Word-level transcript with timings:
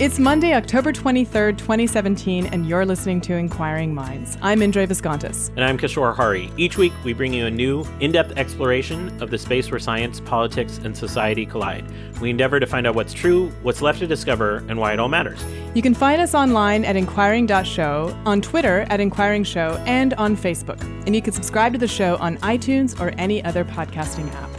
It's 0.00 0.20
Monday, 0.20 0.54
October 0.54 0.92
23rd, 0.92 1.58
2017, 1.58 2.46
and 2.46 2.68
you're 2.68 2.86
listening 2.86 3.20
to 3.22 3.34
Inquiring 3.34 3.92
Minds. 3.92 4.38
I'm 4.40 4.62
Indre 4.62 4.86
Viskontas. 4.86 5.48
And 5.56 5.64
I'm 5.64 5.76
Kishore 5.76 6.14
Hari. 6.14 6.52
Each 6.56 6.78
week, 6.78 6.92
we 7.02 7.12
bring 7.12 7.32
you 7.32 7.46
a 7.46 7.50
new, 7.50 7.84
in 7.98 8.12
depth 8.12 8.38
exploration 8.38 9.20
of 9.20 9.30
the 9.30 9.38
space 9.38 9.72
where 9.72 9.80
science, 9.80 10.20
politics, 10.20 10.78
and 10.84 10.96
society 10.96 11.44
collide. 11.44 11.84
We 12.20 12.30
endeavor 12.30 12.60
to 12.60 12.66
find 12.66 12.86
out 12.86 12.94
what's 12.94 13.12
true, 13.12 13.50
what's 13.62 13.82
left 13.82 13.98
to 13.98 14.06
discover, 14.06 14.58
and 14.68 14.78
why 14.78 14.92
it 14.92 15.00
all 15.00 15.08
matters. 15.08 15.44
You 15.74 15.82
can 15.82 15.94
find 15.94 16.22
us 16.22 16.32
online 16.32 16.84
at 16.84 16.94
inquiring.show, 16.94 18.16
on 18.24 18.40
Twitter 18.40 18.86
at 18.90 19.00
Inquiring 19.00 19.42
Show, 19.42 19.82
and 19.84 20.14
on 20.14 20.36
Facebook. 20.36 20.80
And 21.06 21.16
you 21.16 21.22
can 21.22 21.32
subscribe 21.32 21.72
to 21.72 21.78
the 21.78 21.88
show 21.88 22.18
on 22.18 22.36
iTunes 22.36 23.00
or 23.00 23.08
any 23.18 23.44
other 23.44 23.64
podcasting 23.64 24.32
app. 24.32 24.57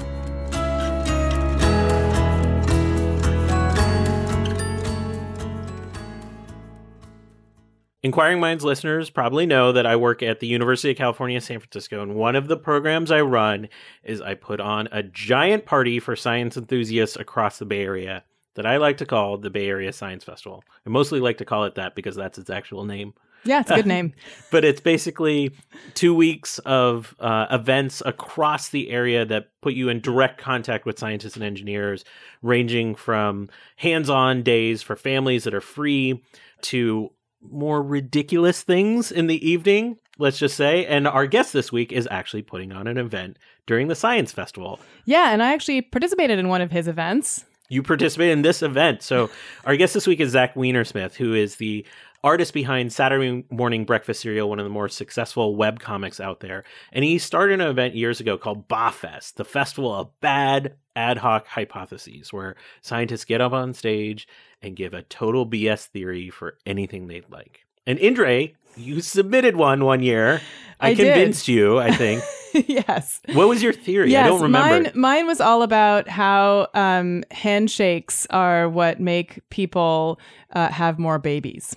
Inquiring 8.02 8.40
Minds 8.40 8.64
listeners 8.64 9.10
probably 9.10 9.46
know 9.46 9.74
that 9.74 9.86
I 9.86 9.98
work 9.98 10.24
at 10.24 10.40
the 10.40 10.48
University 10.48 10.92
of 10.92 10.98
California, 10.98 11.42
San 11.42 11.60
Francisco, 11.60 12.02
and 12.02 12.16
one 12.16 12.38
of 12.38 12.48
the 12.48 12.56
programs 12.56 13.12
I 13.12 13.20
run 13.22 13.68
is 14.04 14.22
I 14.22 14.36
put 14.36 14.62
on 14.62 14.88
a 14.94 15.04
giant 15.04 15.66
party 15.66 16.00
for 16.00 16.16
science 16.16 16.56
enthusiasts 16.56 17.18
across 17.18 17.60
the 17.60 17.66
Bay 17.66 17.84
Area 17.84 18.24
that 18.56 18.66
I 18.66 18.78
like 18.78 18.98
to 18.98 19.06
call 19.06 19.38
the 19.38 19.50
Bay 19.50 19.68
Area 19.68 19.92
Science 19.92 20.24
Festival. 20.24 20.64
I 20.86 20.90
mostly 20.90 21.20
like 21.20 21.38
to 21.40 21.46
call 21.46 21.66
it 21.66 21.76
that 21.76 21.94
because 21.94 22.16
that's 22.16 22.38
its 22.38 22.50
actual 22.50 22.86
name. 22.86 23.14
Yeah, 23.44 23.62
it's 23.62 23.72
a 23.72 23.76
good 23.76 23.86
name. 23.86 24.14
but 24.52 24.64
it's 24.64 24.82
basically 24.82 25.52
two 25.94 26.14
weeks 26.14 26.60
of 26.60 27.16
uh, 27.20 27.48
events 27.52 28.02
across 28.06 28.70
the 28.70 28.90
area 28.90 29.26
that 29.26 29.50
put 29.62 29.74
you 29.74 29.90
in 29.90 30.00
direct 30.00 30.40
contact 30.40 30.86
with 30.86 31.00
scientists 31.00 31.36
and 31.36 31.44
engineers, 31.44 32.06
ranging 32.42 32.96
from 32.96 33.50
hands 33.76 34.10
on 34.10 34.44
days 34.44 34.82
for 34.82 34.96
families 34.96 35.44
that 35.44 35.54
are 35.54 35.62
free 35.62 36.24
to 36.62 37.12
more 37.42 37.82
ridiculous 37.82 38.62
things 38.62 39.12
in 39.12 39.28
the 39.28 39.50
evening, 39.50 39.98
let's 40.18 40.40
just 40.40 40.56
say. 40.56 40.86
And 40.86 41.08
our 41.08 41.26
guest 41.26 41.54
this 41.54 41.72
week 41.72 41.92
is 41.92 42.08
actually 42.12 42.42
putting 42.42 42.72
on 42.72 42.88
an 42.88 42.98
event 42.98 43.38
during 43.66 43.88
the 43.88 43.96
Science 43.96 44.32
Festival. 44.32 44.80
Yeah, 45.06 45.32
and 45.32 45.42
I 45.42 45.54
actually 45.54 45.82
participated 45.82 46.40
in 46.40 46.50
one 46.50 46.62
of 46.62 46.72
his 46.72 46.88
events. 46.88 47.46
You 47.70 47.84
participated 47.84 48.34
in 48.34 48.42
this 48.42 48.64
event. 48.64 49.04
So 49.04 49.30
our 49.64 49.78
guest 49.78 49.94
this 49.94 50.08
week 50.08 50.20
is 50.20 50.32
Zach 50.32 50.56
Weinersmith, 50.56 51.14
who 51.14 51.34
is 51.34 51.58
the 51.58 51.86
artist 52.24 52.54
behind 52.54 52.92
Saturday 52.92 53.46
Morning 53.50 53.86
Breakfast 53.86 54.22
Cereal, 54.22 54.50
one 54.50 54.60
of 54.60 54.66
the 54.66 54.70
more 54.70 54.90
successful 54.90 55.56
web 55.56 55.80
comics 55.80 56.20
out 56.20 56.40
there. 56.40 56.64
And 56.92 57.06
he 57.06 57.18
started 57.18 57.62
an 57.62 57.68
event 57.68 57.96
years 57.96 58.20
ago 58.20 58.38
called 58.38 58.68
BAHFest, 58.68 59.36
the 59.36 59.46
Festival 59.46 59.94
of 59.94 60.20
Bad 60.20 60.76
Ad 60.96 61.18
Hoc 61.18 61.48
Hypotheses, 61.48 62.34
where 62.34 62.56
scientists 62.82 63.26
get 63.26 63.42
up 63.42 63.54
on 63.54 63.74
stage 63.74 64.28
and 64.62 64.76
give 64.76 64.94
a 64.94 65.04
total 65.04 65.46
BS 65.46 65.86
theory 65.86 66.30
for 66.30 66.58
anything 66.66 67.08
they'd 67.08 67.30
like. 67.30 67.66
And 67.88 67.98
Indre, 68.00 68.50
you 68.76 69.02
submitted 69.02 69.56
one 69.56 69.84
one 69.86 70.04
year. 70.04 70.42
I, 70.80 70.92
I 70.92 70.96
convinced 70.96 71.48
you, 71.48 71.80
I 71.80 71.92
think. 71.92 72.24
yes. 72.68 73.20
What 73.34 73.50
was 73.50 73.62
your 73.62 73.74
theory? 73.74 74.12
Yes, 74.12 74.26
I 74.26 74.28
don't 74.28 74.42
remember. 74.42 74.84
Mine, 74.84 74.92
mine 74.96 75.28
was 75.28 75.42
all 75.42 75.62
about 75.62 76.08
how 76.08 76.68
um, 76.74 77.24
handshakes 77.32 78.26
are 78.30 78.70
what 78.70 79.00
make 79.00 79.40
people 79.50 80.20
uh, 80.54 80.70
have 80.70 81.00
more 81.00 81.20
babies. 81.20 81.76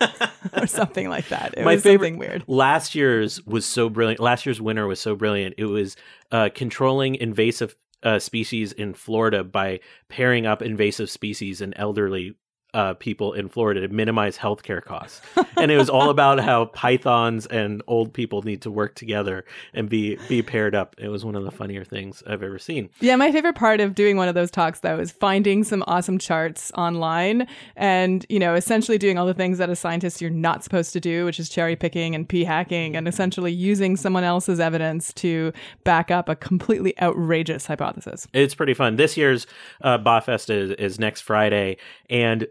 or 0.56 0.66
something 0.66 1.08
like 1.08 1.28
that. 1.28 1.54
It 1.56 1.64
My 1.64 1.74
was 1.74 1.82
favorite, 1.82 2.08
something 2.08 2.18
weird. 2.18 2.44
Last 2.46 2.94
year's 2.94 3.44
was 3.46 3.64
so 3.64 3.88
brilliant. 3.88 4.20
Last 4.20 4.46
year's 4.46 4.60
winner 4.60 4.86
was 4.86 5.00
so 5.00 5.14
brilliant. 5.14 5.54
It 5.58 5.66
was 5.66 5.96
uh, 6.30 6.50
controlling 6.54 7.14
invasive 7.16 7.76
uh, 8.02 8.18
species 8.18 8.72
in 8.72 8.94
Florida 8.94 9.42
by 9.42 9.80
pairing 10.08 10.46
up 10.46 10.62
invasive 10.62 11.10
species 11.10 11.60
and 11.60 11.72
elderly 11.76 12.34
uh, 12.74 12.94
people 12.94 13.32
in 13.32 13.48
Florida 13.48 13.80
to 13.80 13.88
minimize 13.88 14.36
healthcare 14.36 14.82
costs. 14.82 15.22
and 15.56 15.70
it 15.70 15.78
was 15.78 15.88
all 15.88 16.10
about 16.10 16.40
how 16.40 16.66
pythons 16.66 17.46
and 17.46 17.82
old 17.86 18.12
people 18.12 18.42
need 18.42 18.60
to 18.62 18.70
work 18.70 18.96
together 18.96 19.44
and 19.72 19.88
be 19.88 20.16
be 20.28 20.42
paired 20.42 20.74
up. 20.74 20.96
It 20.98 21.08
was 21.08 21.24
one 21.24 21.36
of 21.36 21.44
the 21.44 21.50
funnier 21.52 21.84
things 21.84 22.22
I've 22.26 22.42
ever 22.42 22.58
seen. 22.58 22.90
Yeah, 23.00 23.16
my 23.16 23.30
favorite 23.30 23.54
part 23.54 23.80
of 23.80 23.94
doing 23.94 24.16
one 24.16 24.28
of 24.28 24.34
those 24.34 24.50
talks 24.50 24.80
though 24.80 24.98
is 24.98 25.12
finding 25.12 25.62
some 25.62 25.84
awesome 25.86 26.18
charts 26.18 26.72
online 26.76 27.46
and, 27.76 28.26
you 28.28 28.40
know, 28.40 28.54
essentially 28.54 28.98
doing 28.98 29.18
all 29.18 29.26
the 29.26 29.34
things 29.34 29.58
that 29.58 29.70
a 29.70 29.76
scientist 29.76 30.20
you're 30.20 30.30
not 30.30 30.64
supposed 30.64 30.92
to 30.94 31.00
do, 31.00 31.24
which 31.24 31.38
is 31.38 31.48
cherry 31.48 31.76
picking 31.76 32.14
and 32.14 32.28
p 32.28 32.44
hacking 32.44 32.96
and 32.96 33.06
essentially 33.06 33.52
using 33.52 33.96
someone 33.96 34.24
else's 34.24 34.58
evidence 34.58 35.12
to 35.14 35.52
back 35.84 36.10
up 36.10 36.28
a 36.28 36.34
completely 36.34 36.98
outrageous 37.00 37.66
hypothesis. 37.66 38.26
It's 38.32 38.54
pretty 38.54 38.74
fun. 38.74 38.96
This 38.96 39.16
year's 39.16 39.46
uh, 39.82 39.98
BAHFest 39.98 40.50
is, 40.50 40.70
is 40.72 40.98
next 40.98 41.20
Friday 41.20 41.76
and 42.10 42.48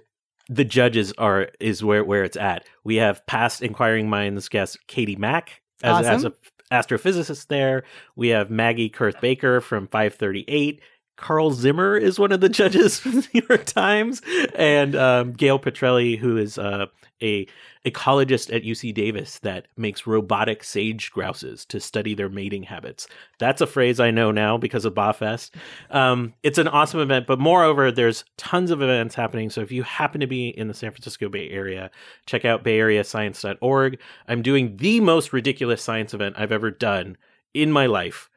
the 0.49 0.65
judges 0.65 1.13
are 1.17 1.49
is 1.59 1.83
where 1.83 2.03
where 2.03 2.23
it's 2.23 2.37
at. 2.37 2.65
We 2.83 2.95
have 2.97 3.25
past 3.25 3.61
inquiring 3.61 4.09
minds 4.09 4.49
guest 4.49 4.77
Katie 4.87 5.15
Mack 5.15 5.61
as, 5.81 6.05
Awesome. 6.05 6.15
as 6.15 6.23
a 6.25 6.33
astrophysicist 6.71 7.47
there. 7.47 7.83
We 8.15 8.29
have 8.29 8.49
Maggie 8.49 8.89
Koerth-Baker 8.89 9.61
from 9.61 9.87
538. 9.87 10.81
Carl 11.15 11.51
Zimmer 11.51 11.95
is 11.95 12.19
one 12.19 12.31
of 12.31 12.41
the 12.41 12.49
judges 12.49 12.99
from 12.99 13.11
the 13.13 13.27
New 13.33 13.41
York 13.49 13.65
Times, 13.65 14.21
and 14.55 14.95
um, 14.95 15.33
Gail 15.33 15.59
Patricelli, 15.59 16.17
who 16.17 16.37
is 16.37 16.57
uh, 16.57 16.87
a 17.21 17.47
ecologist 17.85 18.53
at 18.53 18.63
UC 18.63 18.93
Davis 18.93 19.39
that 19.39 19.67
makes 19.77 20.07
robotic 20.07 20.63
sage 20.63 21.11
grouses 21.11 21.65
to 21.65 21.79
study 21.79 22.13
their 22.13 22.29
mating 22.29 22.63
habits. 22.63 23.07
That's 23.39 23.61
a 23.61 23.67
phrase 23.67 23.99
I 23.99 24.11
know 24.11 24.31
now 24.31 24.57
because 24.57 24.85
of 24.85 24.93
BAHFest. 24.93 25.51
Um, 25.89 26.33
it's 26.43 26.57
an 26.57 26.67
awesome 26.67 26.99
event, 26.99 27.27
but 27.27 27.39
moreover, 27.39 27.91
there's 27.91 28.23
tons 28.37 28.71
of 28.71 28.81
events 28.81 29.15
happening. 29.15 29.49
So 29.49 29.61
if 29.61 29.71
you 29.71 29.83
happen 29.83 30.21
to 30.21 30.27
be 30.27 30.49
in 30.49 30.67
the 30.67 30.73
San 30.73 30.91
Francisco 30.91 31.29
Bay 31.29 31.49
Area, 31.49 31.91
check 32.25 32.45
out 32.45 32.63
bayareascience.org. 32.63 33.99
I'm 34.27 34.41
doing 34.41 34.77
the 34.77 34.99
most 34.99 35.33
ridiculous 35.33 35.81
science 35.81 36.13
event 36.13 36.35
I've 36.37 36.51
ever 36.51 36.71
done 36.71 37.17
in 37.53 37.71
my 37.71 37.85
life 37.85 38.29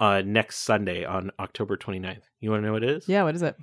uh, 0.00 0.22
next 0.24 0.58
Sunday 0.58 1.04
on 1.04 1.30
October 1.38 1.76
29th. 1.76 2.22
You 2.40 2.50
want 2.50 2.62
to 2.62 2.66
know 2.66 2.72
what 2.72 2.82
it 2.82 2.90
is? 2.90 3.08
Yeah, 3.08 3.22
what 3.22 3.34
is 3.34 3.42
it? 3.42 3.56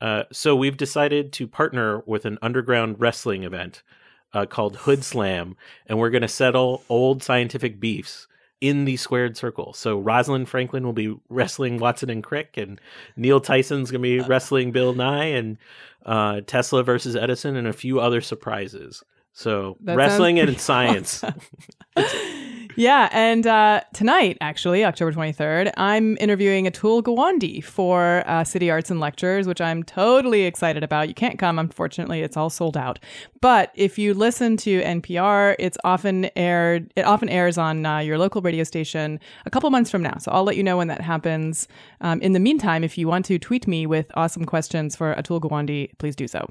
Uh, 0.00 0.24
so 0.32 0.56
we've 0.56 0.76
decided 0.76 1.32
to 1.34 1.46
partner 1.46 2.02
with 2.06 2.24
an 2.24 2.38
underground 2.42 2.96
wrestling 2.98 3.44
event 3.44 3.82
uh, 4.32 4.46
called 4.46 4.78
Hoodslam, 4.78 5.54
and 5.86 5.98
we're 5.98 6.10
going 6.10 6.22
to 6.22 6.28
settle 6.28 6.84
old 6.88 7.22
scientific 7.22 7.80
beefs 7.80 8.26
in 8.60 8.84
the 8.84 8.96
squared 8.96 9.36
circle. 9.36 9.72
So 9.72 9.98
Rosalind 9.98 10.48
Franklin 10.48 10.84
will 10.84 10.92
be 10.92 11.16
wrestling 11.28 11.78
Watson 11.78 12.10
and 12.10 12.22
Crick, 12.22 12.56
and 12.56 12.80
Neil 13.16 13.40
Tyson's 13.40 13.90
going 13.90 14.02
to 14.02 14.20
be 14.20 14.20
wrestling 14.20 14.70
Bill 14.70 14.94
Nye, 14.94 15.24
and 15.24 15.58
uh, 16.06 16.42
Tesla 16.46 16.82
versus 16.82 17.16
Edison, 17.16 17.56
and 17.56 17.66
a 17.66 17.72
few 17.72 18.00
other 18.00 18.20
surprises. 18.20 19.02
So 19.32 19.76
That 19.82 19.96
wrestling 19.96 20.38
and 20.38 20.48
pretty 20.48 20.60
science. 20.60 21.24
awesome. 22.80 22.84
Yeah, 22.84 23.08
and 23.12 23.46
uh, 23.46 23.82
tonight, 23.92 24.38
actually, 24.40 24.84
October 24.84 25.12
23rd, 25.12 25.72
I'm 25.76 26.16
interviewing 26.18 26.66
Atul 26.66 27.02
Gawande 27.02 27.62
for 27.62 28.24
uh, 28.26 28.44
City 28.44 28.70
Arts 28.70 28.90
and 28.90 29.00
Lectures, 29.00 29.46
which 29.46 29.60
I'm 29.60 29.82
totally 29.82 30.42
excited 30.42 30.82
about. 30.82 31.08
You 31.08 31.14
can't 31.14 31.38
come, 31.38 31.58
unfortunately, 31.58 32.22
it's 32.22 32.36
all 32.36 32.50
sold 32.50 32.76
out. 32.76 32.98
But 33.40 33.70
if 33.74 33.98
you 33.98 34.14
listen 34.14 34.56
to 34.58 34.82
NPR, 34.82 35.56
it's 35.58 35.78
often 35.84 36.30
aired. 36.36 36.92
It 36.96 37.04
often 37.04 37.28
airs 37.28 37.58
on 37.58 37.84
uh, 37.84 37.98
your 37.98 38.18
local 38.18 38.42
radio 38.42 38.64
station 38.64 39.20
a 39.46 39.50
couple 39.50 39.70
months 39.70 39.90
from 39.90 40.02
now. 40.02 40.18
So 40.18 40.30
I'll 40.32 40.44
let 40.44 40.56
you 40.56 40.62
know 40.62 40.76
when 40.76 40.88
that 40.88 41.00
happens. 41.00 41.68
Um, 42.00 42.20
in 42.20 42.32
the 42.32 42.40
meantime, 42.40 42.84
if 42.84 42.96
you 42.98 43.08
want 43.08 43.24
to 43.26 43.38
tweet 43.38 43.66
me 43.66 43.86
with 43.86 44.10
awesome 44.14 44.44
questions 44.44 44.96
for 44.96 45.14
Atul 45.14 45.40
Gawande, 45.40 45.90
please 45.98 46.16
do 46.16 46.28
so. 46.28 46.48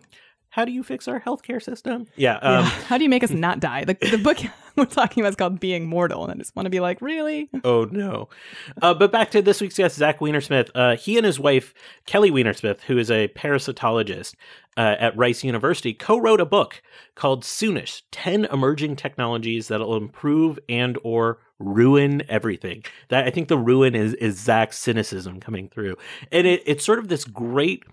How 0.51 0.65
do 0.65 0.71
you 0.71 0.81
fix 0.81 1.07
our 1.07 1.19
healthcare 1.19 1.61
system? 1.61 2.07
Yeah. 2.15 2.39
Yeah. 2.41 2.59
Um, 2.59 2.63
How 2.65 2.97
do 2.97 3.03
you 3.03 3.09
make 3.09 3.23
us 3.23 3.29
not 3.29 3.59
die? 3.59 3.85
The, 3.85 3.93
the 3.93 4.17
book 4.17 4.37
we're 4.79 4.85
talking 4.85 5.21
about 5.21 5.29
is 5.29 5.35
called 5.35 5.59
Being 5.59 5.85
Mortal, 5.87 6.23
and 6.23 6.31
I 6.31 6.35
just 6.35 6.55
want 6.55 6.65
to 6.65 6.71
be 6.71 6.79
like, 6.79 7.01
really? 7.01 7.49
Oh 7.63 7.87
no! 7.91 8.29
Uh, 8.81 8.93
but 8.93 9.11
back 9.11 9.31
to 9.31 9.41
this 9.41 9.61
week's 9.61 9.77
guest, 9.77 9.97
Zach 9.97 10.19
Weinersmith. 10.19 10.69
Uh, 10.73 10.95
he 10.95 11.17
and 11.17 11.25
his 11.25 11.39
wife 11.39 11.73
Kelly 12.05 12.31
Weinersmith, 12.31 12.81
who 12.81 12.97
is 12.97 13.11
a 13.11 13.27
parasitologist 13.29 14.35
uh, 14.77 14.95
at 14.99 15.17
Rice 15.17 15.43
University, 15.43 15.93
co-wrote 15.93 16.41
a 16.41 16.45
book 16.45 16.81
called 17.15 17.43
"Soonish: 17.43 18.03
Ten 18.11 18.45
Emerging 18.45 18.95
Technologies 18.95 19.67
That'll 19.67 19.95
Improve 19.95 20.57
and 20.67 20.97
or 21.03 21.39
Ruin 21.59 22.23
Everything." 22.29 22.83
That 23.09 23.25
I 23.25 23.29
think 23.29 23.47
the 23.47 23.57
ruin 23.57 23.93
is 23.95 24.13
is 24.15 24.39
Zach's 24.39 24.79
cynicism 24.79 25.39
coming 25.39 25.69
through, 25.69 25.97
and 26.31 26.47
it, 26.47 26.63
it's 26.65 26.85
sort 26.85 26.99
of 26.99 27.09
this 27.09 27.25
great 27.25 27.83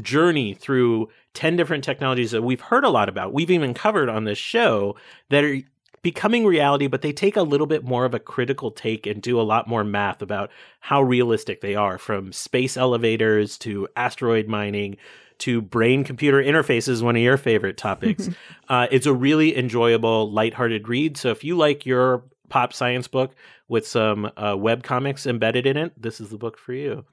journey 0.00 0.54
through 0.54 1.08
10 1.34 1.56
different 1.56 1.84
technologies 1.84 2.30
that 2.30 2.42
we've 2.42 2.60
heard 2.60 2.84
a 2.84 2.88
lot 2.88 3.08
about. 3.08 3.32
We've 3.32 3.50
even 3.50 3.74
covered 3.74 4.08
on 4.08 4.24
this 4.24 4.38
show 4.38 4.96
that 5.28 5.44
are 5.44 5.60
becoming 6.02 6.44
reality, 6.44 6.88
but 6.88 7.02
they 7.02 7.12
take 7.12 7.36
a 7.36 7.42
little 7.42 7.66
bit 7.66 7.84
more 7.84 8.04
of 8.04 8.14
a 8.14 8.18
critical 8.18 8.70
take 8.70 9.06
and 9.06 9.22
do 9.22 9.40
a 9.40 9.42
lot 9.42 9.68
more 9.68 9.84
math 9.84 10.20
about 10.20 10.50
how 10.80 11.02
realistic 11.02 11.60
they 11.60 11.74
are 11.74 11.96
from 11.96 12.32
space 12.32 12.76
elevators 12.76 13.56
to 13.58 13.88
asteroid 13.96 14.48
mining 14.48 14.96
to 15.38 15.60
brain 15.60 16.04
computer 16.04 16.42
interfaces, 16.42 17.02
one 17.02 17.16
of 17.16 17.22
your 17.22 17.36
favorite 17.36 17.76
topics. 17.76 18.28
uh, 18.68 18.86
it's 18.90 19.06
a 19.06 19.14
really 19.14 19.56
enjoyable, 19.56 20.30
lighthearted 20.30 20.88
read. 20.88 21.16
So 21.16 21.30
if 21.30 21.42
you 21.42 21.56
like 21.56 21.86
your 21.86 22.24
pop 22.48 22.72
science 22.72 23.08
book 23.08 23.34
with 23.68 23.86
some 23.86 24.30
uh, 24.36 24.56
web 24.56 24.82
comics 24.82 25.26
embedded 25.26 25.66
in 25.66 25.76
it, 25.76 26.00
this 26.00 26.20
is 26.20 26.30
the 26.30 26.38
book 26.38 26.58
for 26.58 26.72
you. 26.72 27.04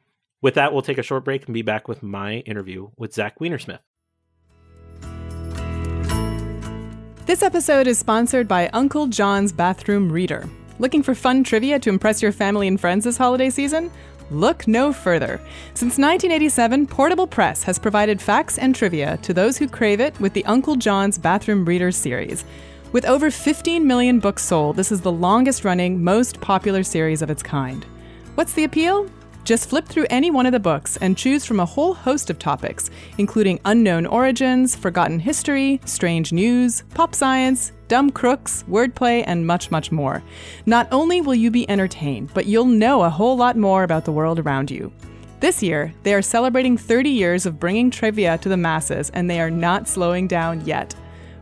With 0.42 0.56
that, 0.56 0.74
we'll 0.74 0.82
take 0.82 0.98
a 0.98 1.04
short 1.04 1.26
break 1.26 1.46
and 1.46 1.54
be 1.54 1.62
back 1.62 1.88
with 1.88 2.02
my 2.02 2.38
interview 2.40 2.90
with 2.98 3.14
Zach 3.14 3.40
Weinersmith. 3.40 3.80
This 7.30 7.44
episode 7.44 7.86
is 7.86 8.00
sponsored 8.00 8.48
by 8.48 8.70
Uncle 8.70 9.06
John's 9.06 9.52
Bathroom 9.52 10.12
Reader. 10.12 10.50
Looking 10.80 11.04
for 11.04 11.14
fun 11.14 11.44
trivia 11.44 11.78
to 11.78 11.90
impress 11.92 12.24
your 12.24 12.32
family 12.32 12.68
and 12.68 12.82
friends 12.82 13.04
this 13.06 13.18
holiday 13.18 13.52
season? 13.52 13.92
Look 14.32 14.68
no 14.68 14.92
further. 14.92 15.40
Since 15.76 16.00
1987, 16.00 16.88
Portable 16.88 17.28
Press 17.28 17.62
has 17.62 17.78
provided 17.78 18.20
facts 18.20 18.58
and 18.58 18.74
trivia 18.74 19.18
to 19.18 19.32
those 19.32 19.60
who 19.60 19.68
crave 19.68 20.00
it 20.00 20.20
with 20.20 20.34
the 20.34 20.44
Uncle 20.46 20.76
John's 20.76 21.20
Bathroom 21.20 21.66
Reader 21.66 21.92
series. 21.92 22.46
With 22.94 23.06
over 23.06 23.30
15 23.30 23.86
million 23.86 24.20
books 24.20 24.44
sold, 24.44 24.76
this 24.76 24.92
is 24.92 25.02
the 25.02 25.12
longest 25.12 25.64
running, 25.64 26.04
most 26.04 26.42
popular 26.42 26.82
series 26.82 27.22
of 27.22 27.30
its 27.30 27.44
kind. 27.44 27.86
What's 28.34 28.54
the 28.54 28.64
appeal? 28.64 29.08
Just 29.50 29.68
flip 29.68 29.88
through 29.88 30.06
any 30.12 30.30
one 30.30 30.46
of 30.46 30.52
the 30.52 30.60
books 30.60 30.96
and 30.98 31.18
choose 31.18 31.44
from 31.44 31.60
a 31.60 31.66
whole 31.66 31.96
host 31.96 32.30
of 32.30 32.38
topics, 32.38 32.92
including 33.18 33.60
unknown 33.66 34.06
origins, 34.06 34.76
forgotten 34.76 35.18
history, 35.18 35.82
strange 35.86 36.32
news, 36.32 36.84
pop 36.94 37.16
science, 37.16 37.72
dumb 37.88 38.12
crooks, 38.12 38.64
wordplay, 38.70 39.24
and 39.26 39.48
much, 39.48 39.72
much 39.72 39.92
more. 39.92 40.22
Not 40.68 40.88
only 40.92 41.20
will 41.22 41.34
you 41.34 41.50
be 41.50 41.68
entertained, 41.68 42.30
but 42.36 42.46
you'll 42.46 42.66
know 42.66 43.02
a 43.02 43.10
whole 43.10 43.36
lot 43.36 43.58
more 43.58 43.82
about 43.82 44.06
the 44.06 44.12
world 44.12 44.38
around 44.38 44.70
you. 44.70 44.92
This 45.40 45.64
year, 45.64 45.96
they 46.04 46.14
are 46.14 46.22
celebrating 46.22 46.78
30 46.78 47.10
years 47.10 47.48
of 47.48 47.60
bringing 47.60 47.90
trivia 47.90 48.38
to 48.38 48.50
the 48.50 48.56
masses, 48.56 49.10
and 49.16 49.28
they 49.28 49.42
are 49.42 49.50
not 49.50 49.88
slowing 49.88 50.28
down 50.28 50.64
yet. 50.64 50.94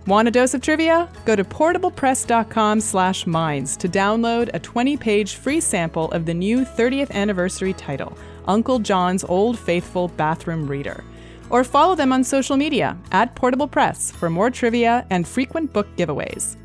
Want 0.08 0.26
a 0.26 0.32
dose 0.32 0.54
of 0.54 0.62
trivia? 0.62 1.10
Go 1.26 1.36
to 1.36 1.44
portablepress.com 1.44 2.80
slash 2.80 3.28
minds 3.28 3.76
to 3.76 3.90
download 3.90 4.50
a 4.54 4.60
20-page 4.62 5.36
free 5.36 5.60
sample 5.60 6.10
of 6.12 6.26
the 6.26 6.34
new 6.34 6.60
30th 6.60 7.12
anniversary 7.12 7.74
title, 7.74 8.18
Uncle 8.48 8.80
John's 8.80 9.26
Old 9.26 9.60
Faithful 9.60 10.08
Bathroom 10.08 10.66
Reader. 10.66 11.04
Or 11.50 11.66
follow 11.66 11.94
them 11.94 12.14
on 12.14 12.24
social 12.24 12.56
media 12.56 12.98
at 13.12 13.36
Portable 13.36 13.68
Press 13.68 14.10
for 14.10 14.30
more 14.30 14.50
trivia 14.50 15.06
and 15.10 15.28
frequent 15.28 15.74
book 15.74 15.94
giveaways. 15.98 16.56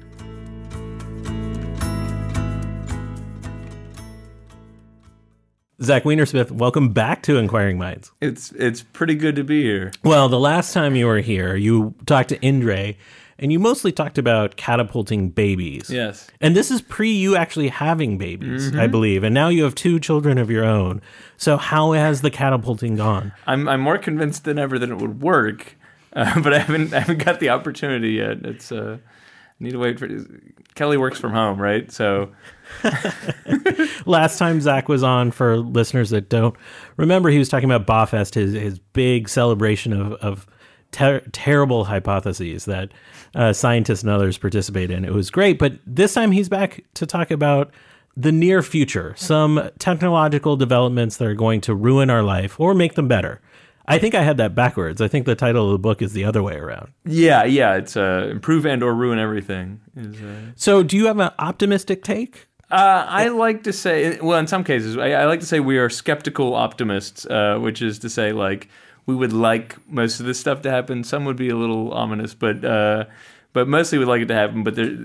Zach 5.83 6.05
Weinersmith, 6.05 6.53
welcome 6.53 6.91
back 6.91 7.25
to 7.25 7.38
Inquiring 7.38 7.77
Minds. 7.77 8.12
It's 8.21 8.53
it's 8.53 8.85
pretty 8.85 9.17
good 9.17 9.35
to 9.35 9.43
be 9.43 9.65
here. 9.65 9.91
Well, 10.05 10.29
the 10.29 10.38
last 10.38 10.73
time 10.73 10.95
you 10.95 11.06
were 11.06 11.19
here, 11.19 11.56
you 11.56 11.97
talked 12.06 12.29
to 12.29 12.41
Indre, 12.41 12.95
and 13.43 13.53
you 13.53 13.59
mostly 13.59 13.91
talked 13.91 14.19
about 14.19 14.56
catapulting 14.56 15.29
babies. 15.29 15.91
Yes. 15.91 16.31
And 16.41 16.56
this 16.56 16.71
is 16.71 16.81
pre 16.81 17.11
you 17.11 17.37
actually 17.37 17.69
having 17.69 18.17
babies, 18.17 18.75
I 18.75 18.87
believe. 18.87 19.25
And 19.25 19.35
now 19.35 19.49
you 19.49 19.65
have 19.65 19.75
two 19.75 19.99
children 19.99 20.39
of 20.39 20.49
your 20.49 20.65
own. 20.65 21.03
So 21.37 21.56
how 21.56 21.93
has 21.93 22.23
the 22.23 22.31
catapulting 22.31 22.97
gone? 22.97 23.33
I'm 23.47 23.69
I'm 23.69 23.81
more 23.81 23.99
convinced 23.99 24.44
than 24.44 24.59
ever 24.59 24.79
that 24.79 24.89
it 24.89 24.99
would 24.99 25.21
work, 25.21 25.77
uh, 26.15 26.41
but 26.41 26.55
I 26.55 26.61
haven't 26.61 26.94
I 26.94 27.00
haven't 27.00 27.25
got 27.25 27.41
the 27.41 27.50
opportunity 27.50 28.12
yet. 28.12 28.47
It's 28.47 28.71
uh, 28.71 28.99
I 29.03 29.65
need 29.65 29.73
to 29.73 29.79
wait 29.79 29.99
for 29.99 30.09
Kelly 30.77 30.97
works 30.97 31.19
from 31.19 31.33
home, 31.33 31.61
right? 31.61 31.91
So 31.91 32.31
Last 34.06 34.38
time 34.38 34.61
Zach 34.61 34.88
was 34.88 35.03
on, 35.03 35.31
for 35.31 35.59
listeners 35.59 36.11
that 36.11 36.29
don't 36.29 36.55
remember, 36.97 37.29
he 37.29 37.38
was 37.38 37.49
talking 37.49 37.71
about 37.71 37.87
BAHFest, 37.87 38.35
his 38.35 38.55
his 38.55 38.79
big 38.79 39.29
celebration 39.29 39.93
of 39.93 40.12
of 40.15 40.47
ter- 40.93 41.21
terrible 41.33 41.85
hypotheses 41.85 42.65
that 42.67 42.91
uh, 43.35 43.53
scientists 43.53 44.03
and 44.03 44.11
others 44.11 44.39
participate 44.39 44.91
in. 44.91 45.05
It 45.05 45.12
was 45.12 45.31
great, 45.31 45.59
but 45.59 45.73
this 45.87 46.15
time 46.15 46.31
he's 46.33 46.49
back 46.49 46.85
to 46.94 47.06
talk 47.06 47.31
about 47.31 47.73
the 48.17 48.31
near 48.31 48.62
future, 48.62 49.15
some 49.17 49.71
technological 49.79 50.56
developments 50.56 51.17
that 51.17 51.27
are 51.27 51.35
going 51.35 51.61
to 51.62 51.75
ruin 51.75 52.11
our 52.11 52.23
life 52.23 52.61
or 52.61 52.75
make 52.75 52.94
them 52.94 53.09
better. 53.09 53.41
I 53.89 53.99
think 53.99 54.15
I 54.15 54.23
had 54.23 54.37
that 54.37 54.55
backwards. 54.55 55.00
I 55.00 55.09
think 55.09 55.27
the 55.27 55.35
title 55.35 55.67
of 55.67 55.73
the 55.73 55.79
book 55.79 56.03
is 56.03 56.12
the 56.12 56.25
other 56.25 56.43
way 56.43 56.55
around. 56.55 56.93
yeah, 57.05 57.43
yeah, 57.45 57.75
it's 57.77 57.97
uh, 57.97 58.29
improve 58.31 58.65
and 58.65 58.83
or 58.83 58.95
ruin 58.95 59.19
everything. 59.19 59.81
Is, 59.97 60.23
uh, 60.23 60.53
So, 60.55 60.83
do 60.85 60.97
you 60.97 61.06
have 61.06 61.19
an 61.19 61.31
optimistic 61.41 62.05
take? 62.05 62.47
Uh, 62.71 63.05
I 63.09 63.29
like 63.29 63.65
to 63.65 63.73
say, 63.73 64.19
well, 64.21 64.38
in 64.38 64.47
some 64.47 64.62
cases, 64.62 64.97
I, 64.97 65.11
I 65.12 65.25
like 65.27 65.41
to 65.41 65.47
say 65.47 65.59
we 65.61 65.79
are 65.79 65.91
skeptical 65.91 66.55
optimists, 66.55 67.27
uh, 67.27 67.59
which 67.59 67.83
is 67.83 67.99
to 67.99 68.09
say, 68.09 68.33
like, 68.33 68.69
we 69.06 69.14
would 69.14 69.32
like 69.32 69.76
most 69.90 70.20
of 70.20 70.26
this 70.26 70.38
stuff 70.38 70.62
to 70.62 70.70
happen. 70.70 71.04
Some 71.04 71.25
would 71.25 71.37
be 71.37 71.49
a 71.49 71.56
little 71.56 71.93
ominous, 71.93 72.34
but 72.34 72.64
uh, 72.64 73.04
but 73.52 73.69
mostly 73.69 73.99
we'd 73.99 74.06
like 74.06 74.22
it 74.22 74.28
to 74.28 74.34
happen. 74.34 74.62
But 74.62 74.76
there, 74.76 74.96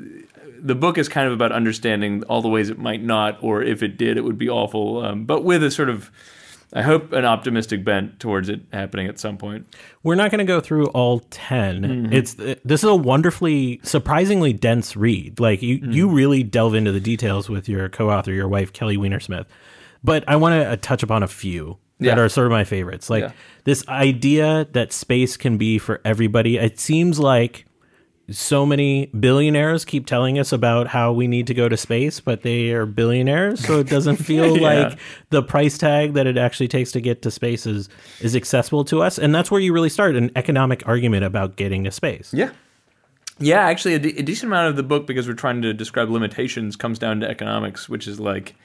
the 0.59 0.75
book 0.75 0.97
is 0.97 1.09
kind 1.09 1.27
of 1.27 1.33
about 1.33 1.51
understanding 1.51 2.23
all 2.23 2.41
the 2.41 2.49
ways 2.49 2.69
it 2.69 2.79
might 2.79 3.03
not, 3.03 3.37
or 3.41 3.63
if 3.63 3.81
it 3.83 3.97
did, 3.97 4.17
it 4.17 4.23
would 4.23 4.37
be 4.37 4.49
awful. 4.49 5.03
Um, 5.03 5.25
but 5.25 5.43
with 5.43 5.63
a 5.63 5.71
sort 5.71 5.89
of, 5.89 6.11
I 6.73 6.81
hope, 6.81 7.11
an 7.11 7.25
optimistic 7.25 7.83
bent 7.83 8.19
towards 8.19 8.49
it 8.49 8.61
happening 8.71 9.07
at 9.07 9.19
some 9.19 9.37
point. 9.37 9.67
We're 10.03 10.15
not 10.15 10.31
going 10.31 10.39
to 10.39 10.45
go 10.45 10.59
through 10.59 10.87
all 10.87 11.19
10. 11.31 12.09
It's 12.13 12.35
this 12.35 12.83
is 12.83 12.83
a 12.83 12.95
wonderfully 12.95 13.79
surprisingly 13.83 14.53
dense 14.53 14.95
read. 14.95 15.39
Like 15.39 15.61
you 15.61 15.75
you 15.83 16.07
really 16.07 16.43
delve 16.43 16.75
into 16.75 16.91
the 16.91 16.99
details 16.99 17.49
with 17.49 17.67
your 17.67 17.89
co-author, 17.89 18.31
your 18.31 18.47
wife 18.47 18.73
Kelly 18.73 18.97
Weinersmith. 18.97 19.45
But 20.03 20.23
I 20.27 20.35
want 20.35 20.53
to 20.53 20.69
uh, 20.69 20.75
touch 20.79 21.01
upon 21.01 21.23
a 21.23 21.27
few 21.27 21.79
that 21.99 22.05
Yeah. 22.05 22.19
are 22.19 22.29
sort 22.29 22.47
of 22.47 22.51
my 22.51 22.63
favorites. 22.63 23.09
Like 23.09 23.23
Yeah. 23.23 23.31
this 23.63 23.87
idea 23.87 24.67
that 24.73 24.93
space 24.93 25.37
can 25.37 25.57
be 25.57 25.77
for 25.79 25.99
everybody. 26.05 26.57
It 26.57 26.79
seems 26.79 27.19
like 27.19 27.65
so 28.29 28.65
many 28.65 29.05
billionaires 29.17 29.85
keep 29.85 30.05
telling 30.05 30.37
us 30.37 30.51
about 30.51 30.87
how 30.87 31.13
we 31.13 31.27
need 31.27 31.47
to 31.47 31.53
go 31.53 31.69
to 31.69 31.77
space, 31.77 32.19
but 32.19 32.41
they 32.41 32.71
are 32.71 32.85
billionaires, 32.85 33.65
so 33.65 33.79
it 33.79 33.87
doesn't 33.87 34.17
feel 34.31 34.57
Yeah. 34.57 34.63
like 34.87 34.99
the 35.29 35.41
price 35.41 35.77
tag 35.77 36.13
that 36.15 36.27
it 36.27 36.37
actually 36.37 36.67
takes 36.67 36.91
to 36.91 36.99
get 36.99 37.21
to 37.21 37.31
space 37.31 37.65
is, 37.65 37.87
is 38.19 38.35
accessible 38.35 38.83
to 38.85 39.01
us. 39.01 39.17
And 39.17 39.33
that's 39.33 39.49
where 39.49 39.61
you 39.61 39.71
really 39.71 39.87
start 39.89 40.17
an 40.17 40.29
economic 40.35 40.83
argument 40.85 41.23
about 41.23 41.55
getting 41.55 41.85
to 41.85 41.91
space. 41.91 42.31
Yeah. 42.33 42.49
Yeah, 43.39 43.61
actually, 43.61 43.93
a, 43.93 43.99
de- 43.99 44.17
a 44.19 44.23
decent 44.23 44.49
amount 44.51 44.69
of 44.71 44.75
the 44.75 44.83
book, 44.83 45.05
because 45.07 45.27
we're 45.27 45.33
trying 45.35 45.61
to 45.61 45.73
describe 45.73 46.09
limitations, 46.09 46.75
comes 46.75 46.99
down 46.99 47.19
to 47.21 47.29
economics, 47.29 47.87
which 47.87 48.07
is 48.07 48.19
like 48.19 48.55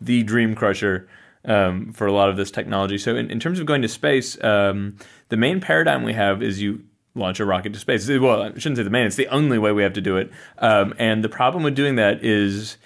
the 0.00 0.22
dream 0.22 0.54
crusher 0.54 1.06
um, 1.44 1.92
for 1.92 2.06
a 2.06 2.12
lot 2.12 2.28
of 2.28 2.36
this 2.36 2.50
technology. 2.50 2.98
So, 2.98 3.16
in, 3.16 3.30
in 3.30 3.40
terms 3.40 3.60
of 3.60 3.66
going 3.66 3.82
to 3.82 3.88
space, 3.88 4.42
um, 4.42 4.96
the 5.28 5.36
main 5.36 5.60
paradigm 5.60 6.02
we 6.02 6.12
have 6.12 6.42
is 6.42 6.60
you 6.60 6.84
launch 7.14 7.40
a 7.40 7.44
rocket 7.44 7.72
to 7.72 7.78
space. 7.78 8.08
Well, 8.08 8.42
I 8.42 8.48
shouldn't 8.54 8.76
say 8.76 8.82
the 8.82 8.90
main; 8.90 9.06
it's 9.06 9.16
the 9.16 9.28
only 9.28 9.58
way 9.58 9.72
we 9.72 9.82
have 9.82 9.94
to 9.94 10.00
do 10.00 10.16
it. 10.16 10.30
Um, 10.58 10.94
and 10.98 11.24
the 11.24 11.28
problem 11.28 11.62
with 11.62 11.74
doing 11.74 11.96
that 11.96 12.24
is 12.24 12.76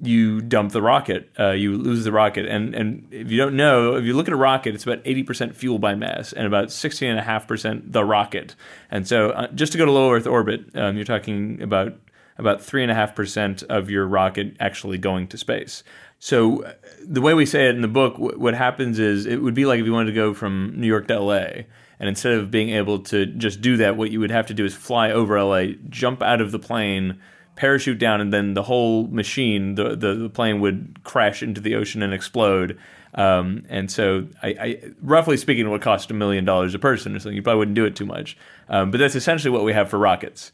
you 0.00 0.40
dump 0.40 0.72
the 0.72 0.82
rocket, 0.82 1.30
uh, 1.38 1.50
you 1.50 1.76
lose 1.76 2.04
the 2.04 2.12
rocket. 2.12 2.46
And, 2.46 2.74
and 2.74 3.06
if 3.10 3.30
you 3.30 3.38
don't 3.38 3.56
know, 3.56 3.94
if 3.96 4.04
you 4.04 4.14
look 4.14 4.28
at 4.28 4.34
a 4.34 4.36
rocket, 4.36 4.74
it's 4.74 4.84
about 4.84 5.02
80% 5.04 5.54
fuel 5.54 5.78
by 5.78 5.94
mass 5.94 6.32
and 6.32 6.46
about 6.46 6.68
16.5% 6.68 7.92
the 7.92 8.04
rocket. 8.04 8.54
And 8.90 9.06
so 9.06 9.30
uh, 9.30 9.48
just 9.48 9.72
to 9.72 9.78
go 9.78 9.84
to 9.84 9.92
low 9.92 10.12
Earth 10.12 10.26
orbit, 10.26 10.64
um, 10.74 10.96
you're 10.96 11.04
talking 11.04 11.62
about 11.62 11.94
about 12.36 12.60
three 12.60 12.82
and 12.82 12.90
a 12.90 12.94
half 12.94 13.14
percent 13.14 13.62
of 13.64 13.88
your 13.88 14.06
rocket 14.06 14.56
actually 14.58 14.98
going 14.98 15.28
to 15.28 15.38
space. 15.38 15.84
So 16.24 16.64
uh, 16.64 16.72
the 17.06 17.20
way 17.20 17.34
we 17.34 17.44
say 17.44 17.68
it 17.68 17.74
in 17.74 17.82
the 17.82 17.86
book, 17.86 18.14
what 18.16 18.54
happens 18.54 18.98
is 18.98 19.26
it 19.26 19.42
would 19.42 19.52
be 19.52 19.66
like 19.66 19.78
if 19.78 19.84
you 19.84 19.92
wanted 19.92 20.12
to 20.12 20.16
go 20.16 20.32
from 20.32 20.72
New 20.74 20.86
York 20.86 21.06
to 21.08 21.20
LA. 21.20 21.64
And 22.00 22.08
instead 22.08 22.32
of 22.32 22.50
being 22.50 22.70
able 22.70 23.00
to 23.00 23.26
just 23.26 23.60
do 23.60 23.76
that, 23.76 23.98
what 23.98 24.10
you 24.10 24.20
would 24.20 24.30
have 24.30 24.46
to 24.46 24.54
do 24.54 24.64
is 24.64 24.74
fly 24.74 25.10
over 25.10 25.38
LA, 25.38 25.74
jump 25.90 26.22
out 26.22 26.40
of 26.40 26.50
the 26.50 26.58
plane, 26.58 27.20
parachute 27.56 27.98
down, 27.98 28.22
and 28.22 28.32
then 28.32 28.54
the 28.54 28.62
whole 28.62 29.06
machine, 29.08 29.74
the, 29.74 29.96
the, 29.96 30.14
the 30.14 30.30
plane 30.30 30.62
would 30.62 31.04
crash 31.04 31.42
into 31.42 31.60
the 31.60 31.74
ocean 31.74 32.02
and 32.02 32.14
explode. 32.14 32.78
Um, 33.12 33.66
and 33.68 33.90
so, 33.90 34.26
I, 34.42 34.48
I, 34.48 34.82
roughly 35.02 35.36
speaking, 35.36 35.66
it 35.66 35.68
would 35.68 35.82
cost 35.82 36.10
a 36.10 36.14
million 36.14 36.46
dollars 36.46 36.74
a 36.74 36.78
person 36.78 37.14
or 37.14 37.18
something. 37.18 37.36
You 37.36 37.42
probably 37.42 37.58
wouldn't 37.58 37.74
do 37.76 37.84
it 37.84 37.96
too 37.96 38.06
much. 38.06 38.38
Um, 38.70 38.90
but 38.90 38.96
that's 38.96 39.14
essentially 39.14 39.50
what 39.50 39.62
we 39.62 39.74
have 39.74 39.90
for 39.90 39.98
rockets. 39.98 40.52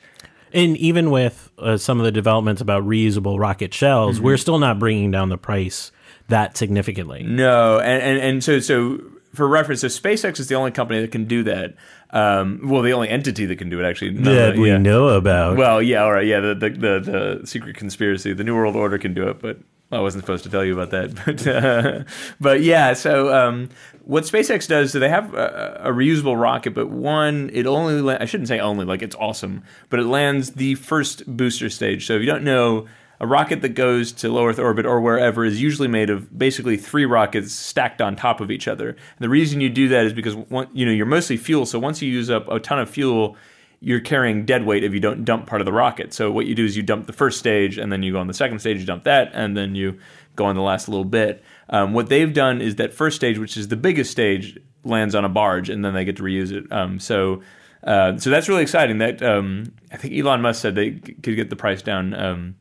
And 0.52 0.76
even 0.78 1.10
with 1.10 1.50
uh, 1.58 1.76
some 1.76 1.98
of 2.00 2.04
the 2.04 2.12
developments 2.12 2.60
about 2.60 2.84
reusable 2.84 3.38
rocket 3.38 3.72
shells, 3.74 4.16
Mm-hmm. 4.16 4.24
we're 4.24 4.36
still 4.36 4.58
not 4.58 4.78
bringing 4.78 5.10
down 5.10 5.28
the 5.28 5.38
price 5.38 5.92
that 6.28 6.56
significantly. 6.56 7.22
No, 7.24 7.78
and, 7.80 8.02
and, 8.02 8.18
and 8.18 8.44
so 8.44 8.60
so 8.60 9.00
for 9.34 9.46
reference, 9.48 9.80
so 9.82 9.86
SpaceX 9.88 10.40
is 10.40 10.48
the 10.48 10.54
only 10.56 10.70
company 10.72 11.00
that 11.00 11.12
can 11.12 11.24
do 11.26 11.42
that. 11.44 11.74
Um, 12.12 12.60
well, 12.64 12.82
the 12.82 12.92
only 12.92 13.08
entity 13.08 13.46
that 13.46 13.56
can 13.56 13.70
do 13.70 13.80
it 13.80 13.84
actually. 13.88 14.14
That 14.22 14.54
the- 14.56 14.60
we 14.60 14.68
yeah. 14.70 14.78
know 14.78 15.08
about. 15.08 15.56
Well, 15.56 15.80
yeah, 15.80 16.02
all 16.02 16.12
right, 16.12 16.26
yeah. 16.26 16.40
The, 16.40 16.54
the 16.56 16.70
the 16.70 17.38
the 17.40 17.46
secret 17.46 17.76
conspiracy, 17.76 18.32
the 18.32 18.42
New 18.44 18.56
World 18.56 18.74
Order 18.76 18.98
can 18.98 19.14
do 19.14 19.28
it, 19.28 19.40
but 19.40 19.58
I 19.92 19.98
wasn't 19.98 20.22
supposed 20.22 20.44
to 20.44 20.50
tell 20.50 20.64
you 20.64 20.78
about 20.78 20.90
that. 20.90 21.10
But 21.26 21.46
uh, 21.46 22.04
but 22.40 22.62
yeah, 22.62 22.92
so 22.92 23.34
um, 23.34 23.70
what 24.04 24.24
SpaceX 24.24 24.68
does, 24.68 24.92
so 24.92 24.98
they 24.98 25.08
have 25.08 25.34
a, 25.34 25.82
a 25.84 25.90
reusable 25.90 26.40
rocket, 26.40 26.74
but 26.74 26.88
one 26.88 27.50
it 27.52 27.66
only 27.66 28.00
la- 28.00 28.18
I 28.20 28.24
shouldn't 28.24 28.48
say 28.48 28.60
only 28.60 28.84
like 28.84 29.02
it's 29.02 29.16
awesome, 29.16 29.64
but 29.88 30.00
it 30.00 30.04
lands 30.06 30.52
the 30.52 30.76
first 30.76 31.26
booster 31.26 31.68
stage. 31.70 32.06
So 32.06 32.14
if 32.14 32.20
you 32.20 32.26
don't 32.26 32.44
know. 32.44 32.86
A 33.22 33.26
rocket 33.26 33.60
that 33.60 33.74
goes 33.74 34.12
to 34.12 34.30
low 34.30 34.46
Earth 34.46 34.58
orbit 34.58 34.86
or 34.86 34.98
wherever 34.98 35.44
is 35.44 35.60
usually 35.60 35.88
made 35.88 36.08
of 36.08 36.38
basically 36.38 36.78
three 36.78 37.04
rockets 37.04 37.52
stacked 37.52 38.00
on 38.00 38.16
top 38.16 38.40
of 38.40 38.50
each 38.50 38.66
other. 38.66 38.88
And 38.88 39.18
the 39.18 39.28
reason 39.28 39.60
you 39.60 39.68
do 39.68 39.88
that 39.88 40.06
is 40.06 40.14
because 40.14 40.34
one, 40.34 40.68
you 40.72 40.86
know 40.86 40.92
you're 40.92 41.04
mostly 41.04 41.36
fuel. 41.36 41.66
So 41.66 41.78
once 41.78 42.00
you 42.00 42.10
use 42.10 42.30
up 42.30 42.48
a 42.48 42.58
ton 42.58 42.78
of 42.78 42.88
fuel, 42.88 43.36
you're 43.80 44.00
carrying 44.00 44.44
dead 44.44 44.66
weight 44.66 44.84
if 44.84 44.92
you 44.92 45.00
don't 45.00 45.24
dump 45.24 45.46
part 45.46 45.60
of 45.60 45.64
the 45.66 45.72
rocket. 45.72 46.12
So 46.12 46.30
what 46.30 46.46
you 46.46 46.54
do 46.54 46.64
is 46.64 46.76
you 46.76 46.82
dump 46.82 47.06
the 47.06 47.12
first 47.14 47.38
stage, 47.38 47.78
and 47.78 47.90
then 47.90 48.02
you 48.02 48.12
go 48.12 48.18
on 48.20 48.26
the 48.26 48.34
second 48.34 48.58
stage, 48.58 48.78
you 48.80 48.86
dump 48.86 49.04
that, 49.04 49.30
and 49.32 49.56
then 49.56 49.74
you 49.74 49.98
go 50.36 50.44
on 50.44 50.54
the 50.54 50.62
last 50.62 50.88
little 50.88 51.04
bit. 51.04 51.42
Um, 51.70 51.92
what 51.94 52.08
they've 52.08 52.32
done 52.32 52.60
is 52.60 52.76
that 52.76 52.92
first 52.92 53.16
stage, 53.16 53.38
which 53.38 53.56
is 53.56 53.68
the 53.68 53.76
biggest 53.76 54.10
stage, 54.10 54.58
lands 54.84 55.14
on 55.14 55.24
a 55.24 55.28
barge, 55.28 55.70
and 55.70 55.84
then 55.84 55.94
they 55.94 56.04
get 56.04 56.16
to 56.16 56.22
reuse 56.22 56.52
it. 56.52 56.70
Um, 56.72 56.98
so. 56.98 57.42
Uh, 57.82 58.18
so 58.18 58.28
that's 58.28 58.46
really 58.46 58.60
exciting. 58.60 58.98
That 58.98 59.22
um, 59.22 59.72
I 59.90 59.96
think 59.96 60.12
Elon 60.14 60.42
Musk 60.42 60.60
said 60.60 60.74
they 60.74 60.90
c- 60.96 61.14
could 61.22 61.34
get 61.34 61.48
the 61.48 61.56
price 61.56 61.80
down 61.80 62.12
um, 62.12 62.56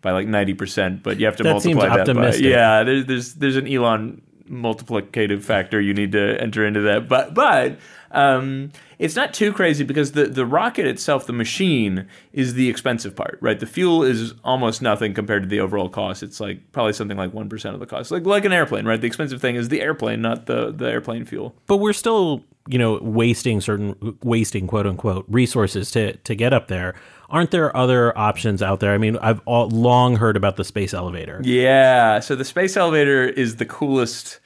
by 0.00 0.12
like 0.12 0.26
ninety 0.26 0.54
percent, 0.54 1.02
but 1.02 1.20
you 1.20 1.26
have 1.26 1.36
to 1.36 1.42
That 1.42 1.50
multiply 1.50 1.88
that 1.88 1.94
by 1.94 2.00
optimistic. 2.00 2.46
yeah. 2.46 2.82
There's 2.82 3.04
there's 3.04 3.34
there's 3.34 3.56
an 3.56 3.68
Elon 3.70 4.22
multiplicative 4.48 5.42
factor 5.42 5.78
you 5.78 5.92
need 5.92 6.12
to 6.12 6.40
enter 6.40 6.66
into 6.66 6.80
that, 6.80 7.06
but 7.06 7.34
but 7.34 7.78
um, 8.12 8.70
it's 8.98 9.16
not 9.16 9.34
too 9.34 9.52
crazy 9.52 9.84
because 9.84 10.12
the 10.12 10.26
the 10.26 10.46
rocket 10.46 10.86
itself, 10.86 11.26
the 11.26 11.32
machine, 11.32 12.06
is 12.32 12.54
the 12.54 12.68
expensive 12.68 13.16
part, 13.16 13.38
right? 13.40 13.58
The 13.58 13.66
fuel 13.66 14.02
is 14.04 14.34
almost 14.44 14.82
nothing 14.82 15.14
compared 15.14 15.42
to 15.42 15.48
the 15.48 15.60
overall 15.60 15.88
cost. 15.88 16.22
It's 16.22 16.40
like 16.40 16.72
probably 16.72 16.92
something 16.92 17.16
like 17.16 17.32
one 17.32 17.48
percent 17.48 17.74
of 17.74 17.80
the 17.80 17.86
cost, 17.86 18.10
like 18.10 18.24
like 18.26 18.44
an 18.44 18.52
airplane, 18.52 18.84
right? 18.86 19.00
The 19.00 19.06
expensive 19.06 19.40
thing 19.40 19.56
is 19.56 19.68
the 19.68 19.80
airplane, 19.80 20.22
not 20.22 20.46
the 20.46 20.70
the 20.70 20.86
airplane 20.90 21.24
fuel. 21.24 21.54
but 21.66 21.78
we're 21.78 21.92
still, 21.92 22.44
you 22.68 22.78
know, 22.78 22.98
wasting 23.02 23.60
certain 23.60 24.18
wasting 24.22 24.66
quote 24.66 24.86
unquote 24.86 25.24
resources 25.28 25.90
to 25.92 26.16
to 26.18 26.34
get 26.34 26.52
up 26.52 26.68
there. 26.68 26.94
Aren't 27.30 27.50
there 27.50 27.74
other 27.74 28.16
options 28.16 28.62
out 28.62 28.80
there? 28.80 28.92
I 28.92 28.98
mean, 28.98 29.16
I've 29.16 29.40
all, 29.46 29.70
long 29.70 30.16
heard 30.16 30.36
about 30.36 30.56
the 30.56 30.64
space 30.64 30.92
elevator. 30.92 31.40
Yeah, 31.42 32.20
so 32.20 32.36
the 32.36 32.44
space 32.44 32.76
elevator 32.76 33.24
is 33.24 33.56
the 33.56 33.64
coolest 33.64 34.38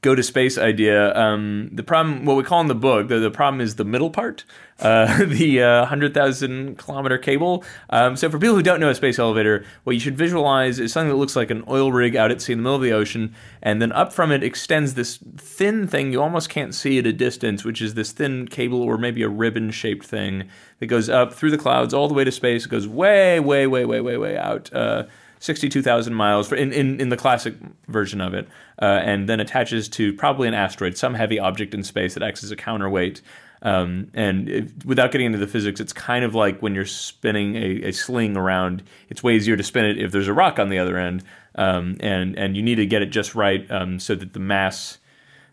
go 0.00 0.14
to 0.14 0.22
space 0.22 0.56
idea. 0.56 1.14
Um, 1.16 1.70
the 1.72 1.82
problem, 1.82 2.24
what 2.24 2.36
we 2.36 2.44
call 2.44 2.60
in 2.60 2.68
the 2.68 2.74
book, 2.74 3.08
the, 3.08 3.18
the 3.18 3.30
problem 3.30 3.60
is 3.60 3.74
the 3.74 3.84
middle 3.84 4.10
part, 4.10 4.44
uh, 4.78 5.24
the 5.24 5.62
uh, 5.62 5.80
100,000 5.80 6.78
kilometer 6.78 7.18
cable. 7.18 7.64
Um, 7.90 8.16
so 8.16 8.30
for 8.30 8.38
people 8.38 8.54
who 8.54 8.62
don't 8.62 8.78
know 8.78 8.90
a 8.90 8.94
space 8.94 9.18
elevator, 9.18 9.64
what 9.82 9.94
you 9.94 10.00
should 10.00 10.16
visualize 10.16 10.78
is 10.78 10.92
something 10.92 11.08
that 11.08 11.16
looks 11.16 11.34
like 11.34 11.50
an 11.50 11.64
oil 11.68 11.90
rig 11.90 12.14
out 12.14 12.30
at 12.30 12.40
sea 12.40 12.52
in 12.52 12.58
the 12.58 12.62
middle 12.62 12.76
of 12.76 12.82
the 12.82 12.92
ocean, 12.92 13.34
and 13.60 13.82
then 13.82 13.90
up 13.92 14.12
from 14.12 14.30
it 14.30 14.44
extends 14.44 14.94
this 14.94 15.18
thin 15.36 15.88
thing 15.88 16.12
you 16.12 16.22
almost 16.22 16.48
can't 16.48 16.74
see 16.74 16.98
at 16.98 17.06
a 17.06 17.12
distance, 17.12 17.64
which 17.64 17.82
is 17.82 17.94
this 17.94 18.12
thin 18.12 18.46
cable 18.46 18.80
or 18.80 18.98
maybe 18.98 19.22
a 19.22 19.28
ribbon 19.28 19.70
shaped 19.72 20.06
thing 20.06 20.48
that 20.78 20.86
goes 20.86 21.08
up 21.08 21.34
through 21.34 21.50
the 21.50 21.58
clouds 21.58 21.92
all 21.92 22.06
the 22.06 22.14
way 22.14 22.22
to 22.22 22.30
space. 22.30 22.66
It 22.66 22.68
goes 22.68 22.86
way, 22.86 23.40
way, 23.40 23.66
way, 23.66 23.84
way, 23.84 24.00
way, 24.00 24.16
way 24.16 24.36
out. 24.36 24.72
Uh, 24.72 25.04
62,000 25.40 26.14
miles 26.14 26.52
in, 26.52 26.72
in, 26.72 27.00
in 27.00 27.08
the 27.08 27.16
classic 27.16 27.54
version 27.86 28.20
of 28.20 28.34
it, 28.34 28.48
uh, 28.80 29.00
and 29.02 29.28
then 29.28 29.40
attaches 29.40 29.88
to 29.90 30.12
probably 30.14 30.48
an 30.48 30.54
asteroid, 30.54 30.96
some 30.96 31.14
heavy 31.14 31.38
object 31.38 31.74
in 31.74 31.82
space 31.82 32.14
that 32.14 32.22
acts 32.22 32.42
as 32.42 32.50
a 32.50 32.56
counterweight. 32.56 33.20
Um, 33.60 34.10
and 34.14 34.72
without 34.84 35.10
getting 35.10 35.26
into 35.26 35.38
the 35.38 35.46
physics, 35.46 35.80
it's 35.80 35.92
kind 35.92 36.24
of 36.24 36.34
like 36.34 36.60
when 36.60 36.74
you're 36.74 36.86
spinning 36.86 37.56
a, 37.56 37.88
a 37.88 37.92
sling 37.92 38.36
around. 38.36 38.82
It's 39.08 39.22
way 39.22 39.34
easier 39.34 39.56
to 39.56 39.62
spin 39.62 39.84
it 39.84 39.98
if 39.98 40.12
there's 40.12 40.28
a 40.28 40.32
rock 40.32 40.58
on 40.58 40.68
the 40.68 40.78
other 40.78 40.96
end, 40.96 41.24
um, 41.56 41.96
and 42.00 42.38
and 42.38 42.56
you 42.56 42.62
need 42.62 42.76
to 42.76 42.86
get 42.86 43.02
it 43.02 43.06
just 43.06 43.34
right 43.34 43.68
um, 43.70 43.98
so 43.98 44.14
that 44.14 44.32
the 44.32 44.38
mass 44.38 44.98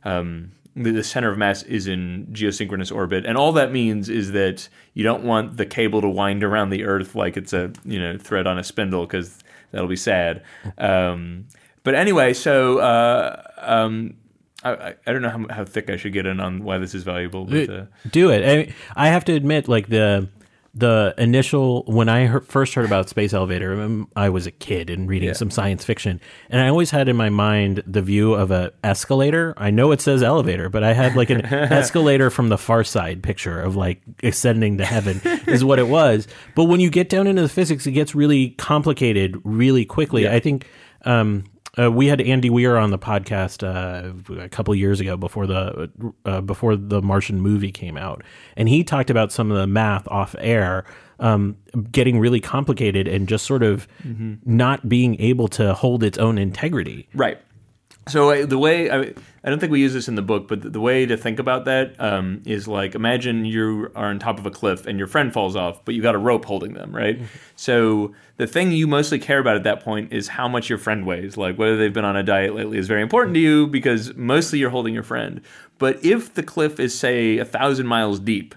um, 0.04 0.51
the, 0.75 0.92
the 0.92 1.04
center 1.04 1.32
of 1.32 1.38
mass 1.38 1.63
is 1.63 1.88
in 1.88 2.27
geosynchronous 2.32 2.94
orbit, 2.94 3.25
and 3.25 3.38
all 3.38 3.54
that 3.54 3.72
means 3.72 4.10
is 4.10 4.34
that 4.34 4.68
you 4.94 5.04
don't 5.04 5.24
want 5.24 5.58
the 5.58 5.65
cable 5.65 6.01
to 6.01 6.10
wind 6.10 6.44
around 6.44 6.70
the 6.70 6.84
Earth 6.84 7.15
like 7.15 7.38
it's 7.38 7.54
a 7.54 7.72
you 7.86 8.00
know 8.00 8.18
thread 8.18 8.46
on 8.46 8.58
a 8.58 8.63
spindle 8.63 9.06
because 9.06 9.39
that'll 9.72 9.88
be 9.88 9.96
sad. 9.96 10.44
Um, 10.78 11.46
but 11.84 11.96
anyway, 11.96 12.34
so 12.34 12.80
uh, 12.80 13.42
um, 13.58 14.16
I, 14.64 14.96
I- 15.06 15.12
don't 15.14 15.22
know 15.22 15.30
how, 15.30 15.46
how 15.54 15.66
thick 15.66 15.90
I 15.90 15.98
should 15.98 16.14
get 16.14 16.26
in 16.26 16.40
on 16.40 16.64
why 16.64 16.78
this 16.80 16.96
is 16.96 17.04
valuable. 17.04 17.46
But, 17.46 17.70
uh, 17.70 17.86
do 18.12 18.32
it. 18.32 18.44
I, 18.96 19.06
I 19.06 19.10
have 19.10 19.26
to 19.26 19.34
admit, 19.34 19.68
like 19.68 19.88
the 19.90 20.28
the 20.75 21.15
initial 21.17 21.84
when 21.84 22.10
I 22.10 22.25
heard, 22.25 22.46
first 22.46 22.74
heard 22.74 22.86
about 22.86 23.08
space 23.08 23.34
elevator, 23.34 23.82
um, 23.82 24.10
I 24.15 24.29
was 24.29 24.46
a 24.46 24.51
kid 24.51 24.89
and 24.89 25.08
reading 25.08 25.34
some 25.34 25.50
science 25.50 25.86
fiction, 25.86 26.20
and 26.50 26.62
I 26.62 26.67
always 26.67 26.91
had 26.91 27.08
in 27.08 27.15
my 27.15 27.29
mind 27.29 27.82
the 27.88 28.01
view 28.01 28.34
of 28.34 28.51
a 28.51 28.74
escalator. 28.84 29.53
I 29.55 29.72
know 29.72 29.91
it 29.94 30.01
says 30.01 30.22
elevator, 30.22 30.67
but 30.70 30.84
I 30.84 30.94
had 30.94 31.15
like 31.15 31.29
an 31.29 31.46
escalator 31.46 32.29
from 32.29 32.50
the 32.50 32.58
Far 32.58 32.84
Side 32.84 33.24
picture 33.24 33.62
of 33.62 33.77
like 33.77 34.01
ascending 34.22 34.77
to 34.79 34.86
heaven 34.86 35.22
is 35.48 35.63
what 35.63 35.79
it 35.79 35.88
was. 35.88 36.27
But 36.55 36.65
when 36.65 36.82
you 36.82 36.89
get 36.89 37.08
down 37.08 37.25
into 37.25 37.41
the 37.41 37.50
physics, 37.50 37.88
it 37.88 37.91
gets 37.91 38.13
really 38.13 38.50
complicated 38.51 39.39
really 39.46 39.86
quickly. 39.86 40.27
I 40.27 40.39
think. 40.41 40.67
Um, 41.05 41.46
uh, 41.79 41.91
we 41.91 42.08
had 42.08 42.22
Andy 42.22 42.50
Weir 42.50 42.77
on 42.77 42.91
the 42.91 43.00
podcast 43.00 43.63
uh, 43.63 44.41
a 44.41 44.50
couple 44.50 44.74
years 44.75 45.00
ago 45.00 45.17
before 45.17 45.48
the 45.48 45.89
uh, 46.25 46.41
before 46.41 46.75
the 46.75 47.01
Martian 47.01 47.39
movie 47.41 47.72
came 47.72 47.98
out, 47.98 48.24
and 48.55 48.70
he 48.70 48.84
talked 48.84 49.10
about 49.10 49.32
some 49.32 49.51
of 49.51 49.58
the 49.58 49.67
math 49.67 50.08
off 50.08 50.36
air 50.39 50.86
um, 51.20 51.58
getting 51.91 52.20
really 52.20 52.39
complicated 52.39 53.08
and 53.08 53.27
just 53.27 53.46
sort 53.46 53.63
of 53.63 53.88
not 54.46 54.88
being 54.88 55.20
able 55.22 55.48
to 55.50 55.74
hold 55.74 56.03
its 56.03 56.17
own 56.17 56.38
integrity. 56.38 57.08
Right. 57.13 57.39
So 58.08 58.46
the 58.46 58.60
way 58.60 58.90
I, 58.92 59.14
I 59.44 59.50
don't 59.50 59.60
think 59.60 59.72
we 59.72 59.80
use 59.80 59.94
this 59.94 60.08
in 60.08 60.14
the 60.14 60.22
book, 60.22 60.48
but 60.48 60.62
the, 60.62 60.70
the 60.70 60.80
way 60.80 61.08
to 61.08 61.18
think 61.18 61.40
about 61.40 61.66
that 61.66 61.96
um, 62.00 62.44
is 62.46 62.68
like 62.68 62.94
imagine 62.94 63.46
you 63.46 63.92
are 63.96 64.06
on 64.06 64.20
top 64.20 64.38
of 64.38 64.46
a 64.46 64.52
cliff 64.52 64.86
and 64.86 65.00
your 65.00 65.08
friend 65.08 65.34
falls 65.34 65.56
off, 65.56 65.84
but 65.86 65.96
you 65.96 66.04
got 66.04 66.14
a 66.14 66.20
rope 66.20 66.46
holding 66.46 66.74
them, 66.74 66.96
right? 66.96 67.20
So 67.56 68.14
the 68.38 68.46
thing 68.46 68.72
you 68.72 68.86
mostly 68.86 69.18
care 69.18 69.40
about 69.40 69.56
at 69.56 69.64
that 69.64 69.84
point 69.84 70.14
is 70.14 70.28
how 70.28 70.48
much 70.48 70.70
your 70.70 70.78
friend 70.78 71.06
weighs. 71.06 71.36
Like 71.36 71.58
whether 71.58 71.78
they've 71.78 71.94
been 71.94 72.06
on 72.06 72.16
a 72.16 72.24
diet 72.24 72.54
lately 72.54 72.78
is 72.78 72.88
very 72.88 73.02
important 73.02 73.34
to 73.36 73.40
you 73.40 73.66
because 73.66 74.14
mostly 74.16 74.60
you're 74.60 74.70
holding 74.70 74.94
your 74.94 75.04
friend. 75.04 75.42
But 75.80 76.04
if 76.06 76.34
the 76.34 76.44
cliff 76.44 76.80
is 76.80 76.98
say 76.98 77.40
a 77.40 77.46
thousand 77.46 77.88
miles 77.88 78.20
deep, 78.20 78.54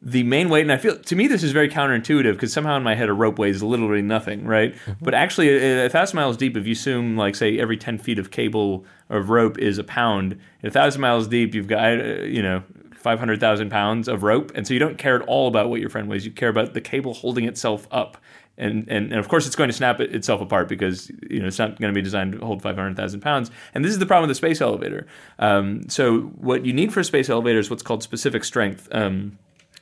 the 0.00 0.22
main 0.22 0.48
weight, 0.48 0.62
and 0.62 0.70
I 0.70 0.76
feel 0.76 0.96
to 0.96 1.16
me 1.16 1.26
this 1.26 1.42
is 1.42 1.50
very 1.50 1.68
counterintuitive 1.68 2.32
because 2.32 2.52
somehow 2.52 2.76
in 2.76 2.82
my 2.84 2.94
head 2.94 3.08
a 3.08 3.12
rope 3.12 3.38
weighs 3.38 3.62
literally 3.62 4.02
nothing, 4.02 4.44
right? 4.44 4.74
But 5.00 5.14
actually, 5.14 5.48
a, 5.48 5.86
a 5.86 5.88
thousand 5.88 6.16
miles 6.16 6.36
deep, 6.36 6.56
if 6.56 6.66
you 6.66 6.72
assume 6.72 7.16
like 7.16 7.34
say 7.34 7.58
every 7.58 7.76
ten 7.76 7.98
feet 7.98 8.18
of 8.18 8.30
cable 8.30 8.84
of 9.08 9.30
rope 9.30 9.58
is 9.58 9.78
a 9.78 9.84
pound, 9.84 10.38
a 10.62 10.70
thousand 10.70 11.00
miles 11.00 11.26
deep, 11.26 11.54
you've 11.54 11.66
got 11.66 12.00
uh, 12.00 12.22
you 12.22 12.42
know 12.42 12.62
five 12.94 13.18
hundred 13.18 13.40
thousand 13.40 13.70
pounds 13.70 14.06
of 14.06 14.22
rope, 14.22 14.52
and 14.54 14.66
so 14.66 14.72
you 14.72 14.80
don't 14.80 14.98
care 14.98 15.16
at 15.16 15.22
all 15.22 15.48
about 15.48 15.68
what 15.68 15.80
your 15.80 15.90
friend 15.90 16.08
weighs. 16.08 16.24
You 16.24 16.30
care 16.30 16.48
about 16.48 16.74
the 16.74 16.80
cable 16.80 17.14
holding 17.14 17.44
itself 17.44 17.88
up. 17.90 18.18
And, 18.60 18.88
and, 18.88 19.12
and 19.12 19.20
of 19.20 19.28
course, 19.28 19.46
it's 19.46 19.54
going 19.54 19.68
to 19.68 19.72
snap 19.72 20.00
it, 20.00 20.12
itself 20.12 20.40
apart 20.40 20.68
because 20.68 21.12
you 21.30 21.38
know 21.40 21.46
it's 21.46 21.60
not 21.60 21.78
going 21.80 21.94
to 21.94 21.96
be 21.96 22.02
designed 22.02 22.32
to 22.32 22.44
hold 22.44 22.60
500,000 22.60 23.20
pounds. 23.20 23.52
And 23.72 23.84
this 23.84 23.92
is 23.92 24.00
the 24.00 24.06
problem 24.06 24.28
with 24.28 24.36
the 24.36 24.38
space 24.38 24.60
elevator. 24.60 25.06
Um, 25.38 25.88
so 25.88 26.22
what 26.22 26.66
you 26.66 26.72
need 26.72 26.92
for 26.92 26.98
a 26.98 27.04
space 27.04 27.30
elevator 27.30 27.60
is 27.60 27.70
what's 27.70 27.84
called 27.84 28.02
specific 28.02 28.42
strength. 28.42 28.88
Um, 28.90 29.38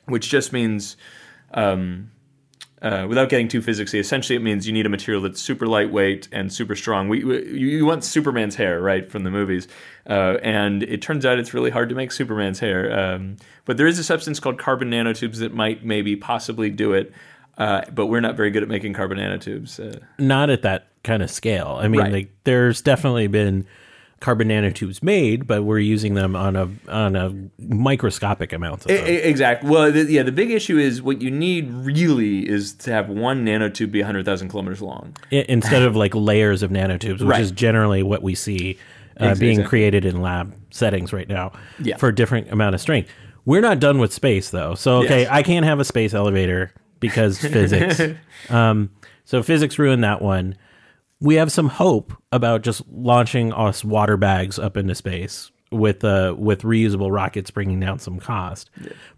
which 0.07 0.29
just 0.29 0.51
means, 0.51 0.97
um, 1.53 2.11
uh, 2.81 3.05
without 3.09 3.29
getting 3.29 3.47
too 3.47 3.61
physicsy, 3.61 3.99
essentially 3.99 4.35
it 4.35 4.41
means 4.41 4.67
you 4.67 4.73
need 4.73 4.85
a 4.85 4.89
material 4.89 5.21
that's 5.23 5.41
super 5.41 5.65
lightweight 5.65 6.27
and 6.31 6.53
super 6.53 6.75
strong. 6.75 7.09
We, 7.09 7.23
we 7.23 7.59
you, 7.59 7.85
want 7.85 8.03
Superman's 8.03 8.55
hair, 8.55 8.79
right, 8.81 9.09
from 9.09 9.23
the 9.23 9.31
movies, 9.31 9.67
uh, 10.07 10.37
and 10.43 10.83
it 10.83 11.01
turns 11.01 11.25
out 11.25 11.39
it's 11.39 11.53
really 11.53 11.71
hard 11.71 11.89
to 11.89 11.95
make 11.95 12.11
Superman's 12.11 12.59
hair. 12.59 12.97
Um, 12.97 13.37
but 13.65 13.77
there 13.77 13.87
is 13.87 13.97
a 13.97 14.03
substance 14.03 14.39
called 14.39 14.59
carbon 14.59 14.91
nanotubes 14.91 15.37
that 15.37 15.53
might 15.53 15.83
maybe 15.83 16.15
possibly 16.15 16.69
do 16.69 16.93
it. 16.93 17.11
uh, 17.57 17.81
but 17.91 18.05
we're 18.05 18.19
not 18.21 18.35
very 18.37 18.51
good 18.51 18.61
at 18.61 18.69
making 18.69 18.93
carbon 18.93 19.17
nanotubes. 19.17 19.79
Uh, 19.79 19.99
Not 20.19 20.51
at 20.51 20.61
that 20.61 20.89
kind 21.03 21.23
of 21.23 21.31
scale. 21.31 21.79
I 21.81 21.87
mean, 21.87 22.01
Right. 22.01 22.11
like 22.13 22.29
there's 22.43 22.81
definitely 22.83 23.25
been 23.25 23.65
carbon 24.19 24.47
nanotubes 24.49 25.03
made, 25.03 25.45
but 25.47 25.63
we're 25.63 25.79
using 25.79 26.15
them 26.15 26.35
on 26.35 26.55
a 26.55 26.69
on 26.89 27.15
a 27.15 27.33
microscopic 27.59 28.51
amount. 28.53 28.85
of 28.85 28.91
e- 28.91 28.93
Exactly. 28.95 29.69
Well, 29.69 29.91
the, 29.91 30.03
yeah, 30.05 30.23
the 30.23 30.31
big 30.31 30.51
issue 30.51 30.77
is 30.77 31.01
what 31.01 31.21
you 31.21 31.29
need 31.31 31.69
really 31.71 32.47
is 32.47 32.73
to 32.75 32.91
have 32.91 33.09
one 33.09 33.45
nanotube 33.45 33.91
be 33.91 33.99
100,000 34.01 34.49
kilometers 34.49 34.81
long. 34.81 35.15
Instead 35.31 35.83
of 35.83 35.95
like 35.95 36.15
layers 36.15 36.63
of 36.63 36.71
nanotubes, 36.71 37.19
which 37.19 37.29
Right. 37.29 37.41
is 37.41 37.51
generally 37.51 38.03
what 38.03 38.23
we 38.23 38.33
see 38.35 38.77
uh, 39.19 39.25
Ex- 39.27 39.39
being 39.39 39.63
created 39.63 40.05
in 40.05 40.21
lab 40.21 40.53
settings 40.71 41.11
right 41.13 41.27
now 41.29 41.51
Yeah. 41.79 41.97
for 41.97 42.09
a 42.09 42.15
different 42.15 42.51
amount 42.51 42.75
of 42.75 42.81
strength. 42.81 43.09
We're 43.45 43.61
not 43.61 43.79
done 43.79 43.97
with 43.99 44.11
space 44.13 44.49
though, 44.49 44.75
so 44.75 44.97
okay, 45.03 45.21
Yes. 45.21 45.29
I 45.31 45.41
can't 45.43 45.65
have 45.65 45.79
a 45.79 45.85
space 45.85 46.13
elevator 46.13 46.71
because 46.99 47.37
physics. 47.39 48.01
Um, 48.49 48.89
so 49.25 49.41
physics 49.43 49.77
ruined 49.79 50.03
that 50.03 50.21
one. 50.21 50.55
We 51.19 51.35
have 51.35 51.51
some 51.51 51.69
hope 51.69 52.13
about 52.31 52.61
just 52.61 52.81
launching 52.91 53.51
us 53.53 53.83
water 53.83 54.17
bags 54.17 54.59
up 54.59 54.77
into 54.77 54.93
space 54.95 55.51
with 55.71 56.03
uh, 56.03 56.35
with 56.37 56.61
reusable 56.61 57.11
rockets, 57.11 57.49
bringing 57.51 57.79
down 57.79 57.99
some 57.99 58.19
cost. 58.19 58.69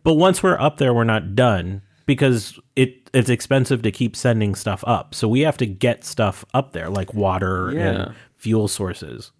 But 0.03 0.13
once 0.15 0.41
we're 0.41 0.59
up 0.59 0.77
there, 0.77 0.93
we're 0.93 1.03
not 1.03 1.35
done 1.35 1.81
because 2.05 2.57
it 2.75 3.09
it's 3.13 3.29
expensive 3.29 3.81
to 3.81 3.91
keep 3.91 4.15
sending 4.15 4.55
stuff 4.55 4.83
up. 4.87 5.13
So 5.13 5.27
we 5.27 5.41
have 5.41 5.57
to 5.57 5.65
get 5.65 6.05
stuff 6.05 6.45
up 6.53 6.71
there, 6.73 6.89
like 6.89 7.13
water 7.13 7.71
Yeah. 7.73 7.79
and 7.89 8.15
fuel 8.37 8.67
sources. 8.67 9.31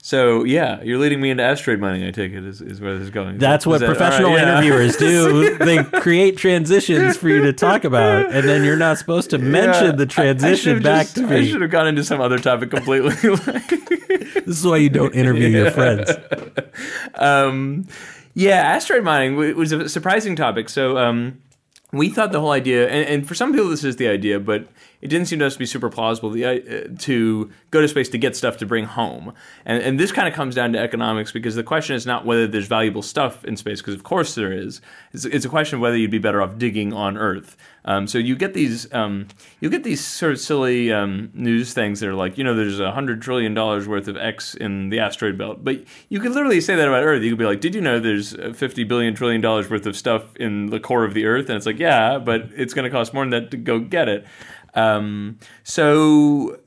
So, 0.00 0.44
yeah, 0.44 0.80
you're 0.82 0.96
leading 0.98 1.20
me 1.20 1.28
into 1.30 1.42
asteroid 1.42 1.80
mining, 1.80 2.06
I 2.06 2.12
take 2.12 2.32
it, 2.32 2.44
is, 2.44 2.60
is 2.60 2.80
where 2.80 2.94
this 2.94 3.02
is 3.04 3.10
going. 3.10 3.38
That's 3.38 3.64
Is 3.64 3.66
what 3.66 3.80
that- 3.80 3.88
right, 3.88 3.96
professional 3.96 4.30
yeah. 4.30 4.42
interviewers 4.60 4.96
do. 4.96 5.58
they 5.58 5.82
create 5.82 6.36
transitions 6.36 7.16
for 7.16 7.28
you 7.28 7.42
to 7.42 7.52
talk 7.52 7.82
about, 7.84 8.30
and 8.32 8.48
then 8.48 8.62
you're 8.64 8.76
not 8.76 8.98
supposed 8.98 9.30
to 9.30 9.38
mention 9.38 9.86
Yeah, 9.86 9.92
the 9.92 10.02
I- 10.02 10.04
I 10.04 10.06
transition 10.06 10.82
back 10.82 11.06
just- 11.06 11.16
to 11.16 11.26
me. 11.26 11.36
I 11.38 11.44
should 11.46 11.60
have 11.62 11.70
gone 11.72 11.88
into 11.88 12.04
some 12.04 12.20
other 12.20 12.38
topic 12.38 12.70
completely. 12.70 13.14
This 14.46 14.60
is 14.60 14.66
why 14.66 14.78
you 14.78 14.88
don't 14.88 15.14
interview 15.14 15.48
your 15.48 15.70
friends. 15.70 16.10
um, 17.16 17.86
yeah, 18.34 18.54
asteroid 18.56 19.04
mining 19.04 19.36
was 19.36 19.72
a 19.72 19.88
surprising 19.88 20.36
topic. 20.36 20.68
So 20.70 20.96
um, 20.96 21.38
we 21.92 22.08
thought 22.08 22.32
the 22.32 22.40
whole 22.40 22.52
idea, 22.52 22.88
and, 22.88 23.06
and 23.08 23.28
for 23.28 23.34
some 23.34 23.52
people 23.52 23.68
this 23.68 23.84
is 23.84 23.96
the 23.96 24.08
idea, 24.08 24.40
but 24.40 24.66
it 25.00 25.08
didn't 25.08 25.26
seem 25.26 25.38
to 25.38 25.46
us 25.46 25.52
to 25.52 25.58
be 25.58 25.66
super 25.66 25.88
plausible 25.88 26.30
uh, 26.32 26.58
to 26.98 27.50
go 27.70 27.80
to 27.80 27.88
space 27.88 28.08
to 28.08 28.18
get 28.18 28.34
stuff 28.36 28.56
to 28.58 28.66
bring 28.66 28.84
home. 28.84 29.32
And, 29.64 29.82
and 29.82 30.00
this 30.00 30.12
kind 30.12 30.26
of 30.26 30.34
comes 30.34 30.54
down 30.54 30.72
to 30.72 30.78
economics 30.78 31.32
because 31.32 31.54
the 31.54 31.62
question 31.62 31.94
is 31.94 32.06
not 32.06 32.24
whether 32.24 32.46
there's 32.46 32.66
valuable 32.66 33.02
stuff 33.02 33.44
in 33.44 33.56
space, 33.56 33.80
because 33.80 33.94
of 33.94 34.02
course 34.02 34.34
there 34.34 34.52
is. 34.52 34.80
It's, 35.12 35.24
it's 35.24 35.44
a 35.44 35.48
question 35.48 35.76
of 35.76 35.80
whether 35.80 35.96
you'd 35.96 36.10
be 36.10 36.18
better 36.18 36.42
off 36.42 36.58
digging 36.58 36.92
on 36.92 37.16
Earth. 37.16 37.56
Um, 37.84 38.06
so 38.06 38.18
you 38.18 38.36
get 38.36 38.52
these 38.52 38.92
um, 38.92 39.28
you 39.60 39.70
get 39.70 39.82
these 39.82 40.04
sort 40.04 40.32
of 40.32 40.40
silly 40.40 40.92
um, 40.92 41.30
news 41.32 41.72
things 41.72 42.00
that 42.00 42.08
are 42.08 42.14
like, 42.14 42.36
you 42.36 42.44
know, 42.44 42.54
there's 42.54 42.80
a 42.80 42.92
hundred 42.92 43.22
trillion 43.22 43.54
dollars 43.54 43.88
worth 43.88 44.08
of 44.08 44.16
X 44.16 44.54
in 44.54 44.90
the 44.90 44.98
asteroid 44.98 45.38
belt, 45.38 45.64
but 45.64 45.82
you 46.10 46.20
could 46.20 46.32
literally 46.32 46.60
say 46.60 46.76
that 46.76 46.86
about 46.86 47.02
Earth. 47.02 47.22
You 47.22 47.30
could 47.30 47.38
be 47.38 47.46
like, 47.46 47.62
did 47.62 47.74
you 47.74 47.80
know 47.80 47.98
there's 47.98 48.34
uh, 48.34 48.52
fifty 48.54 48.84
billion 48.84 49.14
trillion 49.14 49.40
dollars 49.40 49.70
worth 49.70 49.86
of 49.86 49.96
stuff 49.96 50.36
in 50.36 50.66
the 50.66 50.80
core 50.80 51.04
of 51.04 51.14
the 51.14 51.24
Earth? 51.24 51.48
And 51.48 51.56
it's 51.56 51.64
like, 51.64 51.78
yeah, 51.78 52.18
but 52.18 52.50
it's 52.54 52.74
going 52.74 52.84
to 52.84 52.90
cost 52.90 53.14
more 53.14 53.22
than 53.22 53.30
that 53.30 53.50
to 53.52 53.56
go 53.56 53.78
get 53.78 54.08
it. 54.08 54.26
Um, 54.74 55.38
so 55.64 56.58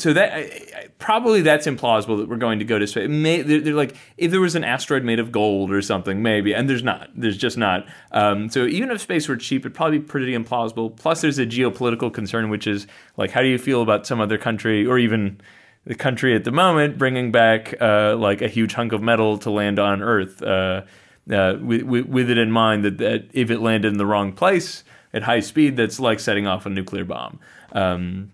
so 0.00 0.12
that 0.14 0.98
probably 0.98 1.42
that's 1.42 1.66
implausible 1.66 2.18
that 2.18 2.28
we're 2.28 2.36
going 2.36 2.58
to 2.60 2.64
go 2.64 2.78
to 2.78 2.86
space. 2.86 3.08
May, 3.08 3.42
they're, 3.42 3.60
they're 3.60 3.74
like 3.74 3.94
if 4.16 4.30
there 4.30 4.40
was 4.40 4.54
an 4.54 4.64
asteroid 4.64 5.04
made 5.04 5.18
of 5.18 5.30
gold 5.30 5.70
or 5.70 5.82
something, 5.82 6.22
maybe, 6.22 6.54
and 6.54 6.68
there's 6.70 6.82
not. 6.82 7.10
There's 7.14 7.36
just 7.36 7.58
not. 7.58 7.86
Um, 8.12 8.48
so 8.48 8.64
even 8.66 8.90
if 8.90 9.00
space 9.00 9.28
were 9.28 9.36
cheap, 9.36 9.62
it'd 9.62 9.74
probably 9.74 9.98
be 9.98 10.04
pretty 10.04 10.32
implausible. 10.32 10.96
Plus, 10.96 11.20
there's 11.20 11.38
a 11.38 11.46
geopolitical 11.46 12.12
concern, 12.12 12.48
which 12.50 12.66
is 12.66 12.86
like, 13.16 13.30
how 13.30 13.42
do 13.42 13.48
you 13.48 13.58
feel 13.58 13.82
about 13.82 14.06
some 14.06 14.20
other 14.20 14.38
country 14.38 14.86
or 14.86 14.98
even 14.98 15.40
the 15.84 15.94
country 15.94 16.34
at 16.34 16.44
the 16.44 16.52
moment 16.52 16.96
bringing 16.96 17.30
back 17.30 17.74
uh, 17.80 18.16
like 18.16 18.42
a 18.42 18.48
huge 18.48 18.72
hunk 18.72 18.92
of 18.92 19.02
metal 19.02 19.38
to 19.38 19.50
land 19.50 19.78
on 19.78 20.02
Earth? 20.02 20.42
Uh, 20.42 20.82
uh, 21.30 21.56
with, 21.60 21.82
with, 21.82 22.06
with 22.06 22.30
it 22.30 22.38
in 22.38 22.50
mind 22.50 22.84
that, 22.84 22.98
that 22.98 23.28
if 23.32 23.50
it 23.50 23.60
landed 23.60 23.92
in 23.92 23.98
the 23.98 24.06
wrong 24.06 24.32
place 24.32 24.82
at 25.12 25.22
high 25.22 25.40
speed, 25.40 25.76
that's 25.76 26.00
like 26.00 26.20
setting 26.20 26.46
off 26.46 26.66
a 26.66 26.70
nuclear 26.70 27.04
bomb. 27.04 27.40
Um, 27.72 28.32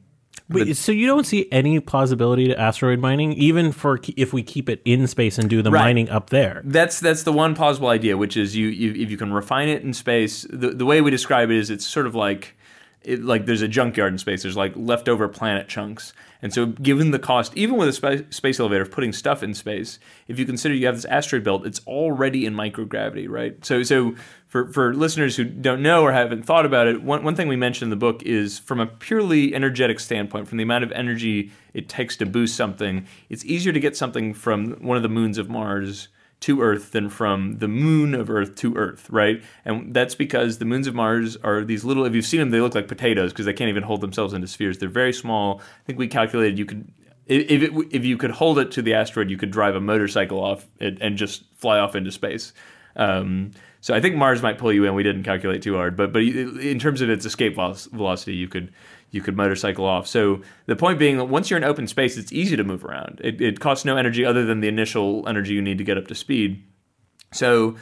Wait, 0.48 0.76
so 0.76 0.92
you 0.92 1.08
don't 1.08 1.26
see 1.26 1.48
any 1.50 1.80
plausibility 1.80 2.46
to 2.46 2.58
asteroid 2.58 3.00
mining, 3.00 3.32
even 3.32 3.72
for 3.72 3.98
if 4.16 4.32
we 4.32 4.44
keep 4.44 4.68
it 4.68 4.80
in 4.84 5.08
space 5.08 5.38
and 5.38 5.50
do 5.50 5.60
the 5.60 5.72
Right. 5.72 5.82
mining 5.86 6.08
up 6.08 6.30
there? 6.30 6.62
That's 6.64 7.00
that's 7.00 7.24
the 7.24 7.32
one 7.32 7.56
plausible 7.56 7.88
idea, 7.88 8.16
which 8.16 8.36
is 8.36 8.54
you, 8.54 8.68
you 8.68 8.92
if 8.92 9.10
you 9.10 9.16
can 9.16 9.32
refine 9.32 9.68
it 9.68 9.82
in 9.82 9.92
space. 9.92 10.46
The 10.48 10.70
the 10.70 10.86
way 10.86 11.00
we 11.00 11.10
describe 11.10 11.50
it 11.50 11.56
is 11.56 11.68
it's 11.68 11.84
sort 11.84 12.06
of 12.06 12.14
like 12.14 12.56
it, 13.06 13.22
like 13.22 13.46
there's 13.46 13.62
a 13.62 13.68
junkyard 13.68 14.12
in 14.12 14.18
space. 14.18 14.42
There's 14.42 14.56
like 14.56 14.72
leftover 14.74 15.28
planet 15.28 15.68
chunks, 15.68 16.12
and 16.42 16.52
so 16.52 16.66
given 16.66 17.12
the 17.12 17.20
cost, 17.20 17.56
even 17.56 17.76
with 17.76 17.88
a 17.88 17.92
spa- 17.92 18.28
space 18.30 18.58
elevator 18.58 18.82
of 18.82 18.90
putting 18.90 19.12
stuff 19.12 19.44
in 19.44 19.54
space, 19.54 20.00
if 20.26 20.38
you 20.38 20.44
consider 20.44 20.74
you 20.74 20.86
have 20.86 20.96
this 20.96 21.04
asteroid 21.04 21.44
belt, 21.44 21.64
it's 21.64 21.80
already 21.86 22.44
in 22.44 22.54
microgravity, 22.54 23.28
right? 23.28 23.64
So 23.64 23.84
so 23.84 24.16
for 24.48 24.72
for 24.72 24.92
listeners 24.92 25.36
who 25.36 25.44
don't 25.44 25.82
know 25.82 26.02
or 26.02 26.12
haven't 26.12 26.42
thought 26.42 26.66
about 26.66 26.88
it, 26.88 27.00
one 27.02 27.22
one 27.22 27.36
thing 27.36 27.46
we 27.46 27.56
mentioned 27.56 27.86
in 27.86 27.90
the 27.90 27.96
book 27.96 28.24
is 28.24 28.58
from 28.58 28.80
a 28.80 28.86
purely 28.86 29.54
energetic 29.54 30.00
standpoint, 30.00 30.48
from 30.48 30.58
the 30.58 30.64
amount 30.64 30.82
of 30.82 30.90
energy 30.92 31.52
it 31.74 31.88
takes 31.88 32.16
to 32.16 32.26
boost 32.26 32.56
something, 32.56 33.06
it's 33.28 33.44
easier 33.44 33.72
to 33.72 33.80
get 33.80 33.96
something 33.96 34.34
from 34.34 34.72
one 34.82 34.96
of 34.96 35.04
the 35.04 35.08
moons 35.08 35.38
of 35.38 35.48
Mars 35.48 36.08
to 36.40 36.60
Earth 36.60 36.92
than 36.92 37.08
from 37.08 37.58
the 37.58 37.68
moon 37.68 38.14
of 38.14 38.28
Earth 38.30 38.56
to 38.56 38.76
Earth, 38.76 39.08
right? 39.10 39.42
And 39.64 39.94
that's 39.94 40.14
because 40.14 40.58
the 40.58 40.64
moons 40.64 40.86
of 40.86 40.94
Mars 40.94 41.36
are 41.38 41.64
these 41.64 41.84
little. 41.84 42.04
If 42.04 42.14
you've 42.14 42.26
seen 42.26 42.40
them, 42.40 42.50
they 42.50 42.60
look 42.60 42.74
like 42.74 42.88
potatoes 42.88 43.32
because 43.32 43.46
they 43.46 43.52
can't 43.52 43.70
even 43.70 43.82
hold 43.82 44.00
themselves 44.00 44.34
into 44.34 44.46
spheres. 44.46 44.78
They're 44.78 44.88
very 44.88 45.12
small. 45.12 45.60
I 45.60 45.82
think 45.86 45.98
we 45.98 46.08
calculated 46.08 46.58
you 46.58 46.66
could. 46.66 46.88
If, 47.26 47.62
it, 47.62 47.72
if 47.90 48.04
you 48.04 48.16
could 48.16 48.30
hold 48.30 48.58
it 48.58 48.70
to 48.72 48.82
the 48.82 48.94
asteroid, 48.94 49.30
you 49.30 49.36
could 49.36 49.50
drive 49.50 49.74
a 49.74 49.80
motorcycle 49.80 50.38
off 50.38 50.66
it 50.78 50.98
and 51.00 51.16
just 51.16 51.42
fly 51.56 51.78
off 51.78 51.96
into 51.96 52.12
space. 52.12 52.52
Um, 52.94 53.50
so 53.80 53.94
I 53.94 54.00
think 54.00 54.16
Mars 54.16 54.42
might 54.42 54.58
pull 54.58 54.72
you 54.72 54.84
in. 54.84 54.94
We 54.94 55.02
didn't 55.02 55.24
calculate 55.24 55.62
too 55.62 55.74
hard, 55.74 55.96
but 55.96 56.12
but 56.12 56.22
in 56.22 56.78
terms 56.78 57.00
of 57.00 57.10
its 57.10 57.24
escape 57.24 57.56
velocity, 57.56 58.34
you 58.34 58.48
could 58.48 58.72
you 59.16 59.22
could 59.22 59.36
motorcycle 59.36 59.84
off. 59.84 60.06
So 60.06 60.42
the 60.66 60.76
point 60.76 61.00
being 61.00 61.16
that 61.16 61.24
once 61.24 61.50
you're 61.50 61.56
in 61.56 61.64
open 61.64 61.88
space, 61.88 62.16
it's 62.16 62.32
easy 62.32 62.56
to 62.56 62.62
move 62.62 62.84
around. 62.84 63.20
It, 63.24 63.40
it 63.40 63.58
costs 63.58 63.84
no 63.84 63.96
energy 63.96 64.24
other 64.24 64.44
than 64.44 64.60
the 64.60 64.68
initial 64.68 65.26
energy 65.28 65.54
you 65.54 65.62
need 65.62 65.78
to 65.78 65.84
get 65.84 65.98
up 65.98 66.06
to 66.08 66.14
speed. 66.14 66.62
So 67.32 67.74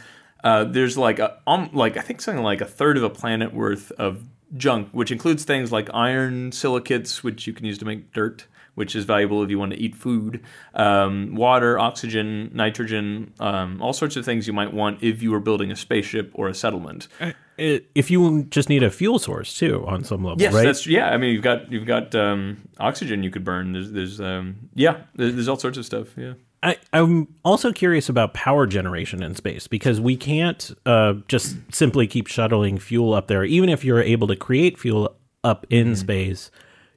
uh, 0.42 0.64
there's 0.64 0.96
like 0.96 1.18
a 1.18 1.38
um, 1.46 1.70
like 1.72 1.96
I 1.96 2.00
think 2.00 2.20
something 2.22 2.42
like 2.42 2.60
a 2.60 2.66
third 2.66 2.96
of 2.96 3.02
a 3.02 3.10
planet 3.10 3.52
worth 3.52 3.90
of 3.92 4.24
junk, 4.56 4.88
which 4.92 5.10
includes 5.10 5.44
things 5.44 5.72
like 5.72 5.88
iron 5.92 6.52
silicates, 6.52 7.24
which 7.24 7.46
you 7.46 7.52
can 7.52 7.66
use 7.66 7.78
to 7.78 7.84
make 7.84 8.12
dirt, 8.12 8.46
which 8.74 8.94
is 8.94 9.04
valuable 9.04 9.42
if 9.42 9.50
you 9.50 9.58
want 9.58 9.72
to 9.72 9.78
eat 9.78 9.94
food, 9.94 10.42
um, 10.74 11.34
water, 11.34 11.78
oxygen, 11.78 12.50
nitrogen, 12.52 13.32
um, 13.40 13.80
all 13.82 13.92
sorts 13.92 14.16
of 14.16 14.24
things 14.24 14.46
you 14.46 14.52
might 14.52 14.72
want 14.72 15.02
if 15.02 15.22
you 15.22 15.30
were 15.30 15.40
building 15.40 15.70
a 15.70 15.76
spaceship 15.76 16.30
or 16.34 16.48
a 16.48 16.54
settlement. 16.54 17.08
It- 17.56 17.90
if 17.94 18.10
you 18.10 18.44
just 18.50 18.68
need 18.68 18.82
a 18.82 18.90
fuel 18.90 19.18
source 19.18 19.56
too, 19.56 19.84
on 19.86 20.02
some 20.04 20.24
level, 20.24 20.40
Yes, 20.40 20.52
right? 20.54 20.64
that's 20.64 20.86
yeah. 20.86 21.10
I 21.10 21.16
mean, 21.16 21.32
you've 21.32 21.42
got 21.42 21.70
you've 21.70 21.86
got 21.86 22.14
um, 22.14 22.68
oxygen 22.80 23.22
you 23.22 23.30
could 23.30 23.44
burn. 23.44 23.72
There's 23.72 23.92
there's 23.92 24.20
um, 24.20 24.68
yeah, 24.74 25.02
there's, 25.14 25.34
there's 25.34 25.48
all 25.48 25.56
sorts 25.58 25.78
of 25.78 25.84
stuff. 25.86 26.08
Yeah. 26.16 26.34
I, 26.62 26.78
I'm 26.94 27.28
also 27.44 27.72
curious 27.72 28.08
about 28.08 28.32
power 28.32 28.66
generation 28.66 29.22
in 29.22 29.34
space 29.34 29.66
because 29.66 30.00
we 30.00 30.16
can't 30.16 30.70
uh, 30.86 31.14
just 31.28 31.56
simply 31.70 32.06
keep 32.06 32.26
shuttling 32.26 32.78
fuel 32.78 33.12
up 33.12 33.28
there. 33.28 33.44
Even 33.44 33.68
if 33.68 33.84
you're 33.84 34.00
able 34.00 34.26
to 34.28 34.36
create 34.36 34.78
fuel 34.78 35.14
up 35.44 35.66
in 35.68 35.88
Mm-hmm. 35.88 35.94
space, 35.96 36.50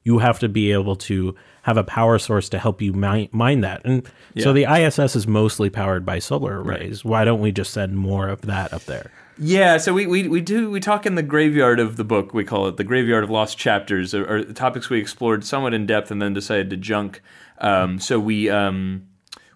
you 0.06 0.20
have 0.20 0.40
to 0.40 0.48
be 0.48 0.72
able 0.72 0.96
to 0.96 1.36
have 1.64 1.76
a 1.76 1.84
power 1.84 2.18
source 2.18 2.48
to 2.48 2.60
help 2.60 2.82
you 2.82 2.94
mine, 2.94 3.28
mine 3.34 3.60
that. 3.60 3.82
And 3.84 4.10
so 4.40 4.54
the 4.54 4.64
ISS 4.64 5.18
is 5.18 5.28
mostly 5.28 5.70
powered 5.70 6.06
by 6.06 6.20
solar 6.20 6.62
arrays. 6.64 7.04
Why 7.04 7.26
don't 7.26 7.42
we 7.42 7.52
just 7.52 7.74
send 7.74 7.98
more 7.98 8.30
of 8.30 8.44
that 8.44 8.72
up 8.72 8.86
there? 8.86 9.12
Yeah, 9.40 9.78
so 9.78 9.94
we, 9.94 10.08
we, 10.08 10.28
we 10.28 10.42
do 10.42 10.72
we 10.72 10.80
talk 10.80 11.06
in 11.06 11.16
the 11.16 11.24
graveyard 11.24 11.80
of 11.80 11.96
the 11.96 12.04
book. 12.04 12.34
We 12.34 12.44
call 12.44 12.68
it 12.68 12.78
the 12.78 12.84
graveyard 12.84 13.24
of 13.24 13.30
lost 13.30 13.58
chapters, 13.58 14.14
or, 14.14 14.26
or 14.26 14.44
topics 14.44 14.90
we 14.90 15.00
explored 15.00 15.46
somewhat 15.46 15.74
in 15.74 15.86
depth 15.86 16.10
and 16.10 16.22
then 16.22 16.34
decided 16.34 16.70
to 16.72 16.78
junk. 16.78 17.22
Um, 17.60 18.00
so 18.00 18.20
we 18.20 18.50
um, 18.50 19.08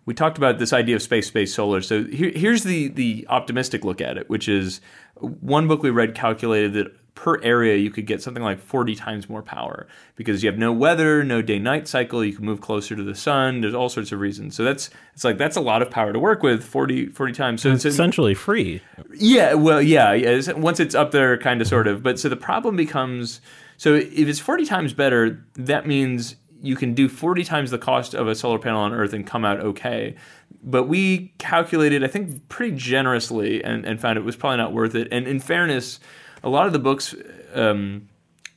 we 0.05 0.13
talked 0.13 0.37
about 0.37 0.59
this 0.59 0.71
idea 0.71 0.95
of 0.95 1.01
space, 1.01 1.27
space, 1.27 1.53
solar. 1.53 1.81
So 1.81 2.03
here, 2.03 2.31
here's 2.35 2.63
the 2.63 2.89
the 2.89 3.25
optimistic 3.29 3.83
look 3.83 4.01
at 4.01 4.17
it, 4.17 4.29
which 4.29 4.47
is 4.47 4.81
one 5.15 5.67
book 5.67 5.81
we 5.81 5.89
read 5.89 6.13
calculated 6.13 6.73
that 6.73 6.95
per 7.15 7.41
area 7.43 7.75
you 7.75 7.91
could 7.91 8.05
get 8.05 8.21
something 8.21 8.41
like 8.41 8.59
40 8.59 8.95
times 8.95 9.29
more 9.29 9.41
power 9.41 9.87
because 10.15 10.43
you 10.43 10.49
have 10.49 10.57
no 10.57 10.71
weather, 10.71 11.23
no 11.23 11.41
day 11.41 11.59
night 11.59 11.87
cycle, 11.87 12.23
you 12.23 12.33
can 12.33 12.45
move 12.45 12.61
closer 12.61 12.95
to 12.95 13.03
the 13.03 13.15
sun, 13.15 13.61
there's 13.61 13.73
all 13.73 13.89
sorts 13.89 14.11
of 14.11 14.19
reasons. 14.19 14.55
So 14.55 14.63
that's 14.63 14.89
it's 15.13 15.23
like 15.23 15.37
that's 15.37 15.55
a 15.57 15.61
lot 15.61 15.81
of 15.81 15.89
power 15.91 16.13
to 16.13 16.19
work 16.19 16.41
with 16.41 16.63
40 16.63 17.07
40 17.07 17.33
times. 17.33 17.61
So 17.61 17.69
It's 17.71 17.85
it's 17.85 17.93
essentially 17.95 18.33
free. 18.33 18.81
yeah, 19.13 19.53
well, 19.53 19.81
yeah, 19.81 20.13
yeah. 20.13 20.51
Once 20.53 20.79
it's 20.79 20.95
up 20.95 21.11
there, 21.11 21.37
kind 21.37 21.61
of, 21.61 21.67
sort 21.67 21.87
of. 21.87 22.01
But 22.01 22.19
so 22.19 22.29
the 22.29 22.35
problem 22.37 22.75
becomes 22.75 23.41
so 23.77 23.95
if 23.95 24.27
it's 24.27 24.39
40 24.39 24.65
times 24.65 24.93
better, 24.93 25.43
that 25.55 25.87
means 25.87 26.35
you 26.61 26.75
can 26.75 26.93
do 26.93 27.09
40 27.09 27.43
times 27.43 27.71
the 27.71 27.79
cost 27.79 28.13
of 28.13 28.27
a 28.27 28.35
solar 28.35 28.59
panel 28.59 28.79
on 28.81 28.93
Earth 28.93 29.13
and 29.13 29.25
come 29.25 29.43
out 29.43 29.59
okay. 29.59 30.15
But 30.63 30.83
we 30.83 31.33
calculated, 31.39 32.03
I 32.03 32.07
think, 32.07 32.47
pretty 32.49 32.75
generously 32.75 33.63
and, 33.63 33.83
and 33.83 33.99
found 33.99 34.19
it 34.19 34.23
was 34.23 34.35
probably 34.35 34.57
not 34.57 34.71
worth 34.71 34.93
it. 34.93 35.07
And 35.11 35.27
in 35.27 35.39
fairness, 35.39 35.99
a 36.43 36.49
lot 36.49 36.67
of 36.67 36.73
the 36.73 36.79
books 36.79 37.15
um, 37.53 38.07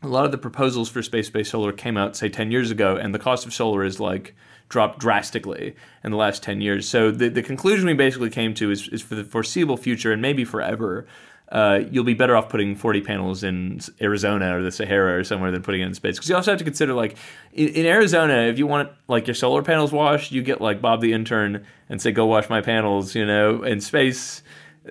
a 0.02 0.08
lot 0.08 0.24
of 0.24 0.32
the 0.32 0.38
proposals 0.38 0.88
for 0.88 1.02
space-based 1.02 1.50
solar 1.50 1.72
came 1.72 1.96
out 1.96 2.16
say 2.16 2.28
10 2.28 2.50
years 2.50 2.70
ago 2.70 2.96
and 2.96 3.14
the 3.14 3.18
cost 3.18 3.46
of 3.46 3.54
solar 3.54 3.84
is 3.84 4.00
like 4.00 4.34
dropped 4.68 4.98
drastically 4.98 5.74
in 6.02 6.10
the 6.10 6.16
last 6.16 6.42
10 6.42 6.60
years 6.60 6.88
so 6.88 7.10
the, 7.10 7.28
the 7.28 7.42
conclusion 7.42 7.86
we 7.86 7.94
basically 7.94 8.30
came 8.30 8.54
to 8.54 8.70
is, 8.70 8.88
is 8.88 9.02
for 9.02 9.14
the 9.14 9.24
foreseeable 9.24 9.76
future 9.76 10.12
and 10.12 10.22
maybe 10.22 10.44
forever 10.44 11.06
uh, 11.50 11.80
you'll 11.90 12.04
be 12.04 12.14
better 12.14 12.36
off 12.36 12.48
putting 12.48 12.74
40 12.74 13.02
panels 13.02 13.44
in 13.44 13.80
Arizona 14.00 14.58
or 14.58 14.62
the 14.62 14.72
Sahara 14.72 15.18
or 15.18 15.24
somewhere 15.24 15.50
than 15.50 15.62
putting 15.62 15.82
it 15.82 15.86
in 15.86 15.94
space. 15.94 16.16
Because 16.16 16.28
you 16.28 16.34
also 16.34 16.50
have 16.50 16.58
to 16.58 16.64
consider, 16.64 16.94
like, 16.94 17.16
in, 17.52 17.68
in, 17.68 17.86
Arizona, 17.86 18.44
if 18.44 18.58
you 18.58 18.66
want 18.66 18.90
like 19.08 19.26
your 19.26 19.34
solar 19.34 19.62
panels 19.62 19.92
washed, 19.92 20.32
you 20.32 20.42
get 20.42 20.60
like 20.60 20.80
Bob 20.80 21.00
the 21.00 21.12
intern 21.12 21.64
and 21.88 22.00
say, 22.00 22.12
"Go 22.12 22.26
wash 22.26 22.48
my 22.48 22.60
panels." 22.60 23.14
You 23.14 23.26
know, 23.26 23.62
in 23.62 23.80
space, 23.80 24.42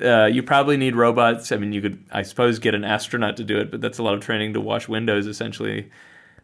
uh, 0.01 0.25
you 0.25 0.43
probably 0.43 0.77
need 0.77 0.95
robots. 0.95 1.51
I 1.51 1.58
mean, 1.58 1.73
you 1.73 1.82
could, 1.82 2.03
I 2.12 2.23
suppose, 2.23 2.60
get 2.60 2.73
an 2.73 2.84
astronaut 2.84 3.38
to 3.38 3.43
do 3.43 3.60
it, 3.60 3.71
but 3.71 3.82
that's 3.82 3.97
a 3.97 4.03
lot 4.03 4.13
of 4.13 4.21
training 4.21 4.53
to 4.53 4.62
wash 4.62 4.88
windows, 4.88 5.27
essentially. 5.27 5.89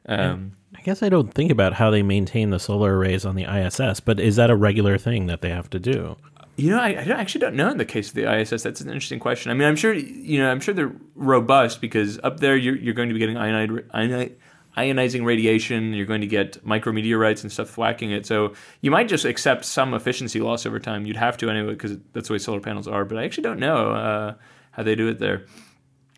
Um, 0.05 0.53
I 0.75 0.81
guess 0.81 1.03
I 1.03 1.09
don't 1.09 1.33
think 1.33 1.51
about 1.51 1.73
how 1.73 1.89
they 1.89 2.03
maintain 2.03 2.51
the 2.51 2.59
solar 2.59 2.97
arrays 2.97 3.25
on 3.25 3.35
the 3.35 3.43
ISS, 3.43 3.99
but 3.99 4.19
is 4.19 4.35
that 4.35 4.49
a 4.49 4.55
regular 4.55 4.97
thing 4.97 5.27
that 5.27 5.41
they 5.41 5.49
have 5.49 5.69
to 5.71 5.79
do? 5.79 6.15
You 6.57 6.71
know, 6.71 6.79
I, 6.79 6.89
I 6.89 7.05
actually 7.11 7.41
don't 7.41 7.55
know 7.55 7.69
in 7.69 7.77
the 7.77 7.85
case 7.85 8.09
of 8.09 8.15
the 8.15 8.31
ISS. 8.31 8.63
That's 8.63 8.81
an 8.81 8.87
interesting 8.87 9.19
question. 9.19 9.49
I 9.49 9.53
mean, 9.53 9.67
I'm 9.67 9.75
sure 9.75 9.93
you 9.93 10.39
know, 10.39 10.51
I'm 10.51 10.59
sure 10.59 10.73
they're 10.73 10.93
robust 11.15 11.79
because 11.79 12.19
up 12.23 12.39
there 12.39 12.57
you're, 12.57 12.75
you're 12.75 12.93
going 12.93 13.09
to 13.09 13.13
be 13.13 13.19
getting 13.19 13.37
ionized, 13.37 14.31
ionizing 14.77 15.25
radiation. 15.25 15.93
You're 15.93 16.05
going 16.05 16.21
to 16.21 16.27
get 16.27 16.63
micrometeorites 16.65 17.43
and 17.43 17.51
stuff 17.51 17.77
whacking 17.77 18.11
it. 18.11 18.25
So 18.25 18.53
you 18.81 18.91
might 18.91 19.07
just 19.07 19.25
accept 19.25 19.65
some 19.65 19.93
efficiency 19.93 20.39
loss 20.39 20.65
over 20.65 20.79
time. 20.79 21.05
You'd 21.05 21.17
have 21.17 21.37
to 21.37 21.49
anyway 21.49 21.73
because 21.73 21.97
that's 22.13 22.27
the 22.27 22.33
way 22.33 22.39
solar 22.39 22.59
panels 22.59 22.87
are. 22.87 23.05
But 23.05 23.17
I 23.17 23.25
actually 23.25 23.43
don't 23.43 23.59
know 23.59 23.91
uh, 23.91 24.33
how 24.71 24.83
they 24.83 24.95
do 24.95 25.07
it 25.07 25.19
there. 25.19 25.45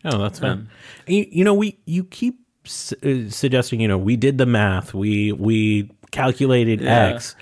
Oh, 0.04 0.18
that's 0.18 0.40
fine. 0.40 0.52
Um, 0.52 0.70
you, 1.08 1.28
you, 1.32 1.44
know, 1.44 1.54
we 1.54 1.78
you 1.86 2.04
keep 2.04 2.40
su- 2.66 2.96
uh, 3.04 3.32
suggesting. 3.32 3.80
You 3.82 3.88
know, 3.88 3.98
we 3.98 4.16
did 4.16 4.38
the 4.38 4.46
math. 4.46 4.94
We 4.94 5.32
we 5.32 5.92
calculated 6.12 6.82
yeah. 6.82 7.08
X. 7.10 7.36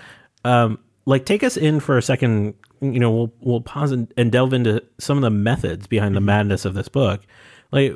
Um, 0.43 0.79
like, 1.05 1.25
take 1.25 1.43
us 1.43 1.57
in 1.57 1.79
for 1.79 1.97
a 1.97 2.01
second 2.01 2.53
you 2.81 2.99
know 2.99 3.11
we'll 3.11 3.33
we'll 3.41 3.61
pause 3.61 3.91
and, 3.91 4.11
and 4.15 4.31
delve 4.31 4.53
into 4.53 4.83
some 4.99 5.17
of 5.17 5.21
the 5.21 5.29
methods 5.29 5.87
behind 5.87 6.15
the 6.15 6.19
mm-hmm. 6.19 6.27
madness 6.27 6.65
of 6.65 6.73
this 6.73 6.87
book. 6.87 7.21
Like, 7.71 7.95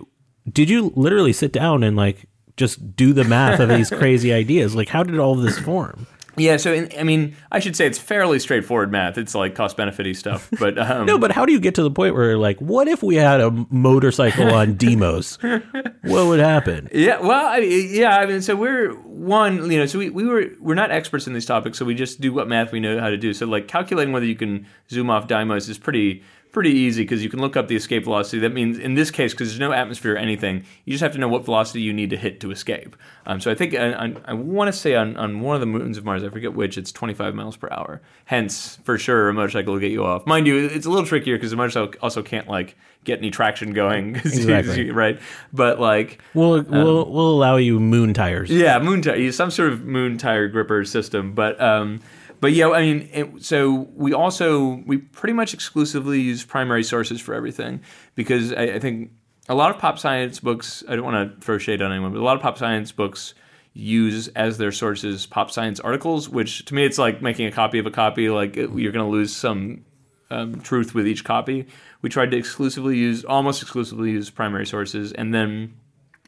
did 0.51 0.69
you 0.69 0.91
literally 0.95 1.33
sit 1.33 1.51
down 1.51 1.83
and 1.83 1.95
like 1.95 2.27
just 2.57 2.95
do 2.95 3.13
the 3.13 3.23
math 3.23 3.59
of 3.59 3.69
these 3.69 3.89
crazy 3.89 4.33
ideas? 4.33 4.75
Like, 4.75 4.89
how 4.89 5.03
did 5.03 5.19
all 5.19 5.33
of 5.33 5.41
this 5.43 5.57
form? 5.59 6.07
Yeah, 6.35 6.57
so 6.57 6.73
in, 6.73 6.89
I 6.97 7.03
mean, 7.03 7.35
I 7.51 7.59
should 7.59 7.75
say 7.75 7.85
it's 7.85 7.99
fairly 7.99 8.39
straightforward 8.39 8.91
math. 8.91 9.19
It's 9.19 9.35
like 9.35 9.53
cost 9.53 9.77
benefity 9.77 10.15
stuff, 10.15 10.49
but 10.59 10.77
um, 10.91 11.05
no. 11.05 11.19
But 11.19 11.31
how 11.31 11.45
do 11.45 11.51
you 11.53 11.59
get 11.59 11.75
to 11.75 11.83
the 11.83 11.91
point 11.91 12.15
where 12.15 12.37
like, 12.37 12.59
what 12.59 12.87
if 12.87 13.03
we 13.03 13.15
had 13.15 13.39
a 13.39 13.51
motorcycle 13.69 14.51
on 14.53 14.73
Deimos? 14.73 15.37
what 15.41 16.25
would 16.27 16.39
happen? 16.39 16.89
Yeah, 17.03 17.19
well, 17.19 17.47
I, 17.47 17.57
yeah. 17.57 18.17
I 18.17 18.25
mean, 18.25 18.41
so 18.41 18.55
we're 18.55 18.93
one, 18.93 19.69
you 19.69 19.77
know, 19.77 19.85
so 19.85 19.99
we, 19.99 20.09
we 20.09 20.25
were 20.25 20.45
we're 20.59 20.75
not 20.75 20.89
experts 20.89 21.27
in 21.27 21.33
these 21.33 21.45
topics, 21.45 21.77
so 21.77 21.85
we 21.85 21.95
just 21.95 22.21
do 22.21 22.31
what 22.31 22.47
math 22.47 22.71
we 22.71 22.79
know 22.79 22.99
how 22.99 23.09
to 23.09 23.17
do. 23.17 23.33
So 23.33 23.45
like 23.45 23.67
calculating 23.67 24.13
whether 24.13 24.25
you 24.25 24.35
can 24.35 24.65
zoom 24.89 25.09
off 25.09 25.27
Deimos 25.27 25.67
is 25.67 25.77
pretty 25.77 26.23
pretty 26.53 26.69
easy 26.69 27.03
because 27.03 27.23
you 27.23 27.29
can 27.29 27.41
look 27.41 27.57
up 27.57 27.67
the 27.67 27.75
escape 27.75 28.03
velocity. 28.03 28.39
That 28.39 28.53
means 28.53 28.77
in 28.77 28.93
this 28.93 29.11
case, 29.11 29.33
because 29.33 29.49
there's 29.49 29.59
no 29.59 29.73
atmosphere 29.73 30.13
or 30.13 30.17
anything, 30.17 30.63
you 30.85 30.93
just 30.93 31.01
have 31.01 31.11
to 31.13 31.17
know 31.17 31.27
what 31.27 31.43
velocity 31.43 31.81
you 31.81 31.91
need 31.91 32.11
to 32.11 32.17
hit 32.17 32.39
to 32.41 32.51
escape. 32.51 32.95
Um, 33.25 33.41
so 33.41 33.51
I 33.51 33.55
think 33.55 33.73
I, 33.73 33.91
I, 33.91 34.15
I 34.25 34.33
want 34.33 34.71
to 34.71 34.79
say 34.79 34.95
on, 34.95 35.17
on 35.17 35.41
one 35.41 35.55
of 35.55 35.59
the 35.59 35.65
moons 35.65 35.97
of 35.97 36.05
Mars, 36.05 36.23
I 36.23 36.29
forget 36.29 36.53
which, 36.53 36.77
it's 36.77 36.91
25 36.91 37.33
miles 37.33 37.57
per 37.57 37.67
hour. 37.71 38.01
Hence, 38.25 38.77
for 38.83 38.99
sure, 38.99 39.29
a 39.29 39.33
motorcycle 39.33 39.73
will 39.73 39.79
get 39.79 39.91
you 39.91 40.05
off. 40.05 40.27
Mind 40.27 40.45
you, 40.45 40.57
it's 40.67 40.85
a 40.85 40.89
little 40.89 41.07
trickier 41.07 41.35
because 41.35 41.49
the 41.49 41.57
motorcycle 41.57 41.91
also 42.01 42.21
can't 42.21 42.47
like 42.47 42.77
get 43.03 43.17
any 43.17 43.31
traction 43.31 43.73
going, 43.73 44.15
exactly. 44.17 44.91
right? 44.91 45.19
But 45.51 45.79
like, 45.79 46.21
we'll 46.35 46.59
um, 46.59 46.67
we'll 46.69 47.11
we'll 47.11 47.31
allow 47.31 47.55
you 47.57 47.79
moon 47.79 48.13
tires. 48.13 48.51
Yeah, 48.51 48.77
moon 48.77 49.01
tire, 49.01 49.31
some 49.31 49.49
sort 49.49 49.73
of 49.73 49.85
moon 49.85 50.19
tire 50.19 50.47
gripper 50.47 50.85
system, 50.85 51.33
but. 51.33 51.59
Um, 51.59 51.99
but 52.43 52.51
yeah, 52.51 52.71
I 52.71 52.81
mean, 52.81 53.09
it, 53.13 53.45
so 53.45 53.87
we 53.95 54.11
also 54.11 54.83
we 54.85 54.97
pretty 54.97 55.31
much 55.31 55.53
exclusively 55.53 56.19
use 56.19 56.43
primary 56.43 56.83
sources 56.83 57.21
for 57.21 57.33
everything 57.33 57.79
because 58.15 58.51
I, 58.51 58.63
I 58.63 58.79
think 58.79 59.11
a 59.47 59.55
lot 59.55 59.73
of 59.73 59.79
pop 59.79 59.97
science 59.97 60.41
books. 60.41 60.83
I 60.89 60.97
don't 60.97 61.05
want 61.05 61.39
to 61.39 61.39
throw 61.39 61.57
shade 61.57 61.81
on 61.81 61.93
anyone, 61.93 62.11
but 62.11 62.19
a 62.19 62.21
lot 62.21 62.35
of 62.35 62.41
pop 62.41 62.57
science 62.57 62.91
books 62.91 63.33
use 63.71 64.27
as 64.27 64.57
their 64.57 64.73
sources 64.73 65.25
pop 65.25 65.51
science 65.51 65.79
articles, 65.79 66.27
which 66.27 66.65
to 66.65 66.75
me 66.75 66.83
it's 66.83 66.97
like 66.97 67.21
making 67.21 67.45
a 67.45 67.51
copy 67.51 67.79
of 67.79 67.85
a 67.85 67.91
copy. 67.91 68.29
Like 68.29 68.57
you're 68.57 68.91
going 68.91 69.05
to 69.05 69.05
lose 69.05 69.33
some 69.33 69.85
um, 70.29 70.59
truth 70.59 70.93
with 70.93 71.07
each 71.07 71.23
copy. 71.23 71.65
We 72.01 72.09
tried 72.09 72.31
to 72.31 72.37
exclusively 72.37 72.97
use, 72.97 73.23
almost 73.23 73.61
exclusively 73.61 74.11
use 74.11 74.29
primary 74.29 74.65
sources, 74.65 75.13
and 75.13 75.33
then 75.33 75.75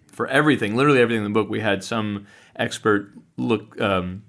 for 0.08 0.28
everything, 0.28 0.78
literally 0.78 1.02
everything 1.02 1.26
in 1.26 1.34
the 1.34 1.38
book, 1.38 1.50
we 1.50 1.60
had 1.60 1.84
some 1.84 2.26
expert 2.56 3.12
look 3.36 3.82
um, 3.82 4.24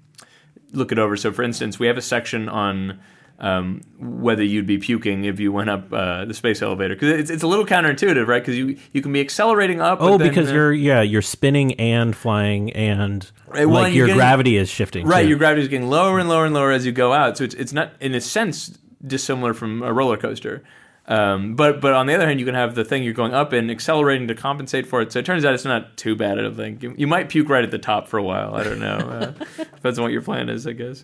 look 0.71 0.91
it 0.91 0.99
over. 0.99 1.17
So, 1.17 1.31
for 1.31 1.43
instance, 1.43 1.79
we 1.79 1.87
have 1.87 1.97
a 1.97 2.01
section 2.01 2.49
on 2.49 2.99
um, 3.39 3.81
whether 3.99 4.43
you'd 4.43 4.65
be 4.65 4.79
puking 4.79 5.25
if 5.25 5.39
you 5.39 5.51
went 5.51 5.69
up 5.69 5.93
uh, 5.93 6.25
the 6.25 6.33
space 6.33 6.61
elevator 6.61 6.95
because 6.95 7.19
it's, 7.19 7.29
it's 7.29 7.43
a 7.43 7.47
little 7.47 7.65
counterintuitive, 7.65 8.25
right? 8.25 8.41
Because 8.41 8.57
you 8.57 8.77
you 8.93 9.01
can 9.01 9.13
be 9.13 9.21
accelerating 9.21 9.79
up. 9.79 9.99
Oh, 10.01 10.17
then, 10.17 10.27
because 10.27 10.49
uh, 10.49 10.53
you're 10.53 10.73
yeah 10.73 11.01
you're 11.01 11.21
spinning 11.21 11.73
and 11.75 12.15
flying 12.15 12.71
and 12.73 13.29
right, 13.47 13.65
well, 13.65 13.83
like 13.83 13.93
your 13.93 14.07
getting, 14.07 14.17
gravity 14.17 14.57
is 14.57 14.69
shifting. 14.69 15.05
Right, 15.05 15.23
too. 15.23 15.29
your 15.29 15.37
gravity 15.37 15.61
is 15.61 15.67
getting 15.67 15.89
lower 15.89 16.17
and 16.17 16.27
lower 16.27 16.45
and 16.45 16.53
lower 16.53 16.71
as 16.71 16.85
you 16.85 16.91
go 16.91 17.13
out. 17.13 17.37
So 17.37 17.43
it's 17.43 17.55
it's 17.55 17.73
not 17.73 17.93
in 17.99 18.15
a 18.15 18.21
sense 18.21 18.77
dissimilar 19.05 19.53
from 19.53 19.83
a 19.83 19.93
roller 19.93 20.17
coaster. 20.17 20.63
Um, 21.07 21.55
but 21.55 21.79
but 21.79 21.93
on 21.93 22.05
the 22.05 22.13
other 22.13 22.27
hand, 22.27 22.39
you 22.39 22.45
can 22.45 22.55
have 22.55 22.75
the 22.75 22.83
thing 22.83 23.03
you're 23.03 23.13
going 23.13 23.33
up 23.33 23.53
and 23.53 23.71
accelerating 23.71 24.27
to 24.27 24.35
compensate 24.35 24.85
for 24.85 25.01
it. 25.01 25.11
So 25.11 25.19
it 25.19 25.25
turns 25.25 25.45
out 25.45 25.53
it's 25.53 25.63
not 25.63 25.95
too 25.95 26.15
bad. 26.15 26.37
I 26.37 26.41
don't 26.41 26.55
think 26.55 26.83
you, 26.83 26.93
you 26.97 27.07
might 27.07 27.29
puke 27.29 27.47
right 27.49 27.63
at 27.63 27.71
the 27.71 27.79
top 27.79 28.07
for 28.07 28.17
a 28.17 28.23
while. 28.23 28.55
I 28.55 28.63
don't 28.63 28.79
know. 28.79 28.97
Uh, 28.97 29.63
depends 29.75 29.97
on 29.97 30.03
what 30.03 30.11
your 30.11 30.21
plan 30.21 30.49
is, 30.49 30.67
I 30.67 30.73
guess. 30.73 31.03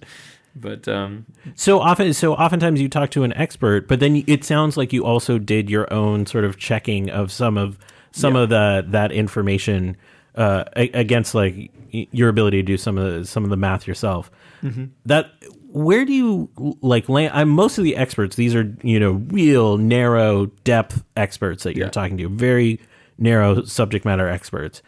But 0.56 0.88
um, 0.88 1.26
so 1.56 1.80
often, 1.80 2.14
so 2.14 2.34
oftentimes 2.34 2.80
you 2.80 2.90
talk 2.90 3.12
to 3.12 3.24
an 3.24 3.34
expert, 3.34 3.88
but 3.88 4.00
then 4.00 4.24
it 4.28 4.44
sounds 4.44 4.78
like 4.78 4.94
you 4.94 5.06
also 5.06 5.40
did 5.40 5.70
your 5.70 5.92
own 5.92 6.26
sort 6.26 6.44
of 6.44 6.58
checking 6.58 7.10
of 7.10 7.32
some 7.32 7.58
of 7.58 7.80
some 8.12 8.36
yeah. 8.36 8.42
of 8.42 8.50
the 8.50 8.86
that 8.90 9.12
information 9.12 9.98
uh, 10.36 10.66
against 10.76 11.34
like 11.34 11.72
your 11.92 12.30
ability 12.30 12.58
to 12.58 12.64
do 12.64 12.78
some 12.78 12.98
of 12.98 13.14
the, 13.14 13.26
some 13.26 13.44
of 13.44 13.50
the 13.50 13.58
math 13.58 13.88
yourself. 13.88 14.30
Mm-hmm. 14.62 14.86
That 15.06 15.32
where 15.74 16.06
do 16.06 16.14
you 16.14 16.78
like 16.82 17.10
land? 17.10 17.32
I'm 17.34 17.50
most 17.50 17.80
of 17.80 17.84
the 17.84 17.96
experts. 17.96 18.36
These 18.36 18.54
are 18.54 18.76
you 18.84 19.00
know 19.00 19.14
real 19.30 19.78
narrow 19.78 20.46
depth 20.64 21.04
experts 21.18 21.64
that 21.64 21.76
you're 21.76 21.88
yeah. 21.88 21.92
talking 21.92 22.18
to, 22.18 22.30
very 22.30 22.80
narrow 23.18 23.64
subject 23.64 24.06
matter 24.06 24.28
experts. 24.28 24.84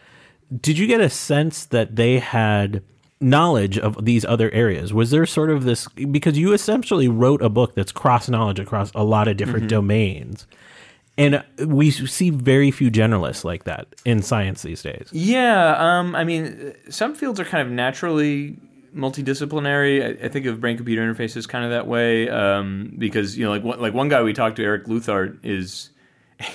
Did 0.61 0.77
you 0.77 0.85
get 0.85 1.01
a 1.01 1.09
sense 1.09 1.65
that 1.65 1.95
they 1.95 2.19
had 2.19 2.83
knowledge 3.19 3.79
of 3.79 4.05
these 4.05 4.23
other 4.25 4.51
areas? 4.51 4.93
Was 4.93 5.09
there 5.09 5.25
sort 5.25 5.49
of 5.49 5.63
this 5.63 5.87
because 5.87 6.37
you 6.37 6.53
essentially 6.53 7.07
wrote 7.07 7.41
a 7.41 7.49
book 7.49 7.73
that's 7.73 7.91
cross 7.91 8.29
knowledge 8.29 8.59
across 8.59 8.91
a 8.93 9.03
lot 9.03 9.27
of 9.27 9.37
different 9.37 9.63
mm-hmm. 9.63 9.77
domains. 9.77 10.45
And 11.17 11.43
we 11.65 11.91
see 11.91 12.29
very 12.29 12.71
few 12.71 12.91
generalists 12.91 13.45
like 13.45 13.63
that 13.63 13.87
in 14.03 14.21
science 14.21 14.63
these 14.63 14.83
days. 14.83 15.07
Yeah, 15.13 15.75
um, 15.79 16.13
I 16.13 16.25
mean, 16.25 16.73
some 16.89 17.15
fields 17.15 17.39
are 17.39 17.45
kind 17.45 17.65
of 17.65 17.73
naturally 17.73 18.57
multidisciplinary. 18.95 20.21
I, 20.21 20.25
I, 20.25 20.29
think 20.29 20.45
of 20.45 20.61
brain 20.61 20.77
computer 20.77 21.01
interfaces 21.01 21.47
kind 21.47 21.65
of 21.65 21.71
that 21.71 21.87
way 21.87 22.29
um, 22.29 22.93
because 22.97 23.37
you 23.37 23.45
know, 23.45 23.51
like 23.51 23.63
one, 23.63 23.79
like 23.79 23.93
one 23.93 24.09
guy 24.09 24.23
we 24.23 24.33
talked 24.33 24.55
to, 24.57 24.63
Eric 24.63 24.85
Leuthardt, 24.85 25.39
is 25.43 25.89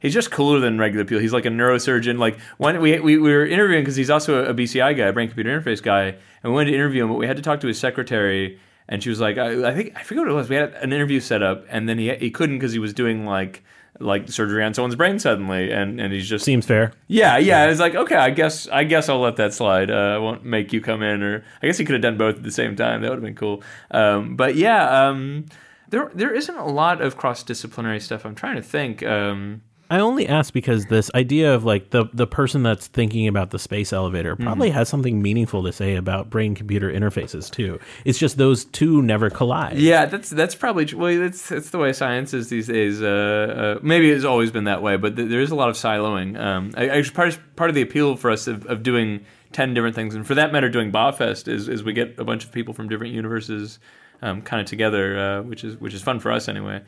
he's 0.00 0.14
just 0.14 0.30
cooler 0.30 0.58
than 0.58 0.78
regular 0.78 1.04
people. 1.04 1.20
He's 1.20 1.32
like 1.32 1.46
a 1.46 1.50
neurosurgeon. 1.50 2.18
Like 2.18 2.38
one, 2.58 2.80
we 2.80 2.98
we, 3.00 3.18
we 3.18 3.32
were 3.32 3.46
interviewing 3.46 3.82
because 3.82 3.96
he's 3.96 4.10
also 4.10 4.44
a 4.44 4.54
BCI 4.54 4.96
guy, 4.96 5.06
a 5.06 5.12
brain 5.12 5.28
computer 5.28 5.60
interface 5.60 5.82
guy, 5.82 6.04
and 6.06 6.44
we 6.44 6.50
wanted 6.50 6.70
to 6.70 6.76
interview 6.76 7.04
him, 7.04 7.10
but 7.10 7.18
we 7.18 7.26
had 7.26 7.36
to 7.36 7.42
talk 7.42 7.60
to 7.60 7.66
his 7.66 7.78
secretary. 7.78 8.58
And 8.88 9.02
she 9.02 9.08
was 9.08 9.20
like, 9.20 9.38
I, 9.38 9.68
I 9.68 9.74
think 9.74 9.92
I 9.96 10.02
forget 10.02 10.24
what 10.24 10.30
it 10.30 10.34
was. 10.34 10.48
We 10.48 10.56
had 10.56 10.72
an 10.74 10.92
interview 10.92 11.20
set 11.20 11.42
up, 11.42 11.64
and 11.68 11.88
then 11.88 11.98
he 11.98 12.14
he 12.16 12.30
couldn't 12.30 12.56
because 12.56 12.72
he 12.72 12.78
was 12.78 12.92
doing 12.92 13.26
like 13.26 13.62
like 14.02 14.28
surgery 14.28 14.62
on 14.64 14.74
someone's 14.74 14.96
brain 14.96 15.18
suddenly, 15.18 15.70
and 15.70 16.00
and 16.00 16.12
he's 16.12 16.28
just 16.28 16.44
seems 16.44 16.66
fair. 16.66 16.92
Yeah, 17.08 17.38
yeah. 17.38 17.66
It's 17.66 17.80
like 17.80 17.94
okay, 17.94 18.16
I 18.16 18.30
guess 18.30 18.68
I 18.68 18.84
guess 18.84 19.08
I'll 19.08 19.20
let 19.20 19.36
that 19.36 19.54
slide. 19.54 19.90
Uh, 19.90 20.14
I 20.14 20.18
won't 20.18 20.44
make 20.44 20.72
you 20.72 20.80
come 20.80 21.02
in, 21.02 21.22
or 21.22 21.44
I 21.62 21.66
guess 21.66 21.78
he 21.78 21.84
could 21.84 21.94
have 21.94 22.02
done 22.02 22.18
both 22.18 22.36
at 22.36 22.42
the 22.42 22.50
same 22.50 22.76
time. 22.76 23.02
That 23.02 23.10
would 23.10 23.16
have 23.16 23.24
been 23.24 23.34
cool. 23.34 23.62
Um, 23.90 24.36
but 24.36 24.56
yeah, 24.56 25.08
um, 25.08 25.46
there 25.88 26.10
there 26.14 26.34
isn't 26.34 26.56
a 26.56 26.66
lot 26.66 27.00
of 27.00 27.16
cross 27.16 27.42
disciplinary 27.42 28.00
stuff. 28.00 28.24
I'm 28.24 28.34
trying 28.34 28.56
to 28.56 28.62
think. 28.62 29.02
Um, 29.02 29.62
I 29.92 29.98
only 29.98 30.26
ask 30.26 30.54
because 30.54 30.86
this 30.86 31.10
idea 31.14 31.54
of 31.54 31.64
like 31.64 31.90
the 31.90 32.06
the 32.14 32.26
person 32.26 32.62
that's 32.62 32.86
thinking 32.86 33.28
about 33.28 33.50
the 33.50 33.58
space 33.58 33.92
elevator 33.92 34.36
probably 34.36 34.68
mm-hmm. 34.68 34.78
has 34.78 34.88
something 34.88 35.20
meaningful 35.20 35.62
to 35.64 35.70
say 35.70 35.96
about 35.96 36.30
brain 36.30 36.54
computer 36.54 36.90
interfaces 36.90 37.50
too. 37.50 37.78
It's 38.06 38.18
just 38.18 38.38
those 38.38 38.64
two 38.64 39.02
never 39.02 39.28
collide. 39.28 39.76
Yeah, 39.76 40.06
that's 40.06 40.30
that's 40.30 40.54
probably 40.54 40.86
well. 40.94 41.18
That's 41.18 41.46
that's 41.46 41.68
the 41.68 41.76
way 41.76 41.92
science 41.92 42.32
is 42.32 42.48
these 42.48 42.68
days. 42.68 43.02
Uh, 43.02 43.76
uh, 43.76 43.80
maybe 43.82 44.10
it's 44.10 44.24
always 44.24 44.50
been 44.50 44.64
that 44.64 44.80
way, 44.80 44.96
but 44.96 45.14
th- 45.14 45.28
there 45.28 45.42
is 45.42 45.50
a 45.50 45.54
lot 45.54 45.68
of 45.68 45.76
siloing. 45.76 46.40
Um, 46.40 46.72
I, 46.74 47.04
part 47.12 47.28
of, 47.28 47.56
part 47.56 47.68
of 47.68 47.74
the 47.74 47.82
appeal 47.82 48.16
for 48.16 48.30
us 48.30 48.46
of, 48.46 48.64
of 48.68 48.82
doing 48.82 49.26
ten 49.52 49.74
different 49.74 49.94
things, 49.94 50.14
and 50.14 50.26
for 50.26 50.34
that 50.36 50.54
matter, 50.54 50.70
doing 50.70 50.90
BAHfest 50.90 51.48
is 51.48 51.68
is 51.68 51.84
we 51.84 51.92
get 51.92 52.18
a 52.18 52.24
bunch 52.24 52.46
of 52.46 52.52
people 52.52 52.72
from 52.72 52.88
different 52.88 53.12
universes 53.12 53.78
um, 54.22 54.40
kind 54.40 54.62
of 54.62 54.66
together, 54.66 55.18
uh, 55.18 55.42
which 55.42 55.64
is 55.64 55.76
which 55.76 55.92
is 55.92 56.00
fun 56.00 56.18
for 56.18 56.32
us 56.32 56.48
anyway. 56.48 56.80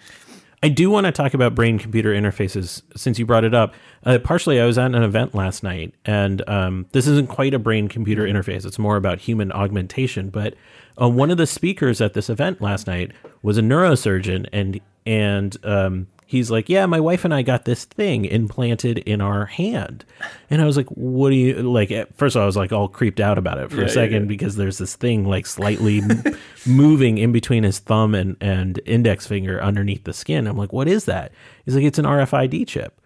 I 0.62 0.68
do 0.68 0.90
want 0.90 1.06
to 1.06 1.12
talk 1.12 1.34
about 1.34 1.54
brain 1.54 1.78
computer 1.78 2.12
interfaces 2.12 2.82
since 2.96 3.18
you 3.18 3.26
brought 3.26 3.44
it 3.44 3.54
up. 3.54 3.74
Uh, 4.04 4.18
partially, 4.18 4.60
I 4.60 4.64
was 4.64 4.78
at 4.78 4.94
an 4.94 5.02
event 5.02 5.34
last 5.34 5.62
night, 5.62 5.94
and 6.04 6.46
um, 6.48 6.86
this 6.92 7.06
isn't 7.06 7.28
quite 7.28 7.54
a 7.54 7.58
brain 7.58 7.88
computer 7.88 8.22
interface. 8.22 8.64
It's 8.64 8.78
more 8.78 8.96
about 8.96 9.20
human 9.20 9.52
augmentation. 9.52 10.30
But 10.30 10.54
uh, 11.00 11.08
one 11.08 11.30
of 11.30 11.36
the 11.36 11.46
speakers 11.46 12.00
at 12.00 12.14
this 12.14 12.30
event 12.30 12.60
last 12.62 12.86
night 12.86 13.12
was 13.42 13.58
a 13.58 13.62
neurosurgeon, 13.62 14.48
and 14.52 14.80
and 15.06 15.56
um, 15.64 16.06
he's 16.26 16.50
like, 16.50 16.68
"Yeah, 16.68 16.86
my 16.86 17.00
wife 17.00 17.24
and 17.24 17.32
I 17.34 17.42
got 17.42 17.64
this 17.64 17.84
thing 17.84 18.24
implanted 18.24 18.98
in 18.98 19.20
our 19.20 19.46
hand," 19.46 20.04
and 20.50 20.60
I 20.62 20.64
was 20.66 20.76
like, 20.76 20.88
"What 20.88 21.30
do 21.30 21.36
you 21.36 21.54
like?" 21.62 21.90
At 21.90 22.14
first, 22.16 22.36
I 22.36 22.44
was 22.46 22.56
like 22.56 22.72
all 22.72 22.88
creeped 22.88 23.20
out 23.20 23.38
about 23.38 23.58
it 23.58 23.70
for 23.70 23.78
Yeah, 23.80 23.86
a 23.86 23.88
second 23.88 24.22
yeah. 24.22 24.28
because 24.28 24.56
there's 24.56 24.78
this 24.78 24.96
thing 24.96 25.24
like 25.26 25.46
slightly 25.46 26.00
moving 26.66 27.18
in 27.18 27.32
between 27.32 27.62
his 27.64 27.78
thumb 27.78 28.14
and 28.14 28.36
and 28.40 28.80
index 28.86 29.26
finger 29.26 29.62
underneath 29.62 30.04
the 30.04 30.12
skin. 30.12 30.46
I'm 30.46 30.56
like, 30.56 30.72
"What 30.72 30.88
is 30.88 31.04
that?" 31.06 31.32
He's 31.64 31.74
like, 31.74 31.84
"It's 31.84 31.98
an 31.98 32.06
RFID 32.06 32.66
chip," 32.66 33.00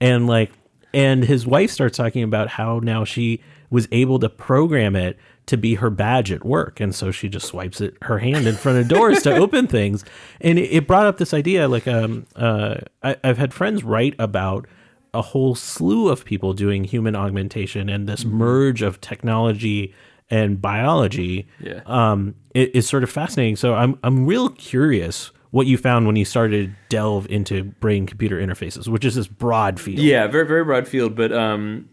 and 0.00 0.26
like, 0.26 0.50
and 0.94 1.24
his 1.24 1.46
wife 1.46 1.70
starts 1.70 1.96
talking 1.96 2.22
about 2.22 2.48
how 2.48 2.80
now 2.82 3.04
she 3.04 3.42
was 3.70 3.86
able 3.92 4.18
to 4.18 4.28
program 4.28 4.96
it 4.96 5.16
to 5.50 5.56
be 5.56 5.74
her 5.74 5.90
badge 5.90 6.32
at 6.32 6.44
work. 6.44 6.80
And 6.80 6.94
so 6.94 7.10
she 7.10 7.28
just 7.28 7.46
swipes 7.46 7.80
it 7.80 7.96
her 8.02 8.18
hand 8.18 8.46
in 8.46 8.54
front 8.54 8.78
of 8.78 8.88
doors 8.88 9.22
to 9.24 9.34
open 9.44 9.66
things. 9.66 10.04
And 10.40 10.58
it, 10.58 10.70
it 10.72 10.86
brought 10.86 11.06
up 11.06 11.18
this 11.18 11.34
idea 11.34 11.68
like 11.68 11.86
um 11.86 12.26
uh 12.36 12.76
I, 13.02 13.16
i've 13.22 13.36
had 13.38 13.52
friends 13.52 13.84
write 13.84 14.14
about 14.18 14.66
a 15.12 15.20
whole 15.22 15.54
slew 15.56 16.08
of 16.08 16.24
people 16.24 16.52
doing 16.54 16.84
human 16.84 17.14
augmentation 17.16 17.88
and 17.88 18.08
this 18.08 18.24
merge 18.24 18.80
of 18.80 19.00
technology 19.00 19.92
and 20.30 20.62
biology 20.62 21.48
Yeah. 21.58 21.80
um 21.86 22.34
it 22.54 22.74
is 22.74 22.88
sort 22.88 23.02
of 23.02 23.10
fascinating. 23.10 23.56
So 23.56 23.74
i'm 23.74 23.98
i'm 24.04 24.24
real 24.26 24.48
curious 24.50 25.32
what 25.50 25.66
you 25.66 25.76
found 25.76 26.06
when 26.06 26.14
you 26.14 26.24
started 26.24 26.68
to 26.70 26.76
delve 26.88 27.26
into 27.28 27.64
brain 27.64 28.06
computer 28.06 28.38
interfaces 28.40 28.86
which 28.86 29.04
is 29.04 29.16
this 29.16 29.26
broad 29.26 29.80
field. 29.80 29.98
Yeah, 29.98 30.28
very 30.28 30.46
very 30.46 30.64
broad 30.64 30.86
field, 30.86 31.16
but 31.16 31.32
um, 31.32 31.88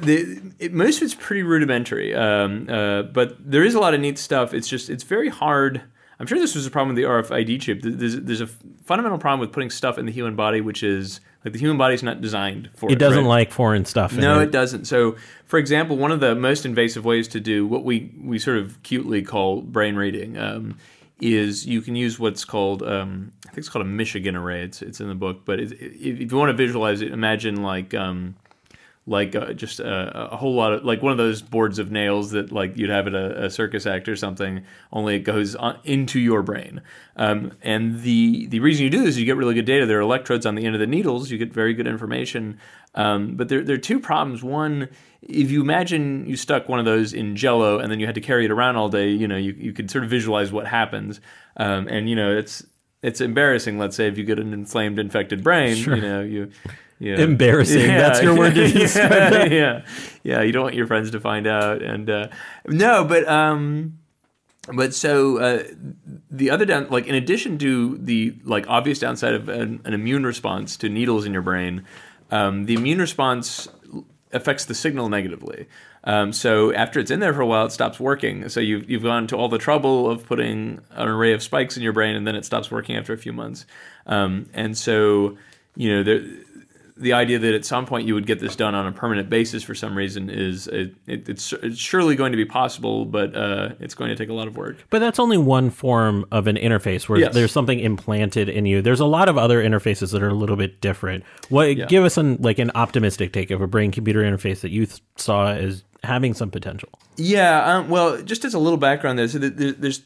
the, 0.00 0.40
it, 0.58 0.72
most 0.72 0.98
of 0.98 1.02
it's 1.04 1.14
pretty 1.14 1.42
rudimentary. 1.42 2.14
Um, 2.14 2.68
uh, 2.68 3.02
but 3.02 3.36
there 3.38 3.64
is 3.64 3.74
a 3.74 3.80
lot 3.80 3.94
of 3.94 4.00
neat 4.00 4.18
stuff. 4.18 4.54
It's 4.54 4.68
just 4.68 4.90
it's 4.90 5.04
very 5.04 5.28
hard. 5.28 5.82
I'm 6.20 6.26
sure 6.26 6.38
this 6.38 6.54
was 6.54 6.66
a 6.66 6.70
problem 6.70 6.94
with 6.94 7.02
the 7.02 7.08
RFID 7.08 7.60
chip. 7.60 7.80
There's, 7.82 8.20
there's 8.20 8.40
a 8.40 8.46
fundamental 8.46 9.18
problem 9.18 9.40
with 9.40 9.50
putting 9.50 9.70
stuff 9.70 9.98
in 9.98 10.06
the 10.06 10.12
human 10.12 10.36
body, 10.36 10.60
which 10.60 10.84
is 10.84 11.20
like 11.44 11.52
the 11.52 11.58
human 11.58 11.78
body's 11.78 12.04
not 12.04 12.20
designed 12.20 12.70
for 12.76 12.88
it. 12.88 12.92
it 12.92 12.98
doesn't 13.00 13.24
right? 13.24 13.28
like 13.28 13.50
foreign 13.50 13.84
stuff 13.84 14.12
No, 14.12 14.38
it. 14.38 14.44
it 14.44 14.50
doesn't. 14.52 14.84
So, 14.84 15.16
for 15.46 15.58
example, 15.58 15.96
one 15.96 16.12
of 16.12 16.20
the 16.20 16.36
most 16.36 16.64
invasive 16.64 17.04
ways 17.04 17.26
to 17.28 17.40
do 17.40 17.66
what 17.66 17.82
we, 17.84 18.12
we 18.22 18.38
sort 18.38 18.58
of 18.58 18.80
cutely 18.84 19.22
call 19.22 19.62
brain 19.62 19.96
reading 19.96 20.38
um, 20.38 20.78
is 21.20 21.66
you 21.66 21.80
can 21.82 21.96
use 21.96 22.20
what's 22.20 22.44
called 22.44 22.84
um, 22.84 23.32
I 23.46 23.48
think 23.48 23.58
it's 23.58 23.68
called 23.68 23.84
a 23.84 23.88
Michigan 23.88 24.36
array. 24.36 24.62
It's, 24.62 24.80
it's 24.80 25.00
in 25.00 25.08
the 25.08 25.16
book, 25.16 25.44
but 25.44 25.58
it, 25.58 25.72
if, 25.72 25.82
if 25.82 26.32
you 26.32 26.38
want 26.38 26.50
to 26.50 26.56
visualize 26.56 27.02
it, 27.02 27.10
imagine 27.10 27.62
like 27.62 27.94
um, 27.94 28.36
like 29.06 29.34
uh, 29.34 29.52
just 29.52 29.80
a, 29.80 30.32
a 30.32 30.36
whole 30.36 30.54
lot 30.54 30.72
of 30.72 30.84
like 30.84 31.02
one 31.02 31.10
of 31.10 31.18
those 31.18 31.42
boards 31.42 31.80
of 31.80 31.90
nails 31.90 32.30
that 32.30 32.52
like 32.52 32.76
you'd 32.76 32.90
have 32.90 33.08
at 33.08 33.14
a, 33.14 33.46
a 33.46 33.50
circus 33.50 33.84
act 33.84 34.08
or 34.08 34.14
something. 34.14 34.62
Only 34.92 35.16
it 35.16 35.20
goes 35.20 35.56
on, 35.56 35.78
into 35.82 36.20
your 36.20 36.42
brain. 36.42 36.80
Um, 37.16 37.52
and 37.62 38.02
the 38.02 38.46
the 38.46 38.60
reason 38.60 38.84
you 38.84 38.90
do 38.90 39.00
this 39.00 39.10
is 39.10 39.18
you 39.18 39.26
get 39.26 39.36
really 39.36 39.54
good 39.54 39.64
data. 39.64 39.86
There 39.86 39.98
are 39.98 40.02
electrodes 40.02 40.46
on 40.46 40.54
the 40.54 40.64
end 40.64 40.76
of 40.76 40.80
the 40.80 40.86
needles. 40.86 41.30
You 41.30 41.38
get 41.38 41.52
very 41.52 41.74
good 41.74 41.88
information. 41.88 42.58
Um, 42.94 43.34
but 43.34 43.48
there 43.48 43.64
there 43.64 43.74
are 43.74 43.78
two 43.80 43.98
problems. 43.98 44.44
One, 44.44 44.88
if 45.20 45.50
you 45.50 45.62
imagine 45.62 46.26
you 46.26 46.36
stuck 46.36 46.68
one 46.68 46.78
of 46.78 46.84
those 46.84 47.12
in 47.12 47.34
Jello 47.34 47.80
and 47.80 47.90
then 47.90 47.98
you 47.98 48.06
had 48.06 48.14
to 48.14 48.20
carry 48.20 48.44
it 48.44 48.52
around 48.52 48.76
all 48.76 48.88
day, 48.88 49.08
you 49.08 49.26
know 49.26 49.36
you 49.36 49.52
you 49.58 49.72
could 49.72 49.90
sort 49.90 50.04
of 50.04 50.10
visualize 50.10 50.52
what 50.52 50.68
happens. 50.68 51.20
Um, 51.56 51.88
and 51.88 52.08
you 52.08 52.14
know 52.14 52.36
it's 52.36 52.64
it's 53.02 53.20
embarrassing. 53.20 53.78
Let's 53.80 53.96
say 53.96 54.06
if 54.06 54.16
you 54.16 54.22
get 54.22 54.38
an 54.38 54.52
inflamed, 54.52 55.00
infected 55.00 55.42
brain, 55.42 55.76
you 55.76 56.00
know 56.00 56.20
you. 56.22 56.50
Yeah. 57.02 57.18
Embarrassing. 57.18 57.88
That's 57.88 58.22
your 58.22 58.36
word 58.36 58.54
to 58.54 58.62
yeah, 58.68 58.78
describe 58.78 59.10
that. 59.10 59.50
Yeah, 59.52 59.84
yeah. 60.22 60.42
You 60.42 60.52
don't 60.52 60.62
want 60.62 60.76
your 60.76 60.86
friends 60.86 61.10
to 61.10 61.18
find 61.18 61.48
out, 61.48 61.82
and 61.82 62.08
uh, 62.08 62.28
no, 62.64 63.04
but 63.04 63.26
um, 63.26 63.98
but 64.72 64.94
so 64.94 65.38
uh, 65.38 65.64
the 66.30 66.50
other 66.50 66.64
down, 66.64 66.86
like 66.90 67.08
in 67.08 67.16
addition 67.16 67.58
to 67.58 67.98
the 67.98 68.36
like 68.44 68.68
obvious 68.68 69.00
downside 69.00 69.34
of 69.34 69.48
an, 69.48 69.80
an 69.84 69.94
immune 69.94 70.24
response 70.24 70.76
to 70.76 70.88
needles 70.88 71.26
in 71.26 71.32
your 71.32 71.42
brain, 71.42 71.84
um, 72.30 72.66
the 72.66 72.74
immune 72.74 73.00
response 73.00 73.68
affects 74.30 74.64
the 74.66 74.74
signal 74.74 75.08
negatively. 75.08 75.66
Um, 76.04 76.32
so 76.32 76.72
after 76.72 77.00
it's 77.00 77.10
in 77.10 77.18
there 77.18 77.34
for 77.34 77.40
a 77.40 77.46
while, 77.46 77.66
it 77.66 77.72
stops 77.72 77.98
working. 77.98 78.48
So 78.48 78.60
you've 78.60 78.88
you've 78.88 79.02
gone 79.02 79.26
to 79.26 79.36
all 79.36 79.48
the 79.48 79.58
trouble 79.58 80.08
of 80.08 80.24
putting 80.24 80.78
an 80.92 81.08
array 81.08 81.32
of 81.32 81.42
spikes 81.42 81.76
in 81.76 81.82
your 81.82 81.92
brain, 81.92 82.14
and 82.14 82.28
then 82.28 82.36
it 82.36 82.44
stops 82.44 82.70
working 82.70 82.94
after 82.94 83.12
a 83.12 83.18
few 83.18 83.32
months. 83.32 83.66
Um, 84.06 84.48
and 84.54 84.78
so 84.78 85.36
you 85.74 85.96
know 85.96 86.02
there 86.04 86.22
the 86.96 87.12
idea 87.14 87.38
that 87.38 87.54
at 87.54 87.64
some 87.64 87.86
point 87.86 88.06
you 88.06 88.14
would 88.14 88.26
get 88.26 88.38
this 88.40 88.54
done 88.54 88.74
on 88.74 88.86
a 88.86 88.92
permanent 88.92 89.30
basis 89.30 89.62
for 89.62 89.74
some 89.74 89.96
reason 89.96 90.28
is 90.28 90.66
it, 90.68 90.94
it, 91.06 91.28
it's, 91.28 91.52
it's 91.54 91.78
surely 91.78 92.14
going 92.16 92.32
to 92.32 92.36
be 92.36 92.44
possible, 92.44 93.04
but 93.04 93.34
uh, 93.34 93.70
it's 93.80 93.94
going 93.94 94.10
to 94.10 94.16
take 94.16 94.28
a 94.28 94.34
lot 94.34 94.46
of 94.46 94.56
work. 94.56 94.76
But 94.90 94.98
that's 94.98 95.18
only 95.18 95.38
one 95.38 95.70
form 95.70 96.26
of 96.30 96.46
an 96.46 96.56
interface 96.56 97.08
where 97.08 97.18
Yes. 97.20 97.34
there's 97.34 97.52
something 97.52 97.80
implanted 97.80 98.48
in 98.48 98.66
you. 98.66 98.82
There's 98.82 99.00
a 99.00 99.06
lot 99.06 99.28
of 99.28 99.38
other 99.38 99.62
interfaces 99.62 100.12
that 100.12 100.22
are 100.22 100.28
a 100.28 100.34
little 100.34 100.56
bit 100.56 100.80
different. 100.80 101.24
What 101.48 101.88
give 101.88 102.04
us 102.04 102.16
an 102.16 102.36
like 102.40 102.58
an 102.58 102.70
optimistic 102.74 103.32
take 103.32 103.50
of 103.50 103.60
a 103.62 103.66
brain 103.66 103.90
computer 103.90 104.20
interface 104.22 104.60
that 104.60 104.70
you 104.70 104.86
th- 104.86 105.00
saw 105.16 105.48
as 105.52 105.84
having 106.04 106.34
some 106.34 106.50
potential. 106.50 106.88
Yeah, 107.16 107.76
um, 107.76 107.88
well, 107.88 108.20
just 108.22 108.44
as 108.44 108.54
a 108.54 108.58
little 108.58 108.76
background, 108.76 109.18
there, 109.18 109.28
so 109.28 109.38
there- 109.38 109.50
there- 109.50 109.72
there's 109.72 110.02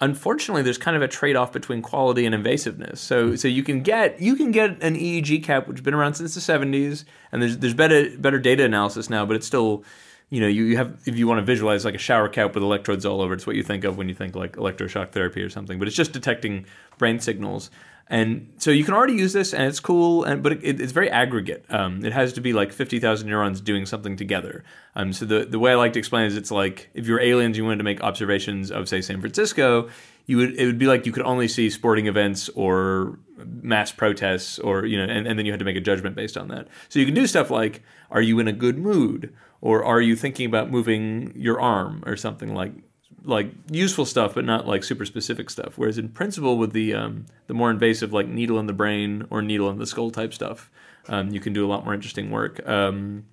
unfortunately 0.00 0.62
there's 0.62 0.78
kind 0.78 0.96
of 0.96 1.02
a 1.02 1.08
trade-off 1.08 1.52
between 1.52 1.82
quality 1.82 2.26
and 2.26 2.34
invasiveness. 2.34 2.98
So 2.98 3.36
so 3.36 3.48
you 3.48 3.62
can 3.62 3.82
get 3.82 4.20
you 4.20 4.36
can 4.36 4.50
get 4.50 4.82
an 4.82 4.96
EEG 4.96 5.44
cap 5.44 5.68
which 5.68 5.78
has 5.78 5.84
been 5.84 5.94
around 5.94 6.14
since 6.14 6.34
the 6.34 6.40
70s, 6.40 7.04
and 7.32 7.42
there's 7.42 7.58
there's 7.58 7.74
better 7.74 8.16
better 8.18 8.38
data 8.38 8.64
analysis 8.64 9.10
now, 9.10 9.24
but 9.26 9.36
it's 9.36 9.46
still 9.46 9.84
you 10.30 10.40
know 10.40 10.48
you, 10.48 10.64
you 10.64 10.76
have 10.76 11.00
if 11.06 11.16
you 11.16 11.26
want 11.26 11.38
to 11.38 11.44
visualize 11.44 11.84
like 11.84 11.94
a 11.94 11.98
shower 11.98 12.28
cap 12.28 12.54
with 12.54 12.62
electrodes 12.62 13.06
all 13.06 13.20
over, 13.20 13.34
it's 13.34 13.46
what 13.46 13.56
you 13.56 13.62
think 13.62 13.84
of 13.84 13.96
when 13.96 14.08
you 14.08 14.14
think 14.14 14.34
like 14.34 14.56
electroshock 14.56 15.10
therapy 15.10 15.42
or 15.42 15.50
something. 15.50 15.78
But 15.78 15.88
it's 15.88 15.96
just 15.96 16.12
detecting 16.12 16.66
brain 16.98 17.20
signals. 17.20 17.70
And 18.08 18.52
so 18.58 18.70
you 18.70 18.84
can 18.84 18.94
already 18.94 19.14
use 19.14 19.32
this, 19.32 19.52
and 19.52 19.64
it's 19.64 19.80
cool, 19.80 20.22
and 20.22 20.40
but 20.40 20.52
it, 20.52 20.80
it's 20.80 20.92
very 20.92 21.10
aggregate. 21.10 21.64
Um, 21.68 22.04
it 22.04 22.12
has 22.12 22.32
to 22.34 22.40
be 22.40 22.52
like 22.52 22.72
fifty 22.72 23.00
thousand 23.00 23.28
neurons 23.28 23.60
doing 23.60 23.84
something 23.84 24.16
together. 24.16 24.62
Um, 24.94 25.12
so 25.12 25.24
the 25.24 25.44
the 25.44 25.58
way 25.58 25.72
I 25.72 25.74
like 25.74 25.92
to 25.94 25.98
explain 25.98 26.24
it 26.24 26.28
is, 26.28 26.36
it's 26.36 26.52
like 26.52 26.88
if 26.94 27.06
you're 27.06 27.20
aliens, 27.20 27.56
you 27.56 27.64
wanted 27.64 27.78
to 27.78 27.84
make 27.84 28.00
observations 28.02 28.70
of 28.70 28.88
say 28.88 29.00
San 29.00 29.20
Francisco, 29.20 29.88
you 30.26 30.36
would 30.36 30.54
it 30.54 30.66
would 30.66 30.78
be 30.78 30.86
like 30.86 31.04
you 31.04 31.10
could 31.10 31.24
only 31.24 31.48
see 31.48 31.68
sporting 31.68 32.06
events 32.06 32.48
or 32.50 33.18
mass 33.44 33.90
protests, 33.90 34.60
or 34.60 34.86
you 34.86 34.96
know, 34.98 35.12
and, 35.12 35.26
and 35.26 35.36
then 35.36 35.44
you 35.44 35.52
had 35.52 35.58
to 35.58 35.64
make 35.64 35.76
a 35.76 35.80
judgment 35.80 36.14
based 36.14 36.36
on 36.36 36.46
that. 36.46 36.68
So 36.88 37.00
you 37.00 37.06
can 37.06 37.14
do 37.14 37.26
stuff 37.26 37.50
like, 37.50 37.82
are 38.12 38.22
you 38.22 38.38
in 38.38 38.46
a 38.46 38.52
good 38.52 38.78
mood, 38.78 39.34
or 39.60 39.84
are 39.84 40.00
you 40.00 40.16
thinking 40.16 40.46
about 40.46 40.70
moving 40.70 41.32
your 41.36 41.60
arm, 41.60 42.02
or 42.06 42.16
something 42.16 42.54
like 42.54 42.72
like 43.26 43.50
useful 43.70 44.06
stuff, 44.06 44.34
but 44.34 44.44
not 44.44 44.66
like 44.66 44.84
super 44.84 45.04
specific 45.04 45.50
stuff. 45.50 45.76
Whereas 45.76 45.98
in 45.98 46.08
principle, 46.08 46.58
with 46.58 46.72
the 46.72 46.94
um, 46.94 47.26
the 47.48 47.54
more 47.54 47.70
invasive, 47.70 48.12
like 48.12 48.28
needle 48.28 48.58
in 48.58 48.66
the 48.66 48.72
brain 48.72 49.26
or 49.30 49.42
needle 49.42 49.68
in 49.68 49.78
the 49.78 49.86
skull 49.86 50.10
type 50.10 50.32
stuff, 50.32 50.70
um, 51.08 51.30
you 51.30 51.40
can 51.40 51.52
do 51.52 51.66
a 51.66 51.68
lot 51.68 51.84
more 51.84 51.94
interesting 51.94 52.30
work. 52.30 52.66
Um, 52.66 53.24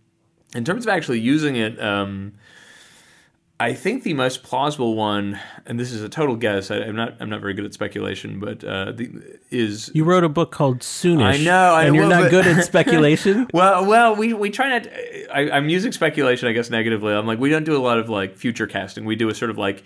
in 0.56 0.66
terms 0.66 0.86
of 0.86 0.90
actually 0.90 1.20
using 1.20 1.56
it, 1.56 1.82
um, 1.82 2.34
I 3.60 3.74
think 3.74 4.04
the 4.04 4.14
most 4.14 4.44
plausible 4.44 4.96
one, 4.96 5.40
and 5.66 5.80
this 5.80 5.92
is 5.92 6.02
a 6.02 6.10
total 6.10 6.36
guess. 6.36 6.72
I, 6.72 6.78
I'm 6.78 6.96
not 6.96 7.16
I'm 7.20 7.30
not 7.30 7.40
very 7.40 7.54
good 7.54 7.66
at 7.66 7.74
speculation, 7.74 8.40
but 8.40 8.64
uh, 8.64 8.92
the, 8.92 9.40
is 9.52 9.92
You 9.94 10.04
wrote 10.04 10.24
a 10.24 10.30
book 10.30 10.52
called 10.52 10.80
Soonish. 10.80 11.24
I 11.24 11.38
know, 11.38 11.74
I 11.74 11.86
and 11.86 11.96
you're 11.96 12.08
not 12.08 12.32
good 12.32 12.48
at 12.48 12.66
speculation. 12.66 13.48
well, 13.54 13.86
well, 13.86 14.16
we 14.16 14.34
we 14.34 14.50
try 14.50 14.70
not. 14.70 14.88
I, 15.34 15.52
I'm 15.52 15.70
using 15.70 15.92
speculation, 15.92 16.50
I 16.50 16.52
guess, 16.52 16.70
negatively. 16.70 17.14
I'm 17.14 17.28
like, 17.28 17.40
we 17.40 17.50
don't 17.50 17.64
do 17.64 17.78
a 17.78 17.80
lot 17.80 18.00
of 18.00 18.10
like 18.10 18.36
future 18.36 18.68
casting. 18.68 19.06
We 19.06 19.16
do 19.16 19.30
a 19.30 19.36
sort 19.36 19.52
of 19.52 19.58
like 19.58 19.84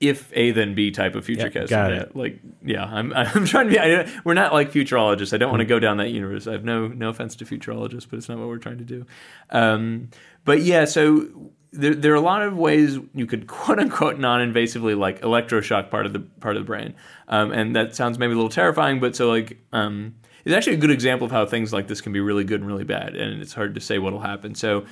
if 0.00 0.30
A 0.34 0.50
then 0.50 0.74
B 0.74 0.90
type 0.90 1.14
of 1.14 1.24
future 1.24 1.50
Yeah, 1.54 1.66
casting. 1.66 1.78
Yeah. 1.78 2.04
Like, 2.14 2.40
yeah, 2.64 2.84
I'm 2.84 3.12
I'm 3.16 3.46
trying 3.46 3.68
to 3.68 3.70
be. 3.70 3.78
I, 3.78 4.08
we're 4.24 4.34
not 4.34 4.52
like 4.52 4.72
futurologists. 4.72 5.32
I 5.32 5.36
don't 5.36 5.50
want 5.50 5.60
to 5.60 5.66
go 5.66 5.78
down 5.78 5.98
that 5.98 6.10
universe. 6.10 6.46
I 6.46 6.52
have 6.52 6.64
no 6.64 6.88
no 6.88 7.10
offense 7.10 7.36
to 7.36 7.44
futurologists, 7.44 8.06
but 8.10 8.18
it's 8.18 8.28
not 8.28 8.38
what 8.38 8.48
we're 8.48 8.58
trying 8.58 8.78
to 8.78 8.84
do. 8.84 9.06
Um, 9.50 10.10
but 10.44 10.62
yeah, 10.62 10.84
so. 10.84 11.52
There, 11.76 11.94
there 11.94 12.12
are 12.12 12.16
a 12.16 12.20
lot 12.20 12.42
of 12.42 12.56
ways 12.56 12.98
you 13.14 13.26
could 13.26 13.46
quote 13.48 13.78
unquote 13.78 14.18
non-invasively 14.18 14.96
like 14.96 15.20
electroshock 15.22 15.90
part 15.90 16.06
of 16.06 16.12
the 16.12 16.20
part 16.20 16.56
of 16.56 16.62
the 16.62 16.66
brain, 16.66 16.94
um, 17.28 17.52
and 17.52 17.76
that 17.76 17.94
sounds 17.94 18.18
maybe 18.18 18.32
a 18.32 18.36
little 18.36 18.50
terrifying. 18.50 19.00
But 19.00 19.16
so 19.16 19.28
like 19.28 19.58
um, 19.72 20.14
it's 20.44 20.54
actually 20.54 20.74
a 20.74 20.78
good 20.78 20.90
example 20.90 21.24
of 21.24 21.32
how 21.32 21.46
things 21.46 21.72
like 21.72 21.88
this 21.88 22.00
can 22.00 22.12
be 22.12 22.20
really 22.20 22.44
good 22.44 22.60
and 22.60 22.68
really 22.68 22.84
bad, 22.84 23.16
and 23.16 23.40
it's 23.40 23.54
hard 23.54 23.74
to 23.74 23.80
say 23.80 23.98
what'll 23.98 24.20
happen. 24.20 24.54
So, 24.54 24.84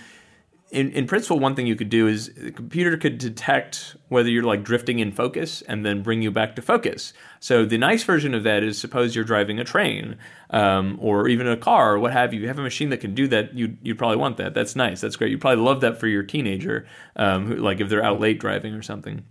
in, 0.72 0.90
in 0.92 1.06
principle, 1.06 1.38
one 1.38 1.54
thing 1.54 1.66
you 1.66 1.76
could 1.76 1.90
do 1.90 2.06
is 2.06 2.32
the 2.34 2.50
computer 2.50 2.96
could 2.96 3.18
detect 3.18 3.94
whether 4.08 4.30
you're 4.30 4.42
like 4.42 4.64
drifting 4.64 5.00
in 5.00 5.12
focus 5.12 5.60
and 5.68 5.84
then 5.84 6.02
bring 6.02 6.22
you 6.22 6.30
back 6.30 6.56
to 6.56 6.62
focus. 6.62 7.12
So 7.40 7.66
the 7.66 7.76
nice 7.76 8.04
version 8.04 8.34
of 8.34 8.42
that 8.44 8.62
is 8.62 8.78
suppose 8.78 9.14
you're 9.14 9.24
driving 9.24 9.60
a 9.60 9.64
train 9.64 10.16
um, 10.48 10.98
or 10.98 11.28
even 11.28 11.46
a 11.46 11.58
car 11.58 11.92
or 11.92 11.98
what 11.98 12.12
have 12.12 12.32
you. 12.32 12.40
You 12.40 12.48
have 12.48 12.58
a 12.58 12.62
machine 12.62 12.88
that 12.88 13.02
can 13.02 13.14
do 13.14 13.28
that. 13.28 13.52
You 13.52 13.76
you'd 13.82 13.98
probably 13.98 14.16
want 14.16 14.38
that. 14.38 14.54
That's 14.54 14.74
nice. 14.74 15.02
That's 15.02 15.16
great. 15.16 15.30
You'd 15.30 15.42
probably 15.42 15.62
love 15.62 15.82
that 15.82 16.00
for 16.00 16.06
your 16.06 16.22
teenager, 16.22 16.86
um, 17.16 17.46
who, 17.46 17.56
like 17.56 17.80
if 17.80 17.90
they're 17.90 18.02
out 18.02 18.18
late 18.18 18.40
driving 18.40 18.72
or 18.72 18.82
something. 18.82 19.24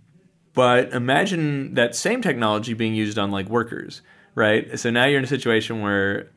But 0.54 0.92
imagine 0.92 1.74
that 1.74 1.96
same 1.96 2.22
technology 2.22 2.74
being 2.74 2.94
used 2.94 3.18
on 3.18 3.32
like 3.32 3.48
workers, 3.48 4.00
right? 4.36 4.78
So 4.78 4.90
now 4.90 5.06
you're 5.06 5.18
in 5.18 5.24
a 5.24 5.28
situation 5.28 5.80
where 5.80 6.30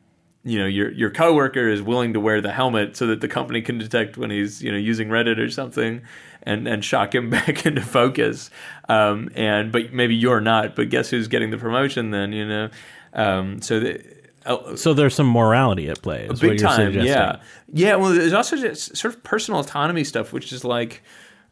you 0.46 0.60
know 0.60 0.66
your 0.66 0.90
your 0.92 1.10
coworker 1.10 1.68
is 1.68 1.82
willing 1.82 2.12
to 2.12 2.20
wear 2.20 2.40
the 2.40 2.52
helmet 2.52 2.96
so 2.96 3.08
that 3.08 3.20
the 3.20 3.26
company 3.28 3.60
can 3.60 3.78
detect 3.78 4.16
when 4.16 4.30
he's 4.30 4.62
you 4.62 4.70
know 4.70 4.78
using 4.78 5.08
Reddit 5.08 5.38
or 5.38 5.50
something, 5.50 6.02
and 6.44 6.68
and 6.68 6.84
shock 6.84 7.14
him 7.14 7.28
back 7.36 7.66
into 7.66 7.82
focus. 7.82 8.48
Um, 8.88 9.28
and 9.34 9.72
but 9.72 9.92
maybe 9.92 10.14
you're 10.14 10.40
not. 10.40 10.76
But 10.76 10.88
guess 10.88 11.10
who's 11.10 11.26
getting 11.26 11.50
the 11.50 11.58
promotion 11.58 12.12
then? 12.12 12.32
You 12.32 12.46
know, 12.48 12.70
um, 13.12 13.60
so. 13.60 13.80
The, 13.80 14.00
uh, 14.46 14.76
So 14.76 14.94
there's 14.94 15.16
some 15.16 15.26
morality 15.26 15.88
at 15.88 16.00
play. 16.02 16.26
Is 16.26 16.38
big 16.38 16.50
what 16.52 16.60
you're 16.60 16.68
time 16.68 16.92
suggesting. 16.92 17.12
yeah 17.12 17.40
yeah 17.72 17.96
well 17.96 18.12
there's 18.12 18.32
also 18.32 18.56
just 18.56 18.96
sort 18.96 19.12
of 19.12 19.24
personal 19.24 19.58
autonomy 19.58 20.04
stuff 20.04 20.32
which 20.32 20.52
is 20.52 20.62
like 20.64 21.02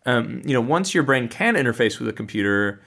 um, 0.07 0.41
you 0.45 0.53
know 0.53 0.61
once 0.61 0.95
your 0.95 1.03
brain 1.03 1.27
can 1.27 1.57
interface 1.57 1.99
with 1.99 2.07
a 2.07 2.13
computer 2.13 2.81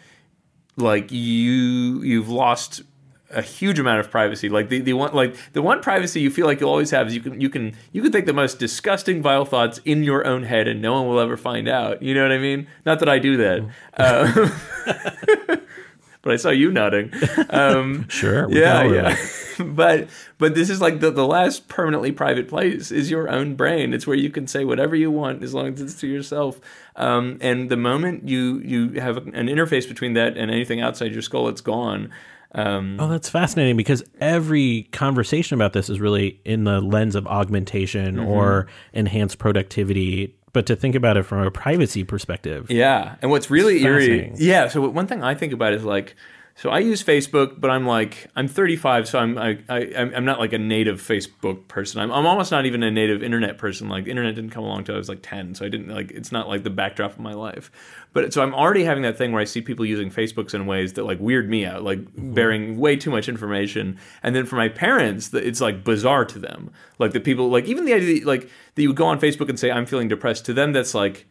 like 0.78 1.12
you 1.12 2.02
you've 2.04 2.30
lost 2.30 2.84
a 3.31 3.41
huge 3.41 3.77
amount 3.77 3.99
of 3.99 4.09
privacy 4.09 4.47
like 4.47 4.69
the, 4.69 4.79
the 4.79 4.93
one 4.93 5.13
like 5.13 5.35
the 5.53 5.61
one 5.61 5.81
privacy 5.81 6.21
you 6.21 6.29
feel 6.29 6.45
like 6.45 6.59
you'll 6.59 6.69
always 6.69 6.91
have 6.91 7.07
is 7.07 7.15
you 7.15 7.21
can 7.21 7.39
you 7.41 7.49
can 7.49 7.73
you 7.91 8.01
can 8.01 8.11
think 8.11 8.25
the 8.25 8.33
most 8.33 8.57
disgusting 8.57 9.21
vile 9.21 9.43
thoughts 9.45 9.79
in 9.83 10.03
your 10.03 10.25
own 10.25 10.43
head 10.43 10.67
and 10.67 10.81
no 10.81 10.93
one 10.93 11.07
will 11.07 11.19
ever 11.19 11.35
find 11.35 11.67
out 11.67 12.01
you 12.01 12.13
know 12.13 12.21
what 12.21 12.31
i 12.31 12.37
mean 12.37 12.67
not 12.85 12.99
that 12.99 13.09
i 13.09 13.19
do 13.19 13.35
that 13.35 13.69
uh, 13.97 15.57
but 16.21 16.31
i 16.31 16.35
saw 16.37 16.49
you 16.49 16.71
nodding 16.71 17.11
um, 17.49 18.07
Sure. 18.09 18.49
yeah, 18.49 18.83
yeah. 18.83 19.17
but 19.59 20.07
but 20.37 20.55
this 20.55 20.69
is 20.69 20.79
like 20.79 20.99
the, 20.99 21.11
the 21.11 21.25
last 21.25 21.67
permanently 21.67 22.11
private 22.11 22.47
place 22.47 22.91
is 22.91 23.09
your 23.09 23.27
own 23.29 23.55
brain. 23.55 23.93
It's 23.93 24.05
where 24.05 24.15
you 24.15 24.29
can 24.29 24.47
say 24.47 24.63
whatever 24.65 24.95
you 24.95 25.09
want 25.09 25.43
as 25.43 25.53
long 25.53 25.73
as 25.73 25.81
it's 25.81 25.95
to 26.01 26.07
yourself. 26.07 26.59
Um, 26.95 27.37
and 27.41 27.69
the 27.69 27.77
moment 27.77 28.27
you 28.27 28.59
you 28.59 28.99
have 29.01 29.17
an 29.17 29.31
interface 29.47 29.87
between 29.87 30.13
that 30.13 30.37
and 30.37 30.51
anything 30.51 30.79
outside 30.79 31.11
your 31.11 31.23
skull, 31.23 31.47
it's 31.47 31.61
gone. 31.61 32.11
Um, 32.53 32.97
Oh, 32.99 33.07
that's 33.07 33.29
fascinating 33.29 33.77
because 33.77 34.03
every 34.19 34.83
conversation 34.91 35.55
about 35.55 35.73
this 35.73 35.89
is 35.89 35.99
really 35.99 36.39
in 36.45 36.63
the 36.63 36.79
lens 36.81 37.15
of 37.15 37.27
augmentation 37.27 38.15
Mm-hmm. 38.17 38.27
or 38.27 38.67
enhanced 38.93 39.38
productivity. 39.38 40.36
But 40.53 40.65
to 40.67 40.75
think 40.75 40.95
about 40.95 41.17
it 41.17 41.23
from 41.23 41.45
a 41.45 41.51
privacy 41.51 42.03
perspective, 42.03 42.71
Yeah, 42.71 43.15
and 43.21 43.29
what's 43.29 43.51
really 43.51 43.83
eerie, 43.83 44.31
yeah. 44.38 44.69
So 44.69 44.88
one 44.89 45.05
thing 45.07 45.21
I 45.23 45.36
think 45.36 45.53
about 45.53 45.73
is 45.73 45.83
like, 45.83 46.15
so 46.58 46.72
I 46.72 46.80
use 46.80 47.04
Facebook, 47.04 47.62
but 47.62 47.70
I'm 47.70 47.86
like, 47.86 48.26
I'm 48.36 48.48
35, 48.48 49.08
so 49.08 49.20
I'm 49.20 49.38
I, 49.38 49.60
I 49.70 49.93
I'm 49.96 50.26
not 50.26 50.39
like 50.39 50.54
a 50.54 50.58
native 50.58 51.00
Facebook 51.00 51.67
person. 51.67 52.02
I'm 52.02 52.12
I'm 52.12 52.26
almost 52.26 52.50
not 52.50 52.65
even 52.65 52.82
a 52.82 52.89
native 52.89 53.22
internet 53.22 53.60
person. 53.60 53.89
Like, 53.89 54.08
internet 54.08 54.34
didn't 54.34 54.50
come 54.50 54.63
along 54.63 54.86
till 54.86 54.96
I 54.96 54.98
was 54.98 55.08
like 55.08 55.20
10, 55.22 55.54
so 55.54 55.67
I 55.67 55.70
didn't 55.70 55.89
like. 55.89 56.10
It's 56.10 56.32
not 56.32 56.48
like 56.48 56.63
the 56.63 56.72
backdrop 56.72 57.12
of 57.12 57.20
my 57.20 57.34
life. 57.34 57.70
But 58.12 58.34
so 58.34 58.41
I'm 58.41 58.56
already 58.56 58.84
having 58.84 59.04
that 59.04 59.20
thing 59.20 59.34
where 59.34 59.41
I 59.41 59.46
see 59.46 59.62
people 59.62 59.86
using 59.86 60.10
Facebooks 60.10 60.56
in 60.56 60.65
ways 60.65 60.93
that 60.93 61.04
like 61.04 61.20
weird 61.20 61.48
me 61.48 61.63
out, 61.63 61.84
like 61.84 62.00
mm-hmm. 62.00 62.34
baring 62.34 62.80
way 62.80 62.96
too 62.96 63.12
much 63.12 63.30
information. 63.30 64.00
And 64.24 64.36
then 64.36 64.48
for 64.48 64.56
my 64.56 64.67
parents, 64.67 65.32
it's 65.36 65.62
like 65.62 65.84
bizarre 65.84 66.26
to 66.26 66.39
them. 66.39 66.72
Like 66.98 67.13
the 67.13 67.20
people, 67.20 67.50
like 67.50 67.65
even 67.65 67.86
the 67.86 67.93
idea, 67.93 68.26
like 68.26 68.50
that 68.74 68.82
you 68.82 68.89
would 68.89 68.98
go 68.98 69.06
on 69.06 69.20
Facebook 69.20 69.48
and 69.48 69.60
say 69.60 69.70
I'm 69.70 69.86
feeling 69.86 70.08
depressed. 70.08 70.46
To 70.46 70.54
them, 70.54 70.74
that's 70.74 70.96
like 70.96 71.28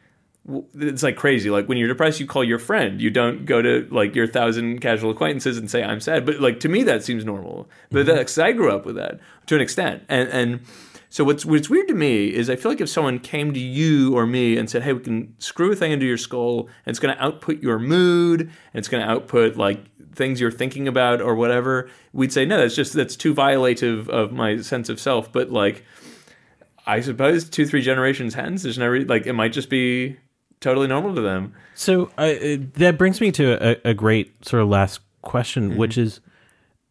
it's 0.75 1.03
like 1.03 1.17
crazy. 1.17 1.51
Like 1.51 1.69
when 1.69 1.79
you're 1.79 1.89
depressed, 1.89 2.21
you 2.21 2.27
call 2.27 2.45
your 2.45 2.59
friend. 2.59 3.01
You 3.01 3.11
don't 3.11 3.45
go 3.45 3.63
to 3.63 3.87
like 3.91 4.15
your 4.15 4.27
thousand 4.27 4.81
casual 4.81 5.11
acquaintances 5.11 5.59
and 5.59 5.71
say 5.71 5.83
I'm 5.83 6.01
sad. 6.01 6.25
But 6.25 6.41
like 6.41 6.61
to 6.61 6.69
me, 6.69 6.83
that 6.85 7.03
seems 7.03 7.25
normal. 7.25 7.69
But 7.91 8.07
mm-hmm. 8.07 8.17
that's 8.17 8.39
I 8.39 8.53
grew 8.53 8.75
up 8.75 8.87
with 8.87 8.97
that 8.97 9.19
to 9.47 9.57
an 9.57 9.61
extent. 9.61 10.05
And 10.09 10.29
and 10.29 10.61
so 11.09 11.25
what's 11.25 11.45
what's 11.45 11.69
weird 11.69 11.89
to 11.89 11.95
me 11.95 12.29
is 12.29 12.49
I 12.49 12.57
feel 12.57 12.71
like 12.71 12.81
if 12.81 12.89
someone 12.89 13.19
came 13.19 13.53
to 13.55 13.61
you 13.61 14.15
or 14.17 14.27
me 14.27 14.57
and 14.57 14.71
said, 14.71 14.83
"Hey, 14.83 14.93
we 14.93 15.01
can 15.01 15.35
screw 15.39 15.73
a 15.73 15.77
thing 15.77 15.93
into 15.93 16.07
your 16.07 16.19
skull, 16.19 16.69
and 16.85 16.93
it's 16.93 16.99
going 16.99 17.15
to 17.15 17.23
output 17.23 17.61
your 17.61 17.79
mood, 17.79 18.43
and 18.43 18.51
it's 18.75 18.89
going 18.89 19.05
to 19.05 19.11
output 19.11 19.57
like 19.57 19.81
things 20.15 20.41
you're 20.41 20.53
thinking 20.53 20.87
about 20.87 21.21
or 21.21 21.35
whatever," 21.35 21.91
we'd 22.13 22.33
say, 22.33 22.45
"No, 22.45 22.59
that's 22.59 22.77
just 22.77 22.93
that's 22.93 23.17
too 23.17 23.35
violative 23.35 24.09
of 24.09 24.33
my 24.33 24.61
sense 24.61 24.89
of 24.89 25.01
self." 25.01 25.33
But 25.33 25.51
like. 25.51 25.85
I 26.89 27.01
suppose 27.01 27.51
two, 27.51 27.67
three 27.67 27.83
generations 27.83 28.35
hence, 28.35 28.63
there's 28.63 28.79
no 28.79 28.87
re- 28.87 29.05
like 29.05 29.27
it 29.27 29.33
might 29.33 29.53
just 29.53 29.69
be 29.69 30.19
totally 30.61 30.87
normal 30.87 31.15
to 31.15 31.21
them. 31.21 31.55
So 31.75 32.11
uh, 32.19 32.35
that 32.75 32.97
brings 32.99 33.21
me 33.21 33.31
to 33.33 33.71
a, 33.87 33.91
a 33.91 33.95
great 33.95 34.45
sort 34.45 34.63
of 34.63 34.69
last 34.69 35.01
question, 35.23 35.71
Mm-hmm. 35.71 35.79
which 35.79 35.99
is 35.99 36.21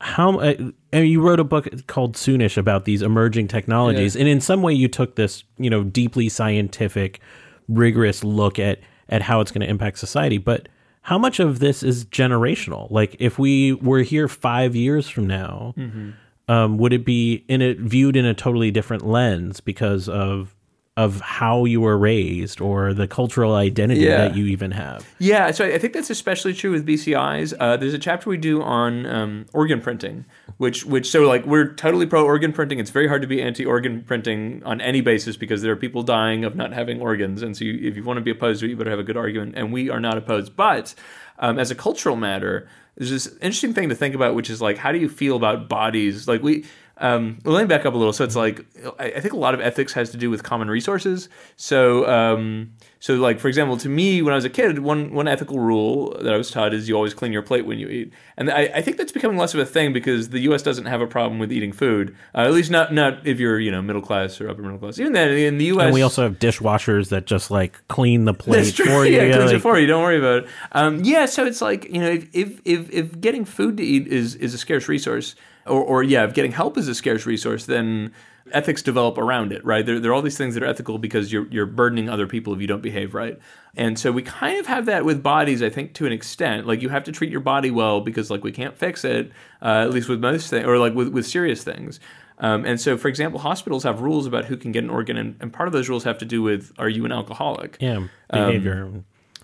how 0.01 0.39
uh, 0.39 0.53
and 0.91 1.07
you 1.07 1.21
wrote 1.21 1.39
a 1.39 1.43
book 1.43 1.67
called 1.87 2.15
Soonish 2.15 2.57
about 2.57 2.85
these 2.85 3.01
emerging 3.01 3.47
technologies, 3.47 4.15
and 4.15 4.27
in 4.27 4.41
some 4.41 4.61
way 4.61 4.73
you 4.73 4.87
took 4.87 5.15
this 5.15 5.43
you 5.57 5.69
know 5.69 5.83
deeply 5.83 6.29
scientific, 6.29 7.19
rigorous 7.67 8.23
look 8.23 8.59
at 8.59 8.79
at 9.09 9.21
how 9.21 9.39
it's 9.41 9.51
going 9.51 9.61
to 9.61 9.69
impact 9.69 9.99
society, 9.99 10.37
but. 10.37 10.67
How 11.07 11.19
much 11.19 11.39
of 11.39 11.59
this 11.59 11.83
is 11.83 12.03
generational? 12.05 12.89
Like, 12.89 13.15
if 13.19 13.37
we 13.37 13.73
were 13.73 13.99
here 14.01 14.27
five 14.27 14.75
years 14.75 15.07
from 15.07 15.27
now, 15.27 15.75
Mm-hmm. 15.77 16.09
um, 16.51 16.79
would 16.79 16.93
it 16.93 17.05
be 17.05 17.45
in 17.47 17.61
it 17.61 17.77
viewed 17.77 18.15
in 18.15 18.25
a 18.25 18.33
totally 18.33 18.71
different 18.71 19.05
lens 19.05 19.59
because 19.59 20.09
of 20.09 20.55
of 20.97 21.19
how 21.19 21.65
you 21.65 21.81
were 21.81 21.97
raised 21.97 22.61
or 22.61 22.93
the 22.93 23.05
cultural 23.05 23.53
identity 23.55 23.99
Yeah. 24.01 24.17
that 24.29 24.35
you 24.37 24.45
even 24.45 24.71
have? 24.71 25.05
Yeah, 25.19 25.51
so 25.51 25.65
I 25.65 25.77
think 25.77 25.91
that's 25.93 26.09
especially 26.09 26.53
true 26.53 26.71
with 26.71 26.85
BCIs. 26.85 27.53
Uh, 27.59 27.75
there's 27.75 27.93
a 27.93 27.99
chapter 27.99 28.29
we 28.29 28.37
do 28.37 28.61
on 28.61 29.05
um, 29.05 29.45
organ 29.51 29.81
printing, 29.81 30.23
which 30.57 30.85
which 30.85 31.09
so 31.11 31.27
like 31.27 31.45
we're 31.45 31.73
totally 31.73 32.05
pro 32.05 32.23
organ 32.23 32.53
printing. 32.53 32.79
It's 32.79 32.91
very 32.91 33.09
hard 33.09 33.21
to 33.23 33.27
be 33.27 33.41
anti 33.41 33.65
organ 33.65 34.03
printing 34.03 34.63
on 34.63 34.79
any 34.79 35.01
basis 35.01 35.35
because 35.35 35.61
there 35.61 35.71
are 35.73 35.75
people 35.75 36.01
dying 36.01 36.45
of 36.45 36.55
not 36.55 36.71
having 36.71 37.01
organs, 37.01 37.41
and 37.41 37.57
so 37.57 37.65
you, 37.65 37.77
if 37.85 37.97
you 37.97 38.03
want 38.03 38.17
to 38.17 38.21
be 38.21 38.31
opposed 38.31 38.61
to 38.61 38.65
it, 38.65 38.69
you 38.69 38.77
better 38.77 38.89
have 38.89 38.99
a 38.99 39.03
good 39.03 39.17
argument. 39.17 39.55
And 39.57 39.73
we 39.73 39.89
are 39.89 39.99
not 39.99 40.17
opposed, 40.17 40.55
but 40.55 40.95
um, 41.39 41.59
as 41.59 41.71
a 41.71 41.75
cultural 41.75 42.15
matter, 42.15 42.69
there's 42.95 43.09
this 43.09 43.27
interesting 43.41 43.73
thing 43.73 43.89
to 43.89 43.95
think 43.95 44.15
about, 44.15 44.33
which 44.33 44.49
is 44.49 44.61
like 44.61 44.77
how 44.77 44.93
do 44.93 44.97
you 44.97 45.09
feel 45.09 45.35
about 45.35 45.67
bodies? 45.67 46.25
Like 46.25 46.41
we. 46.41 46.63
Um, 46.97 47.39
well, 47.43 47.53
let 47.55 47.61
me 47.61 47.67
back 47.67 47.85
up 47.85 47.93
a 47.93 47.97
little. 47.97 48.13
So 48.13 48.23
it's 48.23 48.35
like 48.35 48.65
I, 48.99 49.19
think 49.19 49.33
a 49.33 49.37
lot 49.37 49.53
of 49.53 49.59
ethics 49.59 49.91
has 49.93 50.11
to 50.11 50.17
do 50.17 50.29
with 50.29 50.43
common 50.43 50.69
resources. 50.69 51.27
So, 51.57 52.07
um, 52.07 52.71
so 52.99 53.15
like 53.15 53.39
for 53.39 53.49
example, 53.49 53.75
to 53.77 53.89
me, 53.89 54.21
when 54.21 54.31
I 54.31 54.35
was 54.35 54.45
a 54.45 54.49
kid, 54.49 54.79
one 54.79 55.13
one 55.13 55.27
ethical 55.27 55.59
rule 55.59 56.17
that 56.21 56.33
I 56.33 56.37
was 56.37 56.49
taught 56.51 56.73
is 56.73 56.87
you 56.87 56.95
always 56.95 57.13
clean 57.13 57.33
your 57.33 57.41
plate 57.41 57.65
when 57.65 57.79
you 57.79 57.87
eat, 57.89 58.13
and 58.37 58.49
I, 58.49 58.71
I 58.75 58.81
think 58.81 58.95
that's 58.95 59.11
becoming 59.11 59.37
less 59.37 59.53
of 59.53 59.59
a 59.59 59.65
thing 59.65 59.91
because 59.91 60.29
the 60.29 60.39
U.S. 60.41 60.63
doesn't 60.63 60.85
have 60.85 61.01
a 61.01 61.07
problem 61.07 61.37
with 61.37 61.51
eating 61.51 61.73
food. 61.73 62.15
Uh, 62.33 62.41
at 62.41 62.53
least 62.53 62.71
not 62.71 62.93
not 62.93 63.27
if 63.27 63.39
you're 63.39 63.59
you 63.59 63.71
know 63.71 63.81
middle 63.81 64.01
class 64.01 64.39
or 64.39 64.49
upper 64.49 64.61
middle 64.61 64.77
class. 64.77 64.97
Even 64.97 65.11
then, 65.11 65.31
in 65.31 65.57
the 65.57 65.65
U.S. 65.65 65.85
And 65.85 65.93
we 65.93 66.01
also 66.01 66.23
have 66.23 66.39
dishwashers 66.39 67.09
that 67.09 67.25
just 67.25 67.51
like 67.51 67.85
clean 67.89 68.23
the 68.23 68.33
plate 68.33 68.73
for 68.73 69.05
you. 69.05 69.17
Yeah, 69.17 69.35
cleans 69.35 69.51
it 69.51 69.61
for 69.61 69.77
you. 69.77 69.85
Don't 69.85 70.01
worry 70.01 70.17
about 70.17 70.43
it. 70.43 70.49
Um, 70.71 71.03
yeah, 71.03 71.25
so 71.25 71.45
it's 71.45 71.61
like 71.61 71.89
you 71.89 71.99
know, 71.99 72.09
if, 72.09 72.29
if 72.33 72.61
if 72.63 72.89
if 72.89 73.19
getting 73.19 73.43
food 73.43 73.75
to 73.77 73.83
eat 73.83 74.07
is 74.07 74.35
is 74.35 74.53
a 74.53 74.57
scarce 74.57 74.87
resource, 74.87 75.35
or 75.65 75.81
or 75.81 76.03
yeah, 76.03 76.23
if 76.23 76.33
getting 76.33 76.51
help 76.51 76.77
is 76.77 76.87
a 76.87 76.95
scarce 76.95 77.25
resource, 77.25 77.65
then 77.65 78.13
ethics 78.51 78.81
develop 78.81 79.17
around 79.17 79.51
it, 79.51 79.65
right? 79.65 79.85
There, 79.85 79.99
there 79.99 80.11
are 80.11 80.13
all 80.13 80.21
these 80.21 80.37
things 80.37 80.53
that 80.53 80.63
are 80.63 80.67
ethical 80.67 80.97
because 80.97 81.31
you're 81.31 81.47
you're 81.47 81.65
burdening 81.65 82.09
other 82.09 82.27
people 82.27 82.53
if 82.53 82.61
you 82.61 82.67
don't 82.67 82.81
behave 82.81 83.13
right. 83.13 83.39
And 83.75 83.99
so 83.99 84.11
we 84.11 84.21
kind 84.21 84.59
of 84.59 84.67
have 84.67 84.85
that 84.85 85.03
with 85.03 85.21
bodies, 85.23 85.61
I 85.61 85.69
think, 85.69 85.93
to 85.95 86.05
an 86.05 86.11
extent. 86.11 86.67
Like 86.67 86.81
you 86.81 86.89
have 86.89 87.03
to 87.05 87.11
treat 87.11 87.31
your 87.31 87.41
body 87.41 87.71
well 87.71 88.01
because 88.01 88.29
like 88.29 88.43
we 88.43 88.51
can't 88.51 88.77
fix 88.77 89.03
it, 89.03 89.31
uh, 89.61 89.83
at 89.83 89.91
least 89.91 90.09
with 90.09 90.19
most 90.19 90.49
things, 90.49 90.65
or 90.65 90.77
like 90.77 90.93
with 90.93 91.09
with 91.09 91.25
serious 91.25 91.63
things. 91.63 91.99
Um, 92.37 92.65
and 92.65 92.79
so, 92.79 92.97
for 92.97 93.07
example, 93.07 93.39
hospitals 93.39 93.83
have 93.83 94.01
rules 94.01 94.25
about 94.25 94.45
who 94.45 94.57
can 94.57 94.73
get 94.73 94.83
an 94.83 94.89
organ, 94.89 95.15
and, 95.15 95.37
and 95.39 95.53
part 95.53 95.67
of 95.67 95.73
those 95.73 95.87
rules 95.87 96.03
have 96.03 96.17
to 96.17 96.25
do 96.25 96.41
with 96.41 96.73
are 96.77 96.89
you 96.89 97.05
an 97.05 97.11
alcoholic? 97.11 97.77
yeah, 97.79 98.07
behavior. 98.29 98.91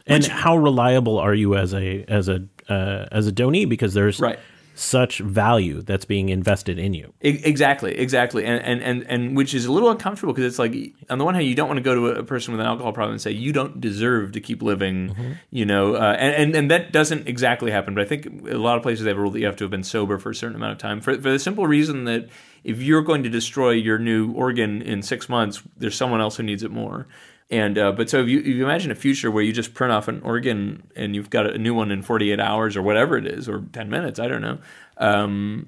and 0.08 0.26
how 0.26 0.58
reliable 0.58 1.18
are 1.18 1.34
you 1.34 1.56
as 1.56 1.74
a 1.74 2.04
as 2.08 2.28
a 2.28 2.44
uh, 2.70 3.06
as 3.12 3.28
a 3.28 3.32
donee? 3.32 3.68
Because 3.68 3.94
there's 3.94 4.20
Right. 4.20 4.40
Such 4.74 5.20
value 5.20 5.82
that's 5.82 6.06
being 6.06 6.30
invested 6.30 6.80
in 6.80 6.94
you. 6.94 7.14
Exactly, 7.22 7.98
exactly, 7.98 8.46
and 8.46 8.64
and 8.64 8.82
and 8.82 9.04
and 9.04 9.38
which 9.38 9.54
is 9.54 9.66
a 9.66 9.72
little 9.72 9.90
uncomfortable 9.90 10.34
because 10.34 10.46
it's 10.46 10.60
like 10.60 10.74
on 11.10 11.18
the 11.18 11.26
one 11.26 11.36
hand 11.36 11.46
you 11.46 11.56
don't 11.56 11.68
want 11.68 11.78
to 11.78 11.84
go 11.84 11.96
to 11.96 12.08
a 12.08 12.24
person 12.24 12.54
with 12.54 12.62
an 12.62 12.68
alcohol 12.68 12.94
problem 12.94 13.14
and 13.14 13.22
say 13.22 13.32
you 13.32 13.52
don't 13.52 13.82
deserve 13.82 14.32
to 14.32 14.40
keep 14.40 14.62
living, 14.62 15.16
you 15.50 15.66
know, 15.66 15.96
uh, 15.96 16.16
and, 16.18 16.36
and 16.36 16.56
and 16.56 16.72
that 16.72 16.92
doesn't 16.92 17.28
exactly 17.28 17.72
happen. 17.72 17.94
But 17.94 18.04
I 18.04 18.08
think 18.08 18.26
a 18.50 18.58
lot 18.58 18.78
of 18.78 18.84
places 18.84 19.04
they 19.04 19.10
have 19.12 19.18
a 19.18 19.22
rule 19.22 19.32
that 19.32 19.40
you 19.40 19.46
have 19.46 19.58
to 19.58 19.64
have 19.64 19.72
been 19.72 19.84
sober 19.84 20.18
for 20.18 20.32
a 20.32 20.36
certain 20.36 20.56
amount 20.56 20.74
of 20.74 20.78
time 20.78 21.02
for 21.02 21.14
for 21.16 21.32
the 21.32 21.40
simple 21.40 21.68
reason 21.68 22.06
that 22.06 22.30
if 22.64 22.82
you're 22.82 23.02
going 23.02 23.24
to 23.24 23.30
destroy 23.30 23.72
your 23.72 23.98
new 23.98 24.32
organ 24.34 24.82
in 24.82 25.02
six 25.02 25.28
months, 25.28 25.62
there's 25.78 25.96
someone 25.96 26.22
else 26.22 26.38
who 26.38 26.44
needs 26.44 26.64
it 26.64 26.72
more. 26.72 27.08
And 27.52 27.78
uh, 27.78 27.92
but 27.92 28.10
so 28.10 28.22
if 28.22 28.30
you, 28.30 28.40
if 28.40 28.48
you 28.48 28.64
imagine 28.64 28.92
a 28.92 28.96
future 28.96 29.30
where 29.30 29.44
you 29.44 29.52
just 29.52 29.74
print 29.74 29.92
off 29.92 30.08
an 30.08 30.22
organ 30.22 30.88
and 30.96 31.14
you've 31.14 31.30
got 31.30 31.48
a 31.48 31.58
new 31.58 31.74
one 31.74 31.92
in 31.92 32.02
48 32.02 32.40
hours 32.40 32.78
or 32.78 32.82
whatever 32.82 33.18
it 33.18 33.28
is 33.28 33.50
or 33.50 33.60
10 33.74 33.90
minutes, 33.90 34.20
I 34.20 34.28
don't 34.30 34.42
know. 34.42 34.60
Um, 34.98 35.68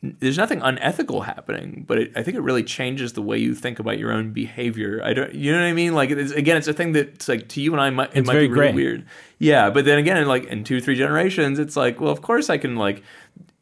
there's 0.00 0.38
nothing 0.38 0.62
unethical 0.62 1.22
happening, 1.22 1.84
but 1.86 1.98
it, 1.98 2.12
I 2.16 2.22
think 2.22 2.36
it 2.36 2.40
really 2.40 2.62
changes 2.62 3.12
the 3.14 3.20
way 3.20 3.36
you 3.36 3.54
think 3.54 3.78
about 3.78 3.98
your 3.98 4.12
own 4.12 4.30
behavior. 4.30 5.02
I 5.04 5.12
don't, 5.12 5.34
you 5.34 5.52
know 5.52 5.58
what 5.58 5.66
I 5.66 5.72
mean? 5.72 5.92
Like, 5.92 6.10
it's, 6.10 6.30
again, 6.30 6.56
it's 6.56 6.68
a 6.68 6.72
thing 6.72 6.92
that's 6.92 7.28
like 7.28 7.48
to 7.48 7.60
you 7.60 7.72
and 7.72 7.80
I, 7.80 7.90
might, 7.90 8.10
it 8.10 8.18
It's 8.18 8.26
might 8.26 8.34
very 8.34 8.46
be 8.46 8.52
really 8.54 8.68
gray. 8.68 8.74
weird. 8.74 9.06
Yeah, 9.38 9.70
but 9.70 9.84
then 9.84 9.98
again, 9.98 10.26
like 10.28 10.44
in 10.44 10.62
two, 10.64 10.80
three 10.80 10.94
generations, 10.94 11.58
it's 11.58 11.76
like, 11.76 12.00
well, 12.00 12.12
of 12.12 12.22
course 12.22 12.48
I 12.48 12.58
can 12.58 12.76
like 12.76 13.02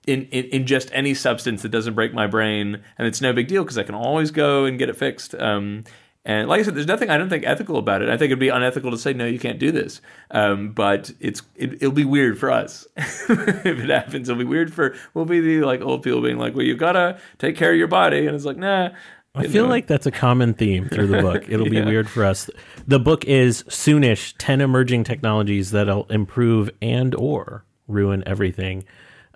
in, 0.07 0.25
in, 0.27 0.63
ingest 0.63 0.91
any 0.93 1.15
substance 1.15 1.63
that 1.63 1.71
doesn't 1.71 1.95
break 1.95 2.13
my 2.13 2.27
brain, 2.27 2.83
and 2.99 3.09
it's 3.09 3.21
no 3.21 3.33
big 3.33 3.49
deal 3.49 3.65
because 3.65 3.79
I 3.79 3.83
can 3.83 3.95
always 3.95 4.31
go 4.31 4.67
and 4.67 4.79
get 4.79 4.89
it 4.91 4.97
fixed. 4.97 5.35
Um, 5.35 5.85
And 6.27 6.49
like 6.49 6.59
I 6.59 6.65
said, 6.65 6.75
there's 6.75 6.89
nothing 6.89 7.09
I 7.09 7.17
don't 7.19 7.29
think 7.29 7.47
ethical 7.47 7.77
about 7.77 8.03
it. 8.03 8.09
I 8.09 8.17
think 8.17 8.31
it'd 8.31 8.41
be 8.41 8.49
unethical 8.49 8.91
to 8.91 8.99
say 8.99 9.13
no, 9.13 9.27
you 9.27 9.39
can't 9.39 9.61
do 9.61 9.71
this. 9.71 10.01
Um, 10.33 10.73
but 10.73 11.13
it's 11.21 11.41
it, 11.55 11.81
will 11.81 11.93
be 11.93 12.05
weird 12.05 12.37
for 12.37 12.51
us 12.51 12.85
if 12.97 13.65
it 13.65 13.89
happens. 13.89 14.29
It'll 14.29 14.39
be 14.39 14.45
weird 14.45 14.75
for 14.75 14.97
we'll 15.15 15.25
be 15.25 15.41
the 15.41 15.61
like 15.61 15.81
old 15.81 16.03
people 16.03 16.21
being 16.21 16.37
like, 16.37 16.57
well, 16.57 16.67
you 16.67 16.77
gotta 16.77 17.21
take 17.39 17.57
care 17.57 17.71
of 17.71 17.79
your 17.79 17.87
body, 17.87 18.27
and 18.27 18.35
it's 18.35 18.45
like, 18.45 18.57
nah. 18.57 18.91
I 19.37 19.47
feel 19.47 19.65
know. 19.65 19.71
like 19.71 19.87
that's 19.87 20.07
a 20.07 20.11
common 20.11 20.55
theme 20.55 20.89
through 20.89 21.09
the 21.09 21.21
book. 21.21 21.45
It'll 21.49 21.69
yeah. 21.73 21.85
be 21.85 21.87
weird 21.87 22.09
for 22.09 22.25
us. 22.25 22.51
The 22.89 22.99
book 22.99 23.25
is 23.27 23.63
soonish: 23.65 24.35
ten 24.39 24.61
emerging 24.61 25.05
technologies 25.05 25.71
that'll 25.71 26.07
improve 26.07 26.71
and 26.83 27.15
or 27.15 27.65
ruin 27.87 28.25
everything. 28.27 28.85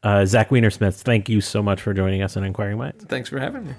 Uh, 0.02 0.24
Zach 0.24 0.48
Weinersmith, 0.48 1.02
thank 1.02 1.28
you 1.28 1.40
so 1.40 1.62
much 1.62 1.80
for 1.80 1.94
joining 1.94 2.22
us 2.22 2.36
on 2.36 2.42
Inquiring 2.42 2.78
Minds. 2.78 3.04
Thanks 3.04 3.28
for 3.28 3.38
having 3.38 3.66
me. 3.66 3.74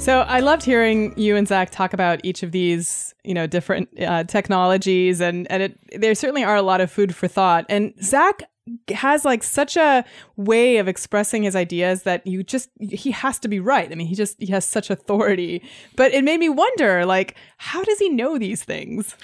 So 0.00 0.20
I 0.20 0.40
loved 0.40 0.64
hearing 0.64 1.12
you 1.18 1.36
and 1.36 1.46
Zach 1.46 1.70
talk 1.70 1.92
about 1.92 2.20
each 2.24 2.42
of 2.42 2.52
these, 2.52 3.14
you 3.22 3.34
know, 3.34 3.46
different 3.46 3.90
uh, 4.00 4.24
technologies, 4.24 5.20
and 5.20 5.46
and 5.52 5.62
it, 5.62 6.00
there 6.00 6.14
certainly 6.14 6.42
are 6.42 6.56
a 6.56 6.62
lot 6.62 6.80
of 6.80 6.90
food 6.90 7.14
for 7.14 7.28
thought. 7.28 7.66
And 7.68 7.92
Zach 8.02 8.42
has 8.88 9.26
like 9.26 9.42
such 9.42 9.76
a 9.76 10.02
way 10.36 10.78
of 10.78 10.88
expressing 10.88 11.42
his 11.42 11.54
ideas 11.54 12.04
that 12.04 12.26
you 12.26 12.42
just 12.42 12.70
he 12.80 13.10
has 13.10 13.38
to 13.40 13.48
be 13.48 13.60
right. 13.60 13.92
I 13.92 13.94
mean, 13.94 14.06
he 14.06 14.14
just 14.14 14.40
he 14.40 14.46
has 14.52 14.64
such 14.64 14.88
authority. 14.88 15.62
But 15.96 16.14
it 16.14 16.24
made 16.24 16.40
me 16.40 16.48
wonder, 16.48 17.04
like, 17.04 17.36
how 17.58 17.84
does 17.84 17.98
he 17.98 18.08
know 18.08 18.38
these 18.38 18.64
things? 18.64 19.16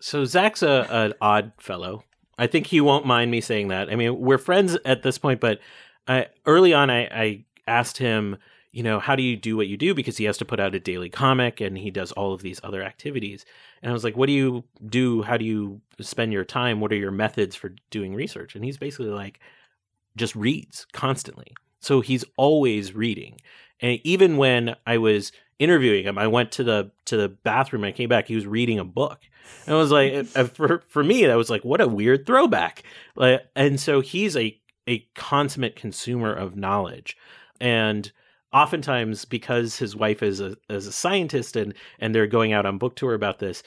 So 0.00 0.24
Zach's 0.24 0.64
a 0.64 0.88
an 0.90 1.14
odd 1.20 1.52
fellow. 1.58 2.02
I 2.36 2.48
think 2.48 2.66
he 2.66 2.80
won't 2.80 3.06
mind 3.06 3.30
me 3.30 3.40
saying 3.40 3.68
that. 3.68 3.88
I 3.88 3.94
mean, 3.94 4.18
we're 4.18 4.38
friends 4.38 4.76
at 4.84 5.04
this 5.04 5.16
point, 5.16 5.40
but 5.40 5.60
I, 6.08 6.26
early 6.44 6.74
on, 6.74 6.90
I, 6.90 7.04
I 7.04 7.44
asked 7.66 7.98
him 7.98 8.36
you 8.78 8.84
know, 8.84 9.00
how 9.00 9.16
do 9.16 9.24
you 9.24 9.34
do 9.36 9.56
what 9.56 9.66
you 9.66 9.76
do? 9.76 9.92
Because 9.92 10.16
he 10.18 10.24
has 10.26 10.38
to 10.38 10.44
put 10.44 10.60
out 10.60 10.72
a 10.72 10.78
daily 10.78 11.10
comic 11.10 11.60
and 11.60 11.76
he 11.76 11.90
does 11.90 12.12
all 12.12 12.32
of 12.32 12.42
these 12.42 12.60
other 12.62 12.80
activities. 12.80 13.44
And 13.82 13.90
I 13.90 13.92
was 13.92 14.04
like, 14.04 14.16
what 14.16 14.26
do 14.26 14.32
you 14.32 14.62
do? 14.86 15.22
How 15.22 15.36
do 15.36 15.44
you 15.44 15.80
spend 16.00 16.32
your 16.32 16.44
time? 16.44 16.78
What 16.78 16.92
are 16.92 16.96
your 16.96 17.10
methods 17.10 17.56
for 17.56 17.72
doing 17.90 18.14
research? 18.14 18.54
And 18.54 18.64
he's 18.64 18.78
basically 18.78 19.10
like, 19.10 19.40
just 20.14 20.36
reads 20.36 20.86
constantly. 20.92 21.56
So 21.80 22.00
he's 22.00 22.24
always 22.36 22.94
reading. 22.94 23.40
And 23.80 23.98
even 24.04 24.36
when 24.36 24.76
I 24.86 24.98
was 24.98 25.32
interviewing 25.58 26.04
him, 26.04 26.16
I 26.16 26.28
went 26.28 26.52
to 26.52 26.62
the 26.62 26.92
to 27.06 27.16
the 27.16 27.28
bathroom. 27.28 27.82
I 27.82 27.90
came 27.90 28.08
back. 28.08 28.28
He 28.28 28.36
was 28.36 28.46
reading 28.46 28.78
a 28.78 28.84
book. 28.84 29.22
And 29.66 29.74
I 29.74 29.78
was 29.78 29.90
like, 29.90 30.24
for 30.54 30.84
for 30.86 31.02
me, 31.02 31.26
that 31.26 31.34
was 31.34 31.50
like, 31.50 31.64
what 31.64 31.80
a 31.80 31.88
weird 31.88 32.26
throwback. 32.26 32.84
Like, 33.16 33.40
and 33.56 33.80
so 33.80 34.02
he's 34.02 34.36
a 34.36 34.56
a 34.86 35.04
consummate 35.16 35.74
consumer 35.74 36.32
of 36.32 36.54
knowledge, 36.54 37.16
and 37.60 38.12
oftentimes 38.52 39.24
because 39.24 39.76
his 39.76 39.94
wife 39.94 40.22
is 40.22 40.40
a 40.40 40.56
is 40.68 40.86
a 40.86 40.92
scientist 40.92 41.56
and 41.56 41.74
and 41.98 42.14
they're 42.14 42.26
going 42.26 42.52
out 42.52 42.66
on 42.66 42.78
book 42.78 42.96
tour 42.96 43.14
about 43.14 43.38
this, 43.38 43.62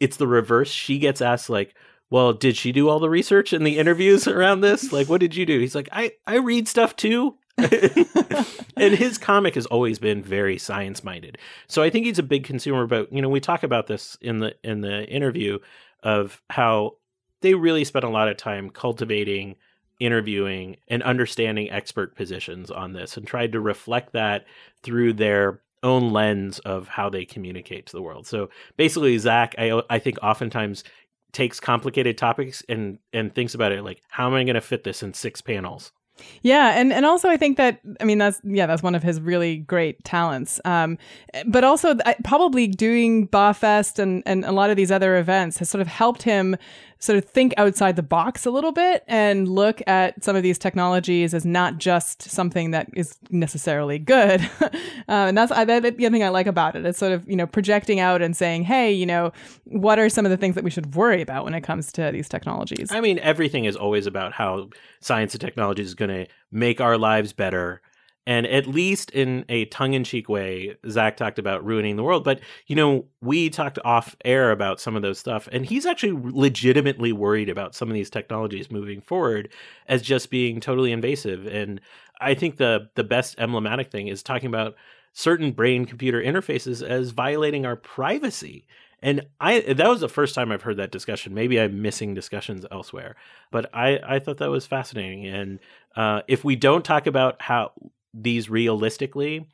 it's 0.00 0.16
the 0.16 0.26
reverse. 0.26 0.70
She 0.70 0.98
gets 0.98 1.20
asked 1.20 1.50
like, 1.50 1.74
"Well, 2.10 2.32
did 2.32 2.56
she 2.56 2.72
do 2.72 2.88
all 2.88 2.98
the 2.98 3.10
research 3.10 3.52
and 3.52 3.66
the 3.66 3.78
interviews 3.78 4.26
around 4.28 4.60
this? 4.60 4.92
Like, 4.92 5.08
what 5.08 5.20
did 5.20 5.34
you 5.36 5.46
do?" 5.46 5.58
He's 5.58 5.74
like, 5.74 5.88
"I 5.92 6.12
I 6.26 6.36
read 6.36 6.68
stuff 6.68 6.96
too." 6.96 7.36
and 7.58 8.94
his 8.94 9.16
comic 9.16 9.54
has 9.54 9.64
always 9.66 9.98
been 9.98 10.22
very 10.22 10.58
science 10.58 11.02
minded. 11.02 11.38
So 11.68 11.82
I 11.82 11.88
think 11.88 12.04
he's 12.04 12.18
a 12.18 12.22
big 12.22 12.44
consumer. 12.44 12.86
But 12.86 13.10
you 13.12 13.22
know, 13.22 13.30
we 13.30 13.40
talk 13.40 13.62
about 13.62 13.86
this 13.86 14.16
in 14.20 14.40
the 14.40 14.54
in 14.62 14.82
the 14.82 15.04
interview 15.08 15.58
of 16.02 16.42
how 16.50 16.96
they 17.40 17.54
really 17.54 17.84
spent 17.84 18.04
a 18.04 18.10
lot 18.10 18.28
of 18.28 18.36
time 18.36 18.70
cultivating 18.70 19.56
interviewing 19.98 20.76
and 20.88 21.02
understanding 21.02 21.70
expert 21.70 22.14
positions 22.14 22.70
on 22.70 22.92
this 22.92 23.16
and 23.16 23.26
tried 23.26 23.52
to 23.52 23.60
reflect 23.60 24.12
that 24.12 24.44
through 24.82 25.12
their 25.12 25.60
own 25.82 26.12
lens 26.12 26.58
of 26.60 26.88
how 26.88 27.08
they 27.08 27.24
communicate 27.24 27.86
to 27.86 27.92
the 27.92 28.02
world. 28.02 28.26
So 28.26 28.50
basically, 28.76 29.16
Zach, 29.18 29.54
I, 29.58 29.80
I 29.88 29.98
think 29.98 30.18
oftentimes 30.22 30.84
takes 31.32 31.60
complicated 31.60 32.16
topics 32.16 32.62
and 32.68 32.98
and 33.12 33.34
thinks 33.34 33.54
about 33.54 33.72
it 33.72 33.84
like, 33.84 34.02
how 34.08 34.26
am 34.26 34.34
I 34.34 34.44
going 34.44 34.54
to 34.54 34.60
fit 34.60 34.84
this 34.84 35.02
in 35.02 35.14
six 35.14 35.40
panels? 35.40 35.92
Yeah, 36.42 36.78
and 36.78 36.92
and 36.92 37.04
also 37.04 37.28
I 37.28 37.36
think 37.36 37.56
that 37.56 37.80
I 38.00 38.04
mean 38.04 38.18
that's 38.18 38.40
yeah 38.44 38.66
that's 38.66 38.82
one 38.82 38.94
of 38.94 39.02
his 39.02 39.20
really 39.20 39.58
great 39.58 40.02
talents. 40.04 40.60
Um, 40.64 40.98
but 41.46 41.64
also 41.64 41.96
probably 42.24 42.66
doing 42.66 43.28
BAHFest 43.28 43.98
and 43.98 44.22
and 44.26 44.44
a 44.44 44.52
lot 44.52 44.70
of 44.70 44.76
these 44.76 44.90
other 44.90 45.16
events 45.16 45.58
has 45.58 45.68
sort 45.68 45.82
of 45.82 45.88
helped 45.88 46.22
him 46.22 46.56
sort 46.98 47.18
of 47.18 47.24
think 47.24 47.52
outside 47.56 47.96
the 47.96 48.02
box 48.02 48.46
a 48.46 48.50
little 48.50 48.72
bit 48.72 49.04
and 49.06 49.48
look 49.48 49.82
at 49.86 50.22
some 50.24 50.34
of 50.34 50.42
these 50.42 50.58
technologies 50.58 51.34
as 51.34 51.44
not 51.44 51.76
just 51.76 52.22
something 52.22 52.70
that 52.70 52.88
is 52.94 53.18
necessarily 53.30 53.98
good. 53.98 54.40
uh, 54.60 54.70
and 55.06 55.36
that's, 55.36 55.52
I, 55.52 55.64
that's 55.64 55.96
the 55.96 56.06
other 56.06 56.14
thing 56.14 56.24
I 56.24 56.30
like 56.30 56.46
about 56.46 56.74
it. 56.74 56.86
It's 56.86 56.98
sort 56.98 57.12
of, 57.12 57.28
you 57.28 57.36
know, 57.36 57.46
projecting 57.46 58.00
out 58.00 58.22
and 58.22 58.34
saying, 58.36 58.64
hey, 58.64 58.90
you 58.92 59.04
know, 59.04 59.32
what 59.64 59.98
are 59.98 60.08
some 60.08 60.24
of 60.24 60.30
the 60.30 60.38
things 60.38 60.54
that 60.54 60.64
we 60.64 60.70
should 60.70 60.94
worry 60.94 61.20
about 61.20 61.44
when 61.44 61.54
it 61.54 61.60
comes 61.60 61.92
to 61.92 62.10
these 62.12 62.28
technologies? 62.28 62.90
I 62.90 63.00
mean, 63.00 63.18
everything 63.18 63.66
is 63.66 63.76
always 63.76 64.06
about 64.06 64.32
how 64.32 64.70
science 65.00 65.34
and 65.34 65.40
technology 65.40 65.82
is 65.82 65.94
going 65.94 66.05
to 66.10 66.26
make 66.50 66.80
our 66.80 66.98
lives 66.98 67.32
better 67.32 67.80
and 68.26 68.44
at 68.46 68.66
least 68.66 69.10
in 69.12 69.44
a 69.48 69.66
tongue 69.66 69.94
in 69.94 70.02
cheek 70.02 70.28
way, 70.28 70.76
Zach 70.90 71.16
talked 71.16 71.38
about 71.38 71.64
ruining 71.64 71.94
the 71.94 72.02
world. 72.02 72.24
But, 72.24 72.40
you 72.66 72.74
know, 72.74 73.06
we 73.20 73.48
talked 73.48 73.78
off 73.84 74.16
air 74.24 74.50
about 74.50 74.80
some 74.80 74.96
of 74.96 75.02
those 75.02 75.18
stuff. 75.18 75.48
And 75.52 75.64
he's 75.64 75.86
actually 75.86 76.20
legitimately 76.32 77.12
worried 77.12 77.48
about 77.48 77.76
some 77.76 77.88
of 77.88 77.94
these 77.94 78.10
technologies 78.10 78.70
moving 78.70 79.00
forward 79.00 79.50
as 79.86 80.02
just 80.02 80.28
being 80.28 80.58
totally 80.60 80.90
invasive. 80.90 81.46
And 81.46 81.80
I 82.20 82.34
think 82.34 82.56
the 82.56 82.90
the 82.96 83.04
best 83.04 83.36
emblematic 83.38 83.92
thing 83.92 84.08
is 84.08 84.24
talking 84.24 84.48
about 84.48 84.74
certain 85.12 85.52
brain 85.52 85.84
computer 85.84 86.20
interfaces 86.20 86.86
as 86.86 87.10
violating 87.10 87.64
our 87.64 87.76
privacy. 87.76 88.66
And 89.02 89.26
I 89.40 89.60
that 89.60 89.88
was 89.88 90.00
the 90.00 90.08
first 90.08 90.34
time 90.34 90.50
I've 90.50 90.62
heard 90.62 90.78
that 90.78 90.90
discussion. 90.90 91.34
Maybe 91.34 91.60
I'm 91.60 91.82
missing 91.82 92.14
discussions 92.14 92.64
elsewhere, 92.70 93.14
but 93.50 93.68
I 93.74 94.00
I 94.02 94.18
thought 94.18 94.38
that 94.38 94.50
was 94.50 94.66
fascinating. 94.66 95.26
And 95.26 95.58
uh, 95.94 96.22
if 96.28 96.44
we 96.44 96.56
don't 96.56 96.84
talk 96.84 97.06
about 97.06 97.42
how 97.42 97.72
these 98.14 98.48
realistically 98.48 99.46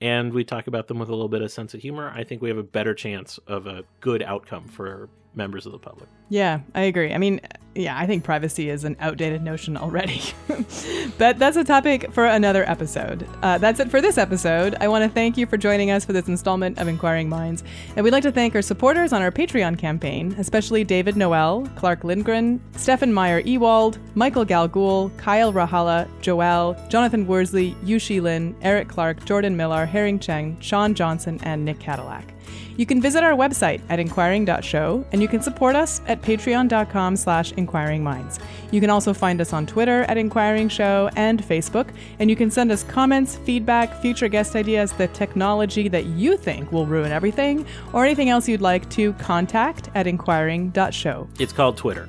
and 0.00 0.32
we 0.32 0.44
talk 0.44 0.66
about 0.66 0.88
them 0.88 0.98
with 0.98 1.08
a 1.08 1.12
little 1.12 1.28
bit 1.28 1.42
of 1.42 1.52
sense 1.52 1.74
of 1.74 1.80
humor, 1.80 2.12
I 2.14 2.24
think 2.24 2.42
we 2.42 2.48
have 2.48 2.58
a 2.58 2.62
better 2.62 2.94
chance 2.94 3.38
of 3.46 3.66
a 3.66 3.84
good 4.00 4.22
outcome 4.22 4.66
for 4.66 5.08
members 5.34 5.66
of 5.66 5.72
the 5.72 5.78
public. 5.78 6.08
Yeah, 6.28 6.60
I 6.74 6.82
agree. 6.82 7.12
I 7.12 7.18
mean, 7.18 7.40
yeah, 7.74 7.96
I 7.96 8.06
think 8.06 8.24
privacy 8.24 8.68
is 8.68 8.84
an 8.84 8.96
outdated 8.98 9.42
notion 9.42 9.76
already. 9.76 10.22
but 11.18 11.38
that's 11.38 11.56
a 11.56 11.64
topic 11.64 12.12
for 12.12 12.26
another 12.26 12.68
episode. 12.68 13.26
Uh, 13.42 13.58
that's 13.58 13.78
it 13.78 13.90
for 13.90 14.00
this 14.00 14.18
episode. 14.18 14.76
I 14.80 14.88
want 14.88 15.04
to 15.04 15.10
thank 15.10 15.36
you 15.36 15.46
for 15.46 15.56
joining 15.56 15.90
us 15.90 16.04
for 16.04 16.12
this 16.12 16.28
installment 16.28 16.78
of 16.78 16.88
Inquiring 16.88 17.28
Minds. 17.28 17.62
And 17.94 18.04
we'd 18.04 18.12
like 18.12 18.24
to 18.24 18.32
thank 18.32 18.54
our 18.54 18.62
supporters 18.62 19.12
on 19.12 19.22
our 19.22 19.30
Patreon 19.30 19.78
campaign, 19.78 20.34
especially 20.38 20.82
David 20.82 21.16
Noel, 21.16 21.70
Clark 21.76 22.02
Lindgren, 22.02 22.60
Stefan 22.76 23.12
Meyer 23.12 23.40
Ewald, 23.40 23.98
Michael 24.14 24.44
Galgul, 24.44 25.16
Kyle 25.16 25.52
Rahala, 25.52 26.08
Joel, 26.20 26.76
Jonathan 26.88 27.26
Worsley, 27.26 27.74
Yushi 27.84 28.20
Lin, 28.20 28.56
Eric 28.62 28.88
Clark, 28.88 29.24
Jordan 29.24 29.56
Millar, 29.56 29.86
Herring 29.86 30.18
Cheng, 30.18 30.58
Sean 30.60 30.94
Johnson, 30.94 31.38
and 31.44 31.64
Nick 31.64 31.78
Cadillac. 31.78 32.34
You 32.76 32.86
can 32.86 33.00
visit 33.00 33.22
our 33.22 33.32
website 33.32 33.80
at 33.88 33.98
inquiring.show, 33.98 35.04
and 35.12 35.22
you 35.22 35.28
can 35.28 35.42
support 35.42 35.76
us 35.76 36.00
at 36.06 36.22
patreon.com 36.22 37.16
slash 37.16 37.52
inquiringminds. 37.52 38.40
You 38.70 38.80
can 38.80 38.90
also 38.90 39.12
find 39.12 39.40
us 39.40 39.52
on 39.52 39.66
Twitter 39.66 40.02
at 40.04 40.16
Inquiring 40.16 40.68
Show 40.68 41.10
and 41.16 41.42
Facebook, 41.42 41.88
and 42.18 42.30
you 42.30 42.36
can 42.36 42.50
send 42.50 42.70
us 42.70 42.84
comments, 42.84 43.36
feedback, 43.36 44.00
future 44.00 44.28
guest 44.28 44.56
ideas, 44.56 44.92
the 44.92 45.08
technology 45.08 45.88
that 45.88 46.06
you 46.06 46.36
think 46.36 46.70
will 46.72 46.86
ruin 46.86 47.12
everything, 47.12 47.66
or 47.92 48.04
anything 48.04 48.28
else 48.28 48.48
you'd 48.48 48.60
like 48.60 48.88
to 48.90 49.12
contact 49.14 49.90
at 49.94 50.06
inquiring.show. 50.06 51.28
It's 51.38 51.52
called 51.52 51.76
Twitter. 51.76 52.08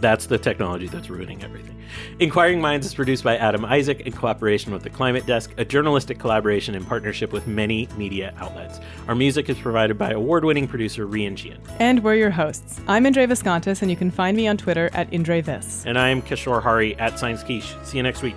That's 0.00 0.26
the 0.26 0.38
technology 0.38 0.88
that's 0.88 1.10
ruining 1.10 1.42
everything. 1.42 1.76
Inquiring 2.18 2.60
Minds 2.60 2.86
is 2.86 2.94
produced 2.94 3.24
by 3.24 3.36
Adam 3.36 3.64
Isaak 3.64 4.00
in 4.00 4.12
cooperation 4.12 4.72
with 4.72 4.82
the 4.82 4.90
Climate 4.90 5.26
Desk, 5.26 5.52
a 5.58 5.64
journalistic 5.64 6.18
collaboration 6.18 6.74
in 6.74 6.84
partnership 6.84 7.32
with 7.32 7.46
many 7.46 7.88
media 7.96 8.34
outlets. 8.38 8.80
Our 9.08 9.14
music 9.14 9.48
is 9.48 9.58
provided 9.58 9.98
by 9.98 10.12
award 10.12 10.44
winning 10.44 10.68
producer 10.68 11.06
Rian 11.06 11.32
Jian. 11.32 11.58
And 11.78 12.02
we're 12.02 12.14
your 12.14 12.30
hosts. 12.30 12.80
I'm 12.86 13.06
Indre 13.06 13.26
Viskontas, 13.26 13.82
and 13.82 13.90
you 13.90 13.96
can 13.96 14.10
find 14.10 14.36
me 14.36 14.48
on 14.48 14.56
Twitter 14.56 14.90
at 14.92 15.10
IndreVis. 15.10 15.84
And 15.86 15.98
I'm 15.98 16.22
Kishore 16.22 16.62
Hari 16.62 16.96
at 16.96 17.18
Science 17.18 17.42
Quiche. 17.42 17.74
See 17.84 17.96
you 17.96 18.02
next 18.02 18.22
week. 18.22 18.36